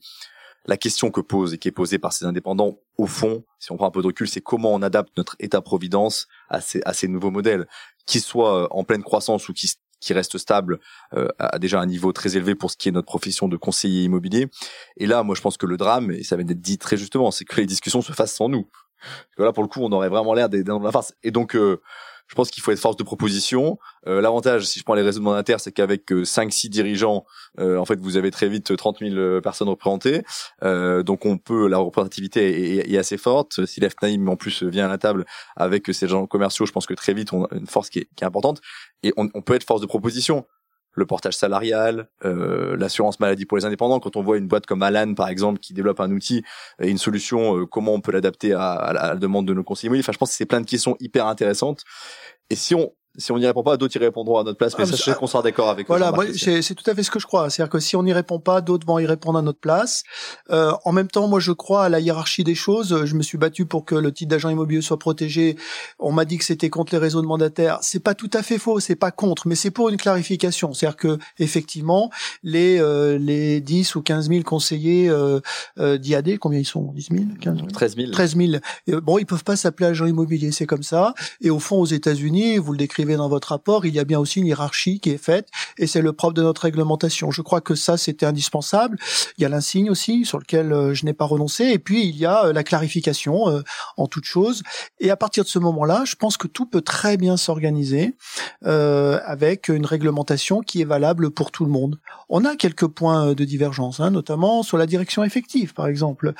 la 0.65 0.77
question 0.77 1.11
que 1.11 1.21
pose 1.21 1.53
et 1.53 1.57
qui 1.57 1.67
est 1.67 1.71
posée 1.71 1.99
par 1.99 2.13
ces 2.13 2.25
indépendants, 2.25 2.79
au 2.97 3.07
fond, 3.07 3.43
si 3.59 3.71
on 3.71 3.77
prend 3.77 3.87
un 3.87 3.91
peu 3.91 4.01
de 4.01 4.07
recul, 4.07 4.27
c'est 4.27 4.41
comment 4.41 4.73
on 4.73 4.81
adapte 4.81 5.15
notre 5.17 5.35
État-providence 5.39 6.27
à 6.49 6.61
ces, 6.61 6.81
à 6.85 6.93
ces 6.93 7.07
nouveaux 7.07 7.31
modèles, 7.31 7.67
qu'ils 8.05 8.21
soient 8.21 8.63
euh, 8.63 8.67
en 8.71 8.83
pleine 8.83 9.03
croissance 9.03 9.49
ou 9.49 9.53
qui, 9.53 9.71
qui 9.99 10.13
restent 10.13 10.37
stables 10.37 10.79
euh, 11.13 11.27
à 11.39 11.59
déjà 11.59 11.79
un 11.79 11.85
niveau 11.85 12.11
très 12.11 12.35
élevé 12.35 12.55
pour 12.55 12.71
ce 12.71 12.77
qui 12.77 12.89
est 12.89 12.91
notre 12.91 13.07
profession 13.07 13.47
de 13.47 13.57
conseiller 13.57 14.03
immobilier. 14.03 14.47
Et 14.97 15.05
là, 15.05 15.23
moi, 15.23 15.35
je 15.35 15.41
pense 15.41 15.57
que 15.57 15.65
le 15.65 15.77
drame, 15.77 16.11
et 16.11 16.23
ça 16.23 16.35
vient 16.35 16.45
d'être 16.45 16.61
dit 16.61 16.77
très 16.77 16.97
justement, 16.97 17.31
c'est 17.31 17.45
que 17.45 17.55
les 17.57 17.65
discussions 17.65 18.01
se 18.01 18.11
fassent 18.11 18.35
sans 18.35 18.49
nous. 18.49 18.67
Parce 19.01 19.35
que 19.37 19.43
là, 19.43 19.53
pour 19.53 19.63
le 19.63 19.69
coup, 19.69 19.79
on 19.81 19.91
aurait 19.91 20.09
vraiment 20.09 20.33
l'air 20.33 20.49
d'être 20.49 20.65
dans 20.65 20.79
la 20.79 20.91
farce. 20.91 21.13
Et 21.23 21.31
donc, 21.31 21.55
euh, 21.55 21.81
je 22.29 22.35
pense 22.35 22.51
qu'il 22.51 22.61
faut 22.61 22.71
être 22.71 22.79
force 22.79 22.95
de 22.95 23.03
proposition. 23.03 23.79
Euh, 24.07 24.21
L'avantage, 24.21 24.65
si 24.65 24.79
je 24.79 24.83
prends 24.83 24.93
les 24.93 25.03
de 25.03 25.19
mandataires, 25.19 25.59
c'est 25.59 25.71
qu'avec 25.71 26.11
euh, 26.11 26.23
5-6 26.23 26.69
dirigeants, 26.69 27.25
euh, 27.59 27.77
en 27.77 27.85
fait, 27.85 27.99
vous 27.99 28.17
avez 28.17 28.29
très 28.29 28.47
vite 28.47 28.77
30 28.77 28.99
000 28.99 29.15
euh, 29.15 29.41
personnes 29.41 29.67
représentées. 29.67 30.21
Euh, 30.63 31.01
donc, 31.01 31.25
on 31.25 31.39
peut 31.39 31.67
la 31.67 31.79
représentativité 31.79 32.77
est, 32.77 32.91
est, 32.91 32.97
assez 32.97 33.17
forte. 33.17 33.65
Si 33.65 33.79
l'FNAIM 33.79 34.27
en 34.27 34.35
plus 34.35 34.61
vient 34.61 34.85
à 34.85 34.89
la 34.89 34.99
table 34.99 35.25
avec 35.55 35.87
ces 35.91 36.07
gens 36.07 36.27
commerciaux, 36.27 36.67
je 36.67 36.71
pense 36.71 36.85
que 36.85 36.93
très 36.93 37.15
vite, 37.15 37.33
on 37.33 37.45
a 37.45 37.55
une 37.55 37.67
force 37.67 37.89
qui 37.89 37.99
est, 37.99 38.09
qui 38.15 38.23
est 38.23 38.27
importante. 38.27 38.61
Et 39.01 39.11
on, 39.17 39.27
on 39.33 39.41
peut 39.41 39.55
être 39.55 39.63
force 39.63 39.81
de 39.81 39.87
proposition 39.87 40.45
le 40.99 41.05
portage 41.05 41.35
salarial, 41.35 42.07
euh, 42.25 42.77
l'assurance 42.77 43.19
maladie 43.19 43.45
pour 43.45 43.57
les 43.57 43.65
indépendants. 43.65 43.99
Quand 43.99 44.15
on 44.15 44.21
voit 44.21 44.37
une 44.37 44.47
boîte 44.47 44.65
comme 44.65 44.83
Alan, 44.83 45.13
par 45.15 45.29
exemple, 45.29 45.59
qui 45.59 45.73
développe 45.73 45.99
un 45.99 46.11
outil 46.11 46.43
et 46.79 46.89
une 46.89 46.97
solution, 46.97 47.57
euh, 47.57 47.65
comment 47.65 47.93
on 47.93 48.01
peut 48.01 48.11
l'adapter 48.11 48.53
à, 48.53 48.73
à, 48.73 48.93
la 48.93 49.15
demande 49.15 49.47
de 49.47 49.53
nos 49.53 49.63
conseillers 49.63 49.97
Enfin, 49.99 50.11
je 50.11 50.17
pense 50.17 50.29
que 50.29 50.35
c'est 50.35 50.45
plein 50.45 50.61
de 50.61 50.67
questions 50.67 50.95
hyper 50.99 51.25
intéressantes. 51.25 51.83
Et 52.49 52.55
si 52.55 52.75
on 52.75 52.91
si 53.17 53.31
on 53.31 53.39
n'y 53.39 53.45
répond 53.45 53.63
pas, 53.63 53.75
d'autres 53.75 53.95
y 53.95 53.99
répondront 53.99 54.37
à 54.37 54.43
notre 54.43 54.57
place. 54.57 54.77
Mais 54.77 54.83
ah, 54.83 54.87
sachez 54.87 55.13
qu'on 55.13 55.27
sera 55.27 55.41
d'accord 55.41 55.69
avec. 55.69 55.87
Voilà, 55.87 56.13
c'est 56.35 56.75
tout 56.75 56.89
à 56.89 56.93
fait 56.93 57.03
ce 57.03 57.11
que 57.11 57.19
je 57.19 57.25
crois. 57.25 57.49
C'est-à-dire 57.49 57.71
que 57.71 57.79
si 57.79 57.95
on 57.95 58.03
n'y 58.03 58.13
répond 58.13 58.39
pas, 58.39 58.61
d'autres 58.61 58.85
vont 58.85 58.99
y 58.99 59.05
répondre 59.05 59.39
à 59.39 59.41
notre 59.41 59.59
place. 59.59 60.03
Euh, 60.51 60.73
en 60.85 60.91
même 60.91 61.07
temps, 61.07 61.27
moi, 61.27 61.39
je 61.39 61.51
crois 61.51 61.85
à 61.85 61.89
la 61.89 61.99
hiérarchie 61.99 62.43
des 62.43 62.55
choses. 62.55 63.05
Je 63.05 63.15
me 63.15 63.23
suis 63.23 63.37
battu 63.37 63.65
pour 63.65 63.85
que 63.85 63.95
le 63.95 64.13
titre 64.13 64.29
d'agent 64.29 64.49
immobilier 64.49 64.81
soit 64.81 64.99
protégé. 64.99 65.57
On 65.97 66.11
m'a 66.11 66.25
dit 66.25 66.37
que 66.37 66.45
c'était 66.45 66.69
contre 66.69 66.93
les 66.93 66.99
réseaux 66.99 67.21
de 67.21 67.27
mandataires. 67.27 67.79
C'est 67.81 67.99
pas 67.99 68.13
tout 68.13 68.29
à 68.33 68.43
fait 68.43 68.57
faux. 68.57 68.79
C'est 68.79 68.95
pas 68.95 69.11
contre, 69.11 69.47
mais 69.47 69.55
c'est 69.55 69.71
pour 69.71 69.89
une 69.89 69.97
clarification. 69.97 70.73
C'est-à-dire 70.73 70.97
que 70.97 71.17
effectivement, 71.39 72.11
les 72.43 72.79
euh, 72.79 73.17
les 73.17 73.59
10 73.59 73.95
ou 73.95 74.01
15 74.01 74.29
000 74.29 74.43
conseillers 74.43 75.09
euh, 75.09 75.39
euh 75.79 75.97
d'IAD, 75.97 76.37
combien 76.37 76.59
ils 76.59 76.65
sont? 76.65 76.91
10 76.93 77.07
000, 77.11 77.23
15 77.41 77.55
000 77.55 77.67
13 77.67 77.95
000. 77.95 78.11
13 78.11 78.37
000. 78.37 79.01
bon, 79.01 79.17
ils 79.17 79.25
peuvent 79.25 79.43
pas 79.43 79.55
s'appeler 79.55 79.87
agent 79.87 80.05
immobilier. 80.05 80.51
C'est 80.51 80.67
comme 80.67 80.83
ça. 80.83 81.13
Et 81.41 81.49
au 81.49 81.59
fond, 81.59 81.81
aux 81.81 81.85
États-Unis, 81.85 82.57
vous 82.57 82.71
le 82.71 82.77
décrivez 82.77 83.08
dans 83.17 83.29
votre 83.29 83.49
rapport, 83.49 83.85
il 83.85 83.93
y 83.93 83.99
a 83.99 84.03
bien 84.03 84.19
aussi 84.19 84.39
une 84.39 84.47
hiérarchie 84.47 84.99
qui 84.99 85.11
est 85.11 85.17
faite 85.17 85.49
et 85.77 85.87
c'est 85.87 86.01
le 86.01 86.13
propre 86.13 86.33
de 86.33 86.41
notre 86.41 86.63
réglementation. 86.63 87.31
Je 87.31 87.41
crois 87.41 87.61
que 87.61 87.75
ça, 87.75 87.97
c'était 87.97 88.25
indispensable. 88.25 88.97
Il 89.37 89.41
y 89.43 89.45
a 89.45 89.49
l'insigne 89.49 89.89
aussi 89.89 90.25
sur 90.25 90.39
lequel 90.39 90.73
euh, 90.73 90.93
je 90.93 91.05
n'ai 91.05 91.13
pas 91.13 91.25
renoncé 91.25 91.65
et 91.65 91.79
puis 91.79 92.07
il 92.07 92.17
y 92.17 92.25
a 92.25 92.45
euh, 92.45 92.53
la 92.53 92.63
clarification 92.63 93.49
euh, 93.49 93.61
en 93.97 94.07
toute 94.07 94.25
chose. 94.25 94.63
Et 94.99 95.11
à 95.11 95.17
partir 95.17 95.43
de 95.43 95.49
ce 95.49 95.59
moment-là, 95.59 96.03
je 96.05 96.15
pense 96.15 96.37
que 96.37 96.47
tout 96.47 96.65
peut 96.65 96.81
très 96.81 97.17
bien 97.17 97.37
s'organiser 97.37 98.15
avec 98.61 99.69
une 99.69 99.85
réglementation 99.85 100.61
qui 100.61 100.81
est 100.81 100.85
valable 100.85 101.31
pour 101.31 101.51
tout 101.51 101.65
le 101.65 101.71
monde. 101.71 101.99
On 102.29 102.45
a 102.45 102.55
quelques 102.55 102.87
points 102.87 103.33
de 103.33 103.43
divergence, 103.45 103.99
hein, 103.99 104.11
notamment 104.11 104.63
sur 104.63 104.77
la 104.77 104.85
direction 104.85 105.23
effective, 105.23 105.73
par 105.73 105.87
exemple. 105.87 106.33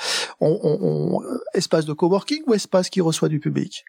Espace 1.53 1.86
de 1.86 1.93
coworking 1.93 2.43
ou 2.47 2.53
espace 2.53 2.89
qui 2.89 3.01
reçoit 3.01 3.30
du 3.30 3.39
public? 3.39 3.86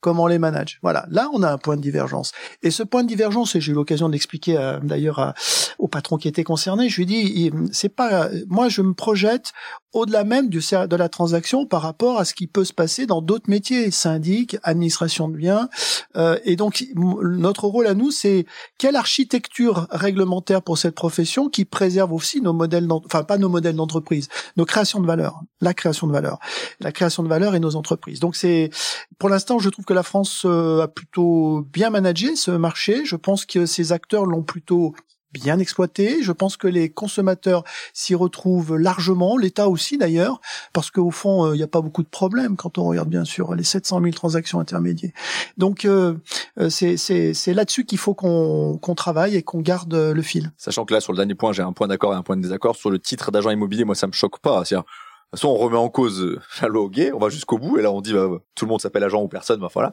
Comment 0.00 0.24
on 0.24 0.26
les 0.26 0.38
manage. 0.38 0.78
Voilà, 0.82 1.06
là 1.10 1.28
on 1.32 1.42
a 1.42 1.50
un 1.50 1.58
point 1.58 1.76
de 1.76 1.82
divergence. 1.82 2.32
Et 2.62 2.70
ce 2.70 2.82
point 2.82 3.02
de 3.02 3.08
divergence, 3.08 3.54
et 3.56 3.60
j'ai 3.60 3.72
eu 3.72 3.74
l'occasion 3.74 4.08
d'expliquer 4.08 4.56
euh, 4.56 4.78
d'ailleurs 4.82 5.34
au 5.78 5.88
patron 5.88 6.16
qui 6.16 6.28
était 6.28 6.44
concerné, 6.44 6.88
je 6.88 6.96
lui 6.96 7.06
dis, 7.06 7.50
c'est 7.72 7.88
pas, 7.88 8.28
moi 8.48 8.68
je 8.68 8.82
me 8.82 8.94
projette 8.94 9.52
au-delà 9.92 10.24
même 10.24 10.50
de 10.50 10.96
la 10.96 11.08
transaction 11.08 11.66
par 11.66 11.82
rapport 11.82 12.18
à 12.18 12.24
ce 12.24 12.34
qui 12.34 12.46
peut 12.46 12.64
se 12.64 12.72
passer 12.72 13.06
dans 13.06 13.22
d'autres 13.22 13.48
métiers, 13.48 13.90
syndic, 13.90 14.56
administration 14.62 15.28
de 15.28 15.36
biens. 15.36 15.68
Euh, 16.16 16.38
et 16.44 16.56
donc 16.56 16.84
notre 16.94 17.66
rôle 17.66 17.86
à 17.86 17.94
nous, 17.94 18.10
c'est 18.10 18.46
quelle 18.78 18.96
architecture 18.96 19.86
réglementaire 19.90 20.62
pour 20.62 20.76
cette 20.76 20.94
profession 20.94 21.48
qui 21.48 21.64
préserve 21.64 22.12
aussi 22.12 22.40
nos 22.40 22.52
modèles, 22.52 22.86
enfin 22.90 23.24
pas 23.24 23.38
nos 23.38 23.48
modèles 23.48 23.76
d'entreprise, 23.76 24.28
nos 24.56 24.64
créations 24.64 25.00
de 25.00 25.06
valeur, 25.06 25.40
la 25.60 25.74
création 25.74 26.06
de 26.06 26.12
valeur, 26.12 26.38
la 26.80 26.92
création 26.92 27.22
de 27.22 27.28
valeur 27.28 27.54
et 27.54 27.60
nos 27.60 27.76
entreprises. 27.76 28.20
Donc 28.20 28.36
c'est, 28.36 28.70
pour 29.18 29.28
l'instant, 29.28 29.58
je 29.58 29.70
trouve 29.70 29.84
que 29.84 29.94
la 29.94 30.02
France 30.02 30.42
euh, 30.44 30.82
a 30.82 30.88
plutôt 30.88 31.66
bien 31.72 31.90
managé 31.90 32.36
ce 32.36 32.50
marché. 32.50 33.04
Je 33.04 33.16
pense 33.16 33.46
que 33.46 33.66
ces 33.66 33.92
acteurs 33.92 34.26
l'ont 34.26 34.42
plutôt 34.42 34.94
bien 35.32 35.58
exploité. 35.58 36.22
Je 36.22 36.32
pense 36.32 36.56
que 36.56 36.66
les 36.68 36.88
consommateurs 36.88 37.64
s'y 37.92 38.14
retrouvent 38.14 38.76
largement, 38.76 39.36
l'État 39.36 39.68
aussi 39.68 39.98
d'ailleurs, 39.98 40.40
parce 40.72 40.90
qu'au 40.90 41.10
fond, 41.10 41.46
euh, 41.46 41.54
il 41.54 41.58
n'y 41.58 41.62
a 41.62 41.68
pas 41.68 41.80
beaucoup 41.80 42.02
de 42.02 42.08
problèmes 42.08 42.56
quand 42.56 42.78
on 42.78 42.84
regarde 42.84 43.08
bien 43.08 43.24
sûr 43.24 43.54
les 43.54 43.64
700 43.64 44.00
000 44.00 44.12
transactions 44.12 44.60
intermédiaires. 44.60 45.12
Donc 45.56 45.84
euh, 45.84 46.14
euh 46.58 46.68
c'est 46.70 47.54
là-dessus 47.54 47.84
qu'il 47.84 47.98
faut 47.98 48.14
qu'on 48.14 48.94
travaille 48.96 49.36
et 49.36 49.42
qu'on 49.42 49.60
garde 49.60 49.94
le 49.94 50.22
fil. 50.22 50.52
Sachant 50.56 50.84
que 50.84 50.94
là, 50.94 51.00
sur 51.00 51.12
le 51.12 51.16
dernier 51.16 51.34
point, 51.34 51.52
j'ai 51.52 51.62
un 51.62 51.72
point 51.72 51.88
d'accord 51.88 52.12
et 52.12 52.16
un 52.16 52.22
point 52.22 52.36
de 52.36 52.42
désaccord. 52.42 52.76
Sur 52.76 52.90
le 52.90 52.98
titre 52.98 53.30
d'agent 53.30 53.50
immobilier, 53.50 53.84
moi, 53.84 53.94
ça 53.94 54.06
me 54.06 54.12
choque 54.12 54.38
pas. 54.40 54.62
De 54.62 54.66
toute 54.66 54.84
façon, 55.32 55.48
on 55.48 55.56
remet 55.56 55.76
en 55.76 55.88
cause 55.88 56.38
la 56.62 56.68
loi 56.68 56.88
gay, 56.90 57.12
on 57.12 57.18
va 57.18 57.28
jusqu'au 57.28 57.58
bout, 57.58 57.78
et 57.78 57.82
là 57.82 57.90
on 57.92 58.00
dit 58.00 58.12
bah, 58.12 58.28
tout 58.54 58.64
le 58.64 58.70
monde 58.70 58.80
s'appelle 58.80 59.04
agent 59.04 59.20
ou 59.20 59.28
personne, 59.28 59.60
bah 59.60 59.68
voilà. 59.72 59.92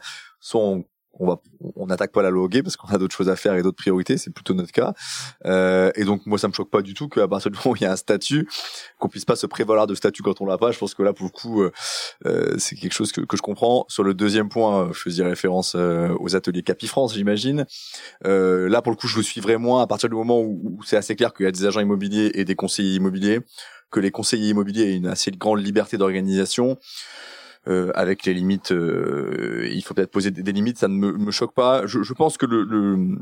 On 0.53 0.86
on 1.20 1.28
va 1.28 1.41
on 1.76 1.88
n'attaque 1.88 2.11
pas 2.11 2.22
la 2.22 2.30
loi 2.30 2.47
parce 2.63 2.78
qu'on 2.78 2.88
a 2.89 2.97
d'autres 2.97 3.16
choses 3.16 3.30
à 3.30 3.36
faire 3.36 3.55
et 3.55 3.63
d'autres 3.63 3.78
priorités 3.78 4.18
c'est 4.18 4.32
plutôt 4.32 4.53
notre 4.53 4.72
cas. 4.72 4.93
Euh, 5.45 5.91
et 5.95 6.03
donc 6.03 6.26
moi 6.26 6.38
ça 6.38 6.47
me 6.47 6.53
choque 6.53 6.70
pas 6.70 6.82
du 6.82 6.93
tout 6.93 7.07
qu'à 7.07 7.28
partir 7.28 7.51
du 7.51 7.57
moment 7.63 7.74
où 7.74 7.76
il 7.76 7.82
y 7.82 7.86
a 7.86 7.91
un 7.91 7.95
statut 7.95 8.47
qu'on 8.99 9.07
puisse 9.07 9.26
pas 9.26 9.36
se 9.36 9.47
prévaloir 9.47 9.88
de 9.88 9.95
statut 9.95 10.22
quand 10.22 10.41
on 10.41 10.45
l'a 10.45 10.57
pas. 10.57 10.72
Je 10.72 10.78
pense 10.78 10.93
que 10.93 11.03
là 11.03 11.13
pour 11.13 11.26
le 11.26 11.32
coup 11.32 11.63
euh, 11.63 11.72
euh 12.26 12.55
c'est 12.57 12.76
quelque 12.76 12.93
chose 12.93 13.11
que, 13.11 13.22
que 13.22 13.38
je 13.38 13.41
comprends. 13.41 13.86
Sur 13.89 14.03
le 14.03 14.13
deuxième 14.13 14.49
point 14.49 14.89
je 14.93 14.99
faisais 14.99 15.24
référence 15.24 15.76
euh, 15.76 16.16
aux 16.20 16.36
ateliers 16.36 16.63
Capifrance 16.63 17.13
j'imagine. 17.13 17.66
Euh, 18.26 18.70
là 18.70 18.82
pour 18.82 18.91
le 18.91 18.97
coup 18.97 19.07
je 19.07 19.18
le 19.18 19.24
suivrai 19.24 19.57
moins 19.57 19.82
à 19.82 19.88
partir 19.88 20.09
du 20.09 20.16
moment 20.16 20.39
où, 20.39 20.61
où 20.63 20.84
c'est 20.84 20.97
assez 20.97 21.16
clair 21.16 21.34
qu'il 21.34 21.45
y 21.45 21.49
a 21.49 21.51
des 21.51 21.66
agents 21.66 21.82
immobiliers 21.82 22.32
et 22.36 22.45
des 22.45 22.55
conseillers 22.55 22.95
immobiliers 22.95 23.39
que 23.91 23.99
les 23.99 24.11
conseillers 24.11 24.49
immobiliers 24.49 24.91
aient 24.91 24.95
une 24.95 25.07
assez 25.07 25.32
grande 25.32 25.63
liberté 25.63 25.97
d'organisation 25.97 26.78
euh, 27.68 27.91
avec 27.95 28.26
les 28.26 28.34
limites, 28.34 28.72
euh, 28.72 29.68
il 29.72 29.82
faut 29.84 29.93
peut-être 29.93 30.11
poser 30.11 30.32
des, 30.32 30.51
limites, 30.51 30.78
ça 30.78 30.88
ne 30.88 30.93
me, 30.93 31.32
choque 31.32 31.53
pas. 31.53 31.88
Je, 31.88 32.13
pense 32.13 32.38
que 32.38 32.45
le, 32.45 32.63
le, 32.63 33.18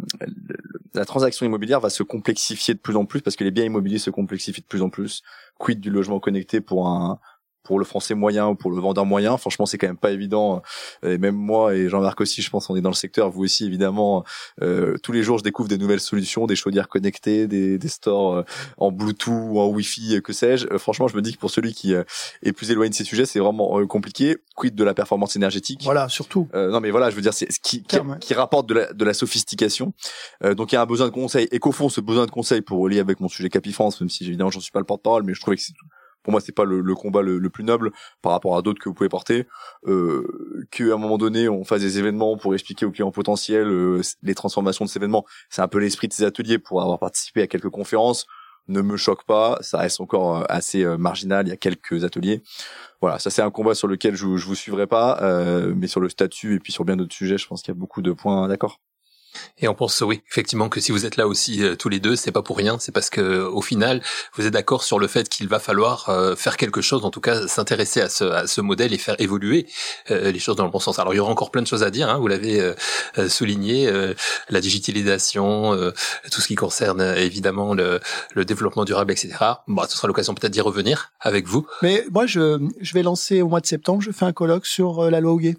la 0.94 1.06
transaction 1.06 1.46
immobilière 1.46 1.80
va 1.80 1.90
se 1.90 2.04
complexifier 2.04 2.74
de 2.74 2.80
plus 2.80 2.96
en 2.96 3.06
plus 3.06 3.22
parce 3.22 3.36
que 3.36 3.44
les 3.44 3.52
biens 3.52 3.64
immobiliers 3.64 4.00
se 4.00 4.10
complexifient 4.10 4.62
de 4.62 4.68
plus 4.68 4.82
en 4.82 4.90
plus. 4.90 5.24
Quid 5.60 5.80
du 5.80 5.90
logement 5.90 6.20
connecté 6.20 6.62
pour 6.62 6.88
un 6.88 7.20
pour 7.64 7.80
le 7.80 7.86
français 7.86 8.14
moyen 8.14 8.48
ou 8.48 8.56
pour 8.56 8.72
le 8.72 8.80
vendeur 8.80 9.06
moyen. 9.06 9.38
Franchement, 9.38 9.66
c'est 9.66 9.78
quand 9.78 9.88
même 9.88 9.98
pas 9.98 10.12
évident. 10.12 10.62
Et 11.04 11.18
même 11.18 11.36
moi 11.36 11.76
et 11.76 11.90
Jean-Marc 11.90 12.20
aussi, 12.22 12.42
je 12.42 12.50
pense, 12.50 12.70
on 12.70 12.76
est 12.76 12.82
dans 12.82 12.90
le 12.90 12.96
secteur. 12.96 13.30
Vous 13.30 13.44
aussi, 13.44 13.66
évidemment. 13.66 14.24
Euh, 14.62 14.98
tous 15.02 15.12
les 15.12 15.24
jours, 15.24 15.38
je 15.38 15.44
découvre 15.44 15.70
des 15.70 15.78
nouvelles 15.78 16.00
solutions, 16.00 16.46
des 16.46 16.56
chaudières 16.56 16.88
connectées, 16.88 17.48
des, 17.48 17.78
des 17.78 17.88
stores 17.88 18.36
euh, 18.36 18.44
en 18.78 18.92
Bluetooth 18.92 19.34
ou 19.34 19.60
en 19.60 19.68
Wi-Fi, 19.68 20.22
que 20.24 20.34
sais-je. 20.34 20.68
Euh, 20.68 20.78
franchement, 20.78 21.08
je 21.08 21.16
me 21.16 21.22
dis 21.22 21.34
que 21.34 21.40
pour 21.40 21.52
celui 21.52 21.74
qui 21.74 21.94
est 21.94 22.52
plus 22.52 22.72
éloigné 22.72 22.90
de 22.90 22.96
ces 22.96 23.04
sujets, 23.04 23.26
c'est 23.26 23.40
vraiment 23.40 23.86
compliqué. 23.88 24.38
Quid 24.56 24.76
de 24.76 24.84
la 24.84 24.94
performance 24.94 25.36
énergétique? 25.36 25.82
Voilà, 25.84 26.10
surtout. 26.10 26.48
non, 26.54 26.80
mais 26.80 26.92
voilà, 26.92 27.10
je 27.10 27.16
veux 27.16 27.22
dire, 27.22 27.34
c'est 27.34 27.52
ce 27.52 27.60
qui, 27.60 27.84
qui, 27.84 27.98
qui, 28.20 28.34
rapporte 28.34 28.68
de 28.68 28.74
la, 28.76 28.94
de 28.94 29.06
la 29.06 29.14
sophistication. 29.14 29.94
donc, 30.44 30.72
il 30.72 30.76
y 30.76 30.78
a 30.78 30.82
un 30.82 30.86
besoin 30.86 31.08
de 31.08 31.14
conseil. 31.14 31.48
Et 31.52 31.60
qu'au 31.60 31.72
fond, 31.72 31.90
ce 31.90 32.02
besoin 32.02 32.26
de 32.26 32.32
conseil 32.32 32.62
pour 32.62 32.80
relier 32.80 33.00
avec 33.00 33.20
mon 33.20 33.28
sujet 33.28 33.50
Capifrance, 33.50 34.00
même 34.02 34.10
si 34.10 34.26
évidemment 34.26 34.52
j'en 34.52 34.60
suis 34.60 34.72
pas 34.72 34.80
le 34.80 34.86
porte-parole, 34.86 35.24
mais 35.24 35.34
je 35.34 35.42
trouvais 35.42 35.58
que 35.58 35.64
c'est 35.64 35.74
pour 36.24 36.32
moi 36.32 36.42
c'est 36.42 36.54
pas 36.54 36.66
le, 36.66 36.96
combat 36.96 37.22
le, 37.22 37.50
plus 37.50 37.64
noble 37.64 37.92
par 38.22 38.32
rapport 38.32 38.58
à 38.58 38.62
d'autres 38.62 38.82
que 38.82 38.90
vous 38.90 38.96
pouvez 38.96 39.10
porter. 39.10 39.48
Euh, 39.86 40.68
qu'à 40.72 40.86
un 40.86 40.98
moment 40.98 41.18
donné 41.18 41.50
on 41.50 41.64
fasse 41.64 41.82
des 41.82 42.00
événements 42.00 42.38
pour 42.38 42.54
expliquer 42.54 42.86
aux 42.86 42.92
clients 42.92 43.12
potentiels 43.12 43.68
euh, 43.68 44.02
les 44.24 44.36
transformations 44.36 44.86
de 44.86 44.90
ces 44.90 44.98
événements. 44.98 45.26
C'est 45.50 45.62
un 45.62 45.68
peu 45.68 45.80
l'esprit 45.80 46.08
de 46.08 46.14
ces 46.14 46.24
ateliers 46.24 46.58
pour 46.58 46.82
avoir 46.82 47.00
participé 47.00 47.42
à 47.42 47.48
quelques 47.48 47.70
conférences. 47.70 48.26
Ne 48.70 48.82
me 48.82 48.96
choque 48.96 49.26
pas 49.26 49.58
ça 49.62 49.80
reste 49.80 50.00
encore 50.00 50.38
euh, 50.38 50.44
assez 50.50 50.84
euh, 50.84 50.98
marginal. 50.98 51.46
Il 51.48 51.50
y 51.50 51.54
a 51.54 51.58
quelques 51.58 52.04
ateliers. 52.04 52.42
Voilà 53.02 53.20
ça 53.20 53.30
c'est 53.30 53.42
un 53.42 53.52
combat 53.52 53.76
sur 53.76 53.88
lequel 53.88 54.16
je, 54.16 54.38
je 54.38 54.46
vous 54.46 54.56
suivrai 54.56 54.88
pas 54.88 55.20
mais 55.76 55.88
sur 55.88 56.00
le 56.00 56.10
statut 56.10 56.56
et 56.56 56.60
puis 56.60 56.72
sur 56.72 56.86
bien 56.86 56.96
d'autres 56.96 57.14
sujets 57.14 57.38
je 57.38 57.48
pense 57.48 57.62
qu'il 57.62 57.74
y 57.74 57.78
a 57.78 57.80
beaucoup 57.80 58.02
de 58.02 58.14
points 58.14 58.48
d'accord 58.48 58.80
et 59.58 59.68
on 59.68 59.74
pense 59.74 60.02
oui, 60.02 60.22
effectivement 60.30 60.70
que 60.70 60.80
si 60.80 60.92
vous 60.92 61.06
êtes 61.06 61.18
là 61.18 61.28
aussi 61.28 61.64
euh, 61.64 61.76
tous 61.76 61.90
les 61.90 62.00
deux, 62.00 62.16
c'est 62.16 62.32
pas 62.32 62.42
pour 62.42 62.58
rien, 62.58 62.78
c'est 62.80 62.92
parce 62.92 63.10
que 63.10 63.44
au 63.44 63.62
final, 63.62 64.02
vous 64.36 64.46
êtes 64.46 64.54
d'accord 64.54 64.84
sur 64.84 65.00
le 65.00 65.08
fait 65.08 65.30
qu'il 65.30 65.48
va 65.48 65.60
falloir 65.60 66.10
euh, 66.10 66.36
faire 66.36 66.58
quelque 66.58 66.82
chose, 66.82 67.06
en 67.06 67.12
tout 67.12 67.22
cas 67.22 67.48
s'intéresser 67.48 68.02
à 68.02 68.10
ce, 68.10 68.24
à 68.24 68.48
ce 68.48 68.62
modèle 68.62 68.94
et 68.94 68.98
faire 68.98 69.16
évoluer 69.20 69.68
euh, 70.12 70.32
les 70.32 70.40
choses 70.40 70.56
dans 70.56 70.66
le 70.66 70.72
bon 70.72 70.80
sens. 70.80 71.00
Alors 71.00 71.14
il 71.14 71.18
y 71.18 71.20
aura 71.20 71.32
encore 71.32 71.52
plein 71.52 71.62
de 71.62 71.68
choses 71.68 71.84
à 71.84 71.90
dire, 71.90 72.10
hein, 72.10 72.18
vous 72.18 72.28
l'avez 72.28 72.74
souligné, 73.28 73.92
la 74.50 74.62
digitalisation, 74.62 75.76
tout 76.32 76.42
ce 76.42 76.48
qui 76.48 76.56
concerne 76.56 77.02
évidemment 77.02 77.74
le, 77.74 78.00
le 78.34 78.46
développement 78.46 78.86
durable, 78.86 79.12
etc. 79.12 79.36
Bon, 79.68 79.84
ce 79.88 79.96
sera 79.96 80.08
l'occasion 80.08 80.34
peut-être 80.34 80.52
d'y 80.52 80.62
revenir 80.62 81.12
avec 81.20 81.48
vous. 81.48 81.66
Mais 81.82 82.06
moi, 82.12 82.26
je, 82.26 82.60
je 82.80 82.94
vais 82.94 83.04
lancer 83.04 83.42
au 83.42 83.48
mois 83.48 83.60
de 83.60 83.66
septembre, 83.66 84.02
je 84.02 84.12
fais 84.12 84.26
un 84.26 84.34
colloque 84.34 84.66
sur 84.66 85.10
la 85.10 85.20
loi 85.20 85.34
Hoguet. 85.34 85.56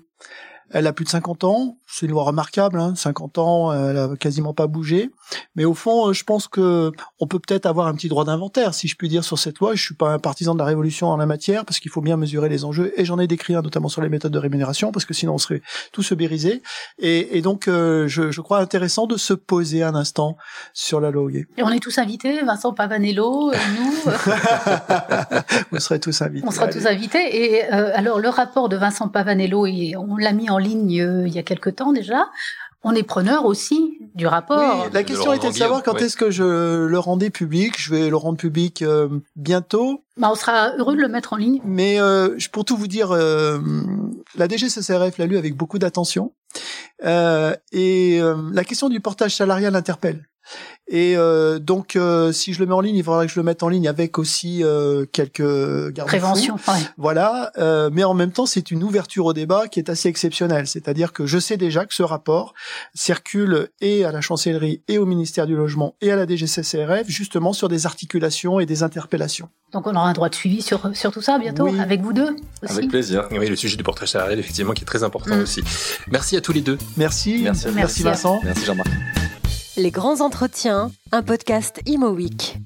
Elle 0.71 0.87
a 0.87 0.93
plus 0.93 1.05
de 1.05 1.11
50 1.11 1.45
ans, 1.45 1.79
c'est 1.95 2.07
une 2.07 2.13
loi 2.13 2.25
remarquable, 2.25 2.81
hein, 2.81 2.95
50 2.97 3.39
ans, 3.39 3.73
elle 3.73 3.97
a 3.97 4.09
quasiment 4.19 4.53
pas 4.53 4.67
bougé. 4.67 5.11
Mais 5.55 5.65
au 5.65 5.75
fond, 5.75 6.09
euh, 6.09 6.13
je 6.13 6.25
pense 6.25 6.49
que 6.49 6.91
on 7.21 7.29
peut 7.29 7.39
peut-être 7.39 7.67
avoir 7.67 7.87
un 7.87 7.95
petit 7.95 8.09
droit 8.09 8.25
d'inventaire, 8.25 8.75
si 8.75 8.89
je 8.89 8.97
puis 8.97 9.09
dire, 9.09 9.23
sur 9.23 9.39
cette 9.39 9.61
loi. 9.61 9.77
Je 9.77 9.83
suis 9.83 9.95
pas 9.95 10.11
un 10.11 10.19
partisan 10.19 10.55
de 10.55 10.59
la 10.59 10.65
révolution 10.65 11.07
en 11.07 11.17
la 11.17 11.27
matière, 11.27 11.65
parce 11.65 11.79
qu'il 11.79 11.93
faut 11.93 12.01
bien 12.01 12.17
mesurer 12.17 12.49
les 12.49 12.65
enjeux. 12.65 12.93
Et 12.97 13.05
j'en 13.05 13.21
ai 13.21 13.29
décrit 13.29 13.55
un, 13.55 13.63
notamment 13.63 13.89
sur 13.89 14.03
les 14.03 14.09
méthodes 14.09 14.33
de 14.33 14.39
rémunération, 14.41 14.91
parce 14.91 15.05
que 15.05 15.15
sinon 15.15 15.35
on 15.35 15.39
serait 15.39 15.63
tout 15.93 16.03
se 16.03 16.17
bériser. 16.17 16.63
Et, 16.99 17.39
et 17.39 17.43
donc, 17.43 17.69
euh, 17.69 18.09
je, 18.09 18.33
je, 18.33 18.41
crois 18.41 18.59
intéressant 18.59 19.07
de 19.07 19.17
se 19.17 19.33
poser 19.33 19.85
un 19.85 19.95
instant 19.95 20.37
sur 20.73 21.01
la 21.01 21.13
loi. 21.13 21.31
Et 21.33 21.63
on 21.63 21.71
est 21.71 21.79
tous 21.79 21.99
invités, 21.99 22.43
Vincent 22.43 22.73
Pavanello, 22.73 23.53
euh, 23.53 23.57
nous. 23.79 24.11
Vous 25.71 25.79
serez 25.79 26.01
tous 26.01 26.21
invités. 26.23 26.45
On 26.47 26.51
sera 26.51 26.67
tous 26.67 26.87
invités. 26.87 27.55
Et 27.55 27.63
alors, 27.63 28.19
le 28.19 28.29
rapport 28.29 28.69
de 28.69 28.77
Vincent 28.77 29.09
Pavanello, 29.09 29.67
on 29.97 30.17
l'a 30.17 30.33
mis 30.33 30.51
en 30.51 30.59
ligne 30.59 30.91
il 30.91 31.33
y 31.33 31.39
a 31.39 31.45
quelque 31.45 31.71
temps 31.71 31.84
déjà 31.93 32.27
on 32.85 32.95
est 32.95 33.03
preneur 33.03 33.47
aussi 33.47 33.99
du 34.15 34.27
rapport. 34.27 34.89
la 34.93 35.03
question 35.03 35.33
était 35.33 35.49
de 35.49 35.57
savoir 35.57 35.83
quand 35.83 35.97
est-ce 35.97 36.17
que 36.17 36.31
je 36.31 36.85
le 36.85 36.99
rendais 36.99 37.31
public. 37.31 37.75
Je 37.79 37.91
vais 37.91 38.11
le 38.11 38.17
rendre 38.17 38.37
public 38.37 38.83
euh, 38.83 39.09
bientôt. 39.37 40.05
Bah, 40.19 40.29
on 40.31 40.35
sera 40.35 40.77
heureux 40.77 40.95
de 40.95 41.01
le 41.01 41.09
mettre 41.09 41.33
en 41.33 41.37
ligne. 41.37 41.61
Mais 41.65 41.99
euh, 41.99 42.37
pour 42.53 42.67
tout 42.67 42.77
vous 42.77 42.87
dire, 42.87 43.11
euh, 43.11 43.59
la 44.37 44.49
DGCCRF 44.49 45.17
l'a 45.17 45.27
lu 45.27 45.39
avec 45.39 45.57
beaucoup 45.57 45.79
d'attention. 45.79 46.33
et 47.03 48.21
la 48.53 48.65
question 48.65 48.89
du 48.91 49.01
portage 49.01 49.35
salarial 49.35 49.75
interpelle. 49.75 50.29
Et 50.87 51.17
euh, 51.17 51.59
donc, 51.59 51.97
euh, 51.97 52.31
si 52.33 52.53
je 52.53 52.61
le 52.61 52.67
mets 52.67 52.75
en 52.75 52.81
ligne, 52.81 52.97
il 52.97 53.05
faudra 53.05 53.25
que 53.25 53.33
je 53.33 53.41
le 53.41 53.45
mette 53.45 53.63
en 53.63 53.71
ligne 53.71 53.89
avec 53.89 54.19
aussi 54.19 54.63
euh, 54.63 55.07
quelques 55.11 55.93
garde 55.93 56.09
prévention. 56.09 56.57
Voilà, 56.99 57.53
mais 57.93 58.05
en 58.05 58.15
même 58.15 58.33
temps, 58.33 58.47
c'est 58.47 58.71
une 58.71 58.83
ouverture 58.83 59.27
au 59.27 59.33
débat 59.33 59.69
qui 59.69 59.79
est 59.79 59.89
assez 59.89 60.09
exceptionnelle. 60.09 60.67
C'est-à-dire 60.67 61.13
que 61.13 61.27
je 61.27 61.39
sais 61.39 61.57
déjà 61.57 61.87
que 61.87 61.95
ce 61.95 62.03
rapport 62.03 62.55
circule 62.95 63.69
et 63.81 64.05
à 64.05 64.13
la 64.13 64.21
chancellerie 64.21 64.83
et 64.89 64.99
au 64.99 65.07
ministère 65.07 65.47
du 65.47 65.57
logement 65.57 65.95
et 66.01 66.11
à 66.11 66.17
la 66.17 66.27
DGCCRF 66.27 67.09
justement 67.09 67.53
sur 67.53 67.69
des 67.69 67.87
articulations 67.87 68.61
et 68.61 68.67
des 68.67 68.83
interpellations. 68.83 69.49
Donc, 69.73 69.87
on 69.87 69.95
aura 69.95 70.09
un 70.09 70.13
droit 70.13 70.29
de 70.29 70.35
suivi 70.35 70.63
sur 70.63 70.95
sur 70.95 71.11
tout 71.11 71.23
ça 71.23 71.39
bientôt 71.39 71.67
avec 71.81 72.03
vous 72.03 72.13
deux. 72.13 72.37
Aussi. 72.63 72.73
Avec 72.73 72.89
plaisir. 72.91 73.27
Oui, 73.31 73.49
le 73.49 73.57
sujet 73.57 73.77
du 73.77 73.83
portage 73.83 74.11
salarial 74.11 74.39
effectivement 74.39 74.73
qui 74.73 74.83
est 74.83 74.87
très 74.87 75.03
important 75.03 75.37
mm. 75.37 75.41
aussi. 75.41 75.63
Merci 76.11 76.37
à 76.37 76.41
tous 76.41 76.53
les 76.53 76.61
deux. 76.61 76.79
Merci. 76.97 77.41
Merci, 77.43 77.67
Merci 77.75 78.03
Vincent. 78.03 78.41
Merci 78.45 78.65
Jean-Marc. 78.67 78.89
Les 79.77 79.91
grands 79.91 80.21
entretiens, 80.21 80.93
un 81.11 81.25
podcast 81.25 81.81
Imo 81.85 82.11
Week. 82.11 82.57